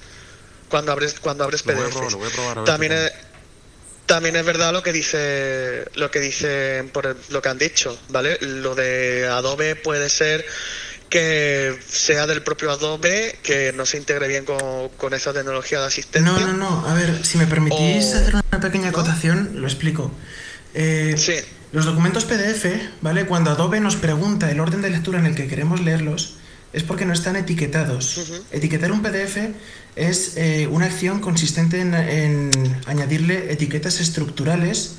[0.71, 1.95] Cuando abres, cuando abres Lo voy a PDFs.
[1.97, 3.13] probar, lo voy a probar a ver También qué es,
[4.07, 7.99] también es verdad lo que dice lo que dicen por el- lo que han dicho,
[8.09, 8.39] ¿vale?
[8.41, 10.45] Lo de Adobe puede ser
[11.09, 15.87] que sea del propio Adobe que no se integre bien con, con esa tecnología de
[15.87, 16.33] asistencia.
[16.33, 16.89] No, no, no.
[16.89, 20.12] A ver, si me permitís O- hacer una pequeña acotación, lo explico.
[20.74, 21.15] Eh,
[21.73, 22.65] Los documentos PDF,
[23.03, 23.27] ¿vale?
[23.27, 26.35] Cuando Adobe nos pregunta el orden de lectura en el que queremos leerlos,
[26.77, 28.44] es porque no están etiquetados.
[28.53, 29.39] Etiquetar un PDF
[29.97, 32.51] es eh, una acción consistente en, en
[32.85, 34.97] añadirle etiquetas estructurales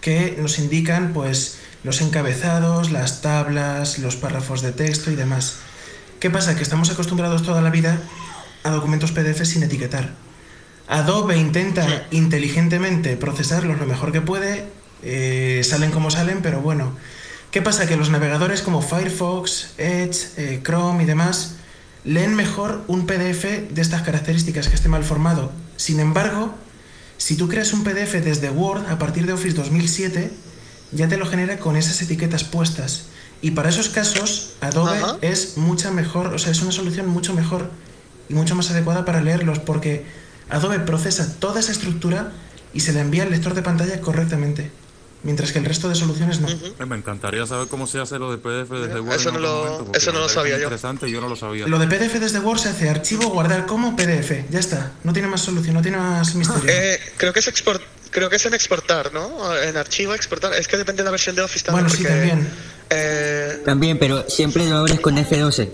[0.00, 5.58] que nos indican, pues, los encabezados, las tablas, los párrafos de texto y demás.
[6.18, 6.56] ¿Qué pasa?
[6.56, 8.02] Que estamos acostumbrados toda la vida
[8.64, 10.10] a documentos PDF sin etiquetar.
[10.88, 14.66] Adobe intenta inteligentemente procesarlos lo mejor que puede,
[15.04, 16.96] eh, salen como salen, pero bueno.
[17.50, 17.86] ¿Qué pasa?
[17.88, 21.56] Que los navegadores como Firefox, Edge, eh, Chrome y demás
[22.04, 25.50] leen mejor un PDF de estas características que esté mal formado.
[25.76, 26.54] Sin embargo,
[27.18, 30.30] si tú creas un PDF desde Word a partir de Office 2007,
[30.92, 33.06] ya te lo genera con esas etiquetas puestas.
[33.42, 35.16] Y para esos casos, Adobe Ajá.
[35.20, 37.70] es mucha mejor, o sea, es una solución mucho mejor
[38.28, 40.06] y mucho más adecuada para leerlos porque
[40.48, 42.32] Adobe procesa toda esa estructura
[42.72, 44.70] y se la envía al lector de pantalla correctamente,
[45.22, 46.48] mientras que el resto de soluciones no.
[46.48, 49.14] Eh, Me encantaría saber cómo se hace lo de PDF desde Word.
[49.16, 50.62] eso en no lo- momento, eso no lo sabía yo.
[50.64, 51.66] Interesante y yo no lo sabía.
[51.66, 55.28] Lo de PDF desde Word se hace archivo guardar como PDF, ya está, no tiene
[55.28, 56.64] más solución, no tiene más misterio.
[56.72, 59.54] Eh, creo que es export, creo que es en exportar, ¿no?
[59.62, 60.52] En archivo exportar.
[60.54, 61.86] Es que depende de la versión de Office también.
[61.86, 62.48] Bueno, sí, también.
[62.90, 65.70] eh, También, pero siempre lo abres con F12.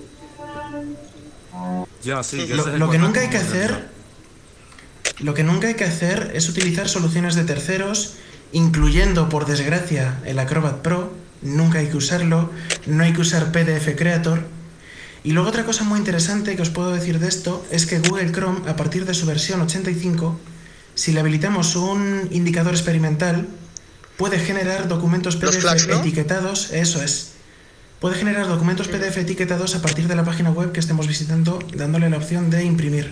[2.02, 2.46] Ya, sí.
[2.46, 3.88] Lo, que nunca hay que hacer
[5.18, 8.14] lo que nunca hay que hacer es utilizar soluciones de terceros
[8.52, 11.12] incluyendo por desgracia el Acrobat Pro
[11.42, 12.50] nunca hay que usarlo
[12.86, 14.40] no hay que usar PDF Creator
[15.24, 18.32] y luego otra cosa muy interesante que os puedo decir de esto es que Google
[18.32, 20.38] Chrome a partir de su versión 85
[20.94, 23.46] si le habilitamos un indicador experimental
[24.16, 25.96] puede generar documentos PDF flags, ¿no?
[25.96, 27.36] etiquetados eso es
[28.00, 32.10] Puede generar documentos PDF etiquetados a partir de la página web que estemos visitando, dándole
[32.10, 33.10] la opción de imprimir.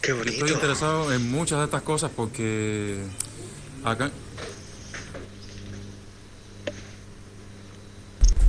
[0.00, 2.96] Qué Estoy interesado en muchas de estas cosas porque
[3.84, 4.10] acá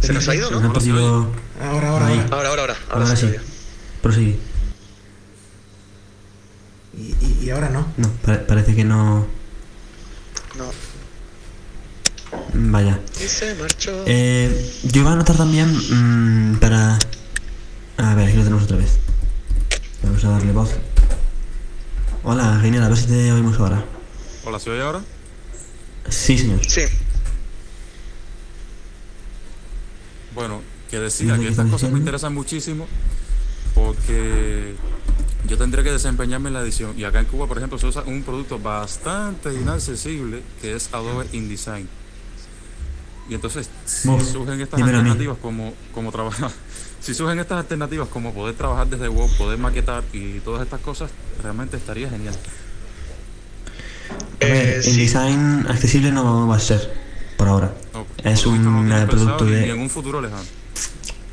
[0.01, 0.67] Se nos ha ido, Nos ¿no?
[0.67, 1.31] han perdido-
[1.61, 2.19] Ahora, ahora, Ahí.
[2.19, 2.35] ahora.
[2.35, 2.75] Ahora, ahora, ahora.
[2.89, 3.33] Ahora, Ahora sí.
[4.01, 4.37] Prosigue.
[6.97, 7.87] Y, y- y ahora no.
[7.95, 9.25] No, pa- parece que no.
[10.57, 10.65] No.
[12.53, 12.99] Vaya.
[13.23, 14.03] Y se marchó.
[14.05, 16.99] Eh, yo iba a anotar también mm, para...
[17.97, 18.97] A ver, aquí lo tenemos otra vez.
[20.03, 20.71] Vamos a darle voz.
[22.23, 23.85] Hola, genial, a ver si te oímos ahora.
[24.43, 24.99] Hola, ¿se oye ahora?
[26.09, 26.59] Sí, señor.
[26.65, 26.81] Sí.
[30.33, 32.87] Bueno, que decía que ¿qué estas cosas me interesan muchísimo
[33.75, 34.75] porque
[35.47, 36.97] yo tendría que desempeñarme en la edición.
[36.97, 41.27] Y acá en Cuba, por ejemplo, se usa un producto bastante inaccesible que es Adobe
[41.33, 41.87] InDesign.
[43.29, 46.51] Y entonces, si surgen estas alternativas como, como trabajar,
[46.99, 51.09] si surgen estas alternativas como poder trabajar desde Word, poder maquetar y todas estas cosas,
[51.41, 52.35] realmente estaría genial.
[54.43, 56.93] A ver, el design accesible no va a ser,
[57.37, 57.73] por ahora.
[58.23, 59.69] es un eh, producto de...
[59.69, 60.43] en un futuro lejano.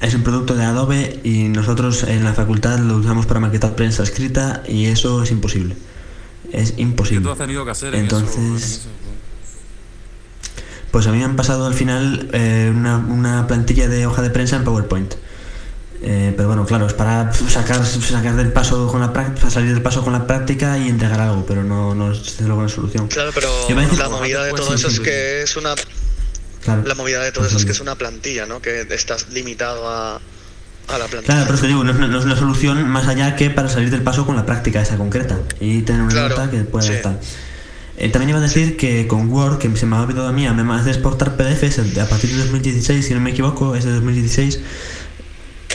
[0.00, 4.02] Es un producto de Adobe y nosotros en la facultad lo usamos para maquetar prensa
[4.02, 5.76] escrita y eso es imposible.
[6.52, 7.22] Es ¿Qué imposible.
[7.22, 8.18] tú has tenido que hacer en eso?
[8.18, 8.88] Entonces, en eso?
[10.90, 14.30] pues a mí me han pasado al final eh, una, una plantilla de hoja de
[14.30, 15.14] prensa en PowerPoint.
[16.02, 19.82] Eh, pero bueno, claro, es para sacar, sacar del paso con la práctica, salir del
[19.82, 23.06] paso con la práctica y entregar algo, pero no, no es desde luego una solución.
[23.08, 23.48] Claro, pero
[23.98, 25.74] la movida de todo eso es que es una
[26.64, 26.82] Claro.
[26.86, 28.60] la movida de todo eso es que es una plantilla, ¿no?
[28.60, 31.22] Que estás limitado a, a la plantilla.
[31.24, 33.68] Claro, pero es que digo, no, es- no es una solución más allá que para
[33.68, 36.86] salir del paso con la práctica esa concreta y tener una Claro, nota que pueda
[36.86, 36.92] sí.
[36.94, 37.18] estar.
[37.96, 40.46] Eh, también iba a decir que con Word, que se me ha olvidado a mí,
[40.46, 44.60] además de exportar PDFs a partir de 2016, si no me equivoco, es de 2016,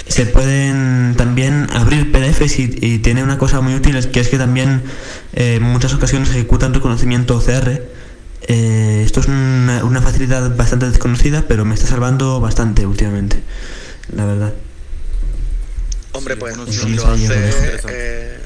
[0.07, 4.30] se pueden también abrir PDFs y, y tiene una cosa muy útil, es que es
[4.30, 4.84] que también
[5.34, 7.82] eh, en muchas ocasiones ejecutan reconocimiento OCR.
[8.48, 13.41] Eh, esto es una, una facilidad bastante desconocida, pero me está salvando bastante últimamente,
[14.15, 14.53] la verdad.
[16.11, 18.40] Hombre, pues sí, si lo hace eh,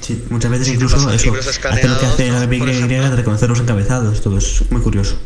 [0.00, 1.34] Sí, muchas veces Si incluso eso,
[1.68, 5.18] hace lo que hace la de reconocer los encabezados, todo es muy curioso.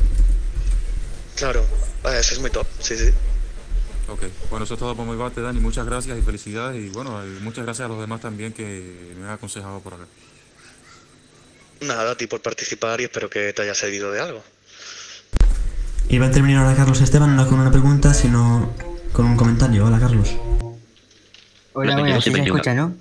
[1.36, 1.64] claro,
[2.04, 3.10] eso es muy top, sí, sí.
[4.08, 5.60] Ok, bueno, eso es todo por mi parte, Dani.
[5.60, 6.84] Muchas gracias y felicidades.
[6.84, 10.04] Y bueno, y muchas gracias a los demás también que me han aconsejado por acá.
[11.80, 14.42] Nada, a ti por participar y espero que te haya servido de algo.
[16.08, 18.74] Iba a terminar ahora Carlos Esteban, no con una pregunta, sino
[19.12, 19.86] con un comentario.
[19.86, 20.36] Hola Carlos.
[21.72, 22.94] Hola, hola, ¿sí se escucha, no?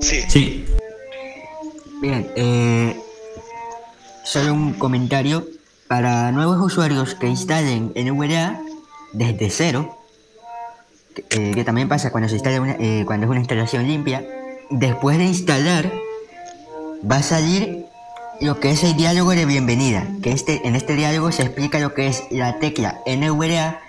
[0.00, 0.22] Sí.
[0.28, 0.64] Sí.
[2.00, 2.96] Bien, eh,
[4.24, 5.48] solo un comentario.
[5.88, 8.60] Para nuevos usuarios que instalen NVDA
[9.16, 9.98] desde cero,
[11.14, 14.24] que, eh, que también pasa cuando se instala una, eh, cuando es una instalación limpia,
[14.68, 15.90] después de instalar
[17.10, 17.86] va a salir
[18.42, 21.94] lo que es el diálogo de bienvenida, que este, en este diálogo se explica lo
[21.94, 23.80] que es la tecla NVDA,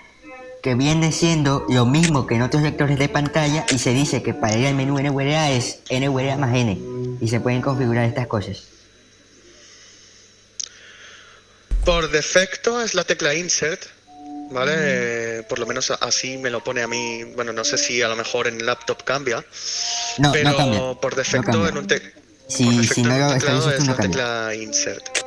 [0.62, 4.32] que viene siendo lo mismo que en otros lectores de pantalla y se dice que
[4.32, 6.78] para ir al menú NVDA es NVDA más N
[7.20, 8.64] y se pueden configurar estas cosas.
[11.84, 13.82] Por defecto es la tecla insert,
[14.50, 14.72] ¿vale?
[14.76, 17.24] Eh, por lo menos así me lo pone a mí.
[17.36, 19.44] Bueno, no sé si a lo mejor en laptop cambia.
[20.18, 22.12] No, no pero cambia, por defecto en un te-
[22.48, 25.18] Si, por si defecto no en un lo teclado es la tecla insert.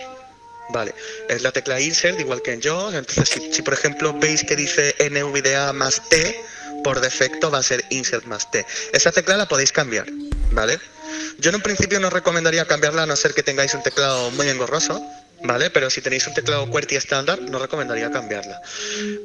[0.73, 0.95] Vale,
[1.27, 2.91] es la tecla insert igual que en yo.
[2.93, 6.41] Entonces, si, si por ejemplo veis que dice NVDA más T,
[6.83, 8.65] por defecto va a ser insert más T.
[8.93, 10.05] Esa tecla la podéis cambiar,
[10.51, 10.79] ¿vale?
[11.39, 14.47] Yo en un principio no recomendaría cambiarla a no ser que tengáis un teclado muy
[14.47, 15.03] engorroso,
[15.43, 15.69] ¿vale?
[15.69, 18.61] Pero si tenéis un teclado QWERTY estándar, no recomendaría cambiarla.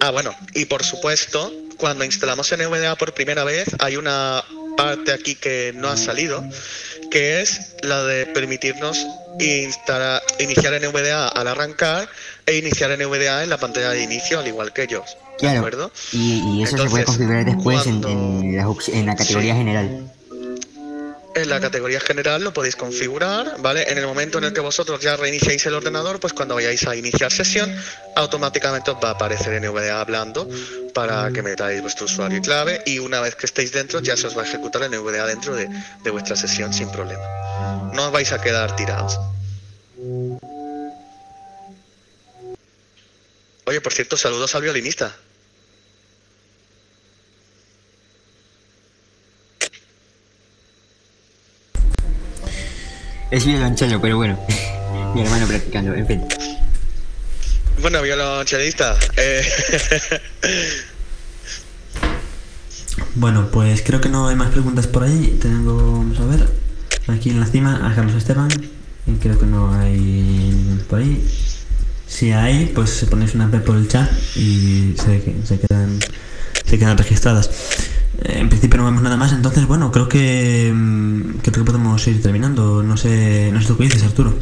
[0.00, 4.42] Ah, bueno, y por supuesto, cuando instalamos NVDA por primera vez, hay una
[4.76, 6.44] parte aquí que no ha salido,
[7.10, 9.06] que es la de permitirnos
[9.40, 12.08] instalar, iniciar NVDA al arrancar
[12.46, 15.16] e iniciar NVDA en la pantalla de inicio, al igual que ellos.
[15.32, 15.92] ¿De Claro, acuerdo?
[16.12, 19.58] y, y eso se puede configurar después en, la categoría Sí.
[19.58, 20.10] general.
[21.36, 23.92] En la categoría general lo podéis configurar, ¿vale?
[23.92, 26.96] En el momento en el que vosotros ya reiniciáis el ordenador, pues cuando vayáis a
[26.96, 27.76] iniciar sesión,
[28.14, 30.48] automáticamente os va a aparecer NVDA hablando
[30.94, 34.28] para que metáis vuestro usuario y clave y una vez que estéis dentro ya se
[34.28, 35.68] os va a ejecutar el NVDA dentro de,
[36.02, 37.22] de vuestra sesión sin problema.
[37.92, 39.20] No os vais a quedar tirados.
[43.66, 45.14] Oye, por cierto, saludos al violinista.
[53.30, 54.38] Es violonchelo, pero bueno.
[55.14, 56.24] Mi hermano practicando, en fin.
[57.80, 58.96] Bueno, violonchelista.
[59.16, 59.42] Eh,
[63.14, 65.38] Bueno, pues creo que no hay más preguntas por ahí.
[65.40, 66.46] Tengo, vamos a ver,
[67.08, 68.48] aquí en la cima a Carlos Esteban.
[69.06, 71.26] Y creo que no hay ningún por ahí.
[72.06, 75.98] Si hay, pues ponéis una P por el chat y se, se quedan
[76.64, 77.50] se quedan registradas.
[78.22, 82.06] Eh, En principio no vemos nada más, entonces bueno, creo que mm, creo que podemos
[82.06, 82.82] ir terminando.
[82.82, 84.34] No sé, no sé tú qué dices, Arturo.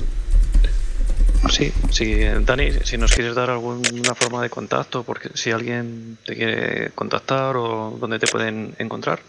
[1.50, 6.34] sí, sí, Dani, si nos quieres dar alguna forma de contacto, porque si alguien te
[6.34, 9.20] quiere contactar o dónde te pueden encontrar.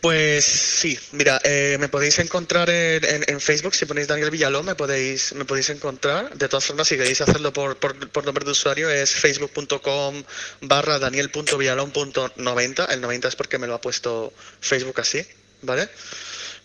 [0.00, 4.64] Pues sí, mira, eh, me podéis encontrar en, en- en Facebook, si ponéis Daniel Villalón,
[4.64, 6.32] me podéis, me podéis encontrar.
[6.38, 10.22] De todas formas, si queréis hacerlo por, por, por nombre de usuario, es facebook.com
[10.60, 12.90] barra daniel.villalón.90.
[12.92, 15.26] El 90 es porque me lo ha puesto Facebook así,
[15.62, 15.88] ¿vale?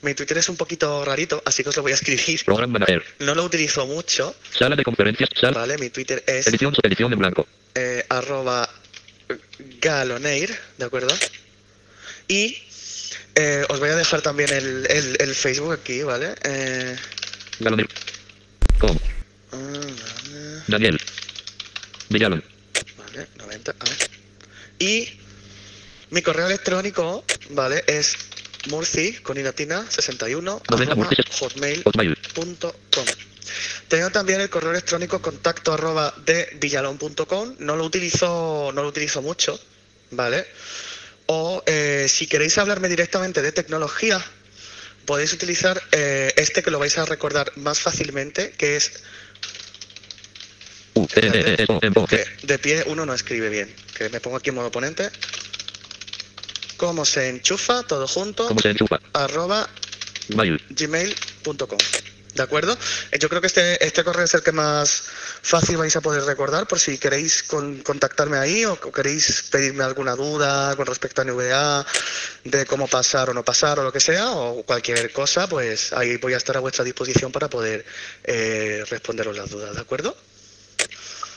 [0.04, 2.44] Mi Twitter es un poquito rarito, así que os lo voy a escribir.
[2.46, 3.04] Program Manager.
[3.20, 5.30] No lo utilizo mucho, Sala de conferencias.
[5.40, 5.60] Sala.
[5.62, 5.78] ¿vale?
[5.80, 7.48] Mi Twitter es Edición, edición en blanco.
[7.74, 8.70] eh, arroba
[9.82, 11.16] galoneir, ¿de acuerdo?
[12.28, 12.62] Y
[13.36, 16.36] eh, os voy a dejar también el, el- el Facebook aquí, ¿vale?
[16.44, 16.96] Eh,
[17.60, 17.88] Galonel.
[18.80, 18.98] Com.
[20.68, 21.00] Daniel.
[22.10, 22.44] Villalón.
[22.98, 24.10] vale, 90, a ver.
[24.80, 25.20] Y
[26.12, 27.84] mi correo electrónico, ¿vale?
[27.88, 28.16] Es
[28.70, 31.84] murci, con i latina, 61, 90 arroba Murci, hotmail.com.
[31.86, 32.18] Hotmail.
[33.88, 37.56] Tengo también el correo electrónico contacto arroba de villalón.com.
[37.60, 39.60] No lo utilizo, no lo utilizo mucho,
[40.12, 40.48] ¿vale?
[41.28, 44.24] O eh, si queréis hablarme directamente de tecnología,
[45.06, 49.04] podéis utilizar eh, este que lo vais a recordar más fácilmente, que es
[50.96, 52.10] U, E, E, E, O, M, O, G.
[52.10, 53.74] que de pie uno no escribe bien.
[53.98, 55.10] Que me pongo aquí en modo ponente.
[56.78, 57.84] ¿Cómo se enchufa?
[57.84, 58.48] Todo junto.
[58.48, 59.00] ¿Cómo se enchufa?
[59.14, 59.70] Arroba
[60.30, 60.62] Mail.
[60.70, 61.78] gmail.com.
[62.36, 62.76] ¿De acuerdo?
[63.12, 65.04] Eh, Yo creo que este, este correo es el que más
[65.44, 70.16] fácil vais a poder recordar por si queréis con- contactarme ahí o, queréis pedirme alguna
[70.16, 71.86] duda con respecto a NBA,
[72.46, 76.18] de cómo pasar o no pasar o lo que sea, o cualquier cosa, pues ahí
[76.18, 77.86] voy a estar a vuestra disposición para poder
[78.24, 80.16] eh, responderos las dudas, ¿de acuerdo?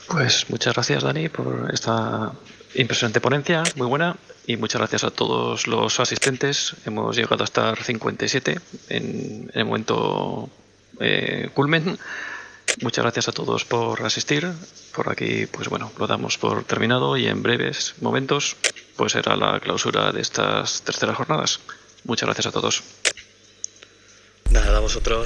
[0.07, 2.31] Pues muchas gracias, Dani, por esta
[2.75, 4.15] impresionante ponencia, muy buena.
[4.45, 6.73] Y muchas gracias a todos los asistentes.
[6.85, 8.57] Hemos llegado a estar 57
[8.87, 10.49] en, en el momento
[10.99, 11.97] eh, culmen.
[12.81, 14.51] Muchas gracias a todos por asistir.
[14.93, 18.55] Por aquí, pues bueno, lo damos por terminado y en breves momentos,
[18.95, 21.59] pues será la clausura de estas terceras jornadas.
[22.03, 22.83] Muchas gracias a todos.
[24.51, 25.25] Nada, a vosotros.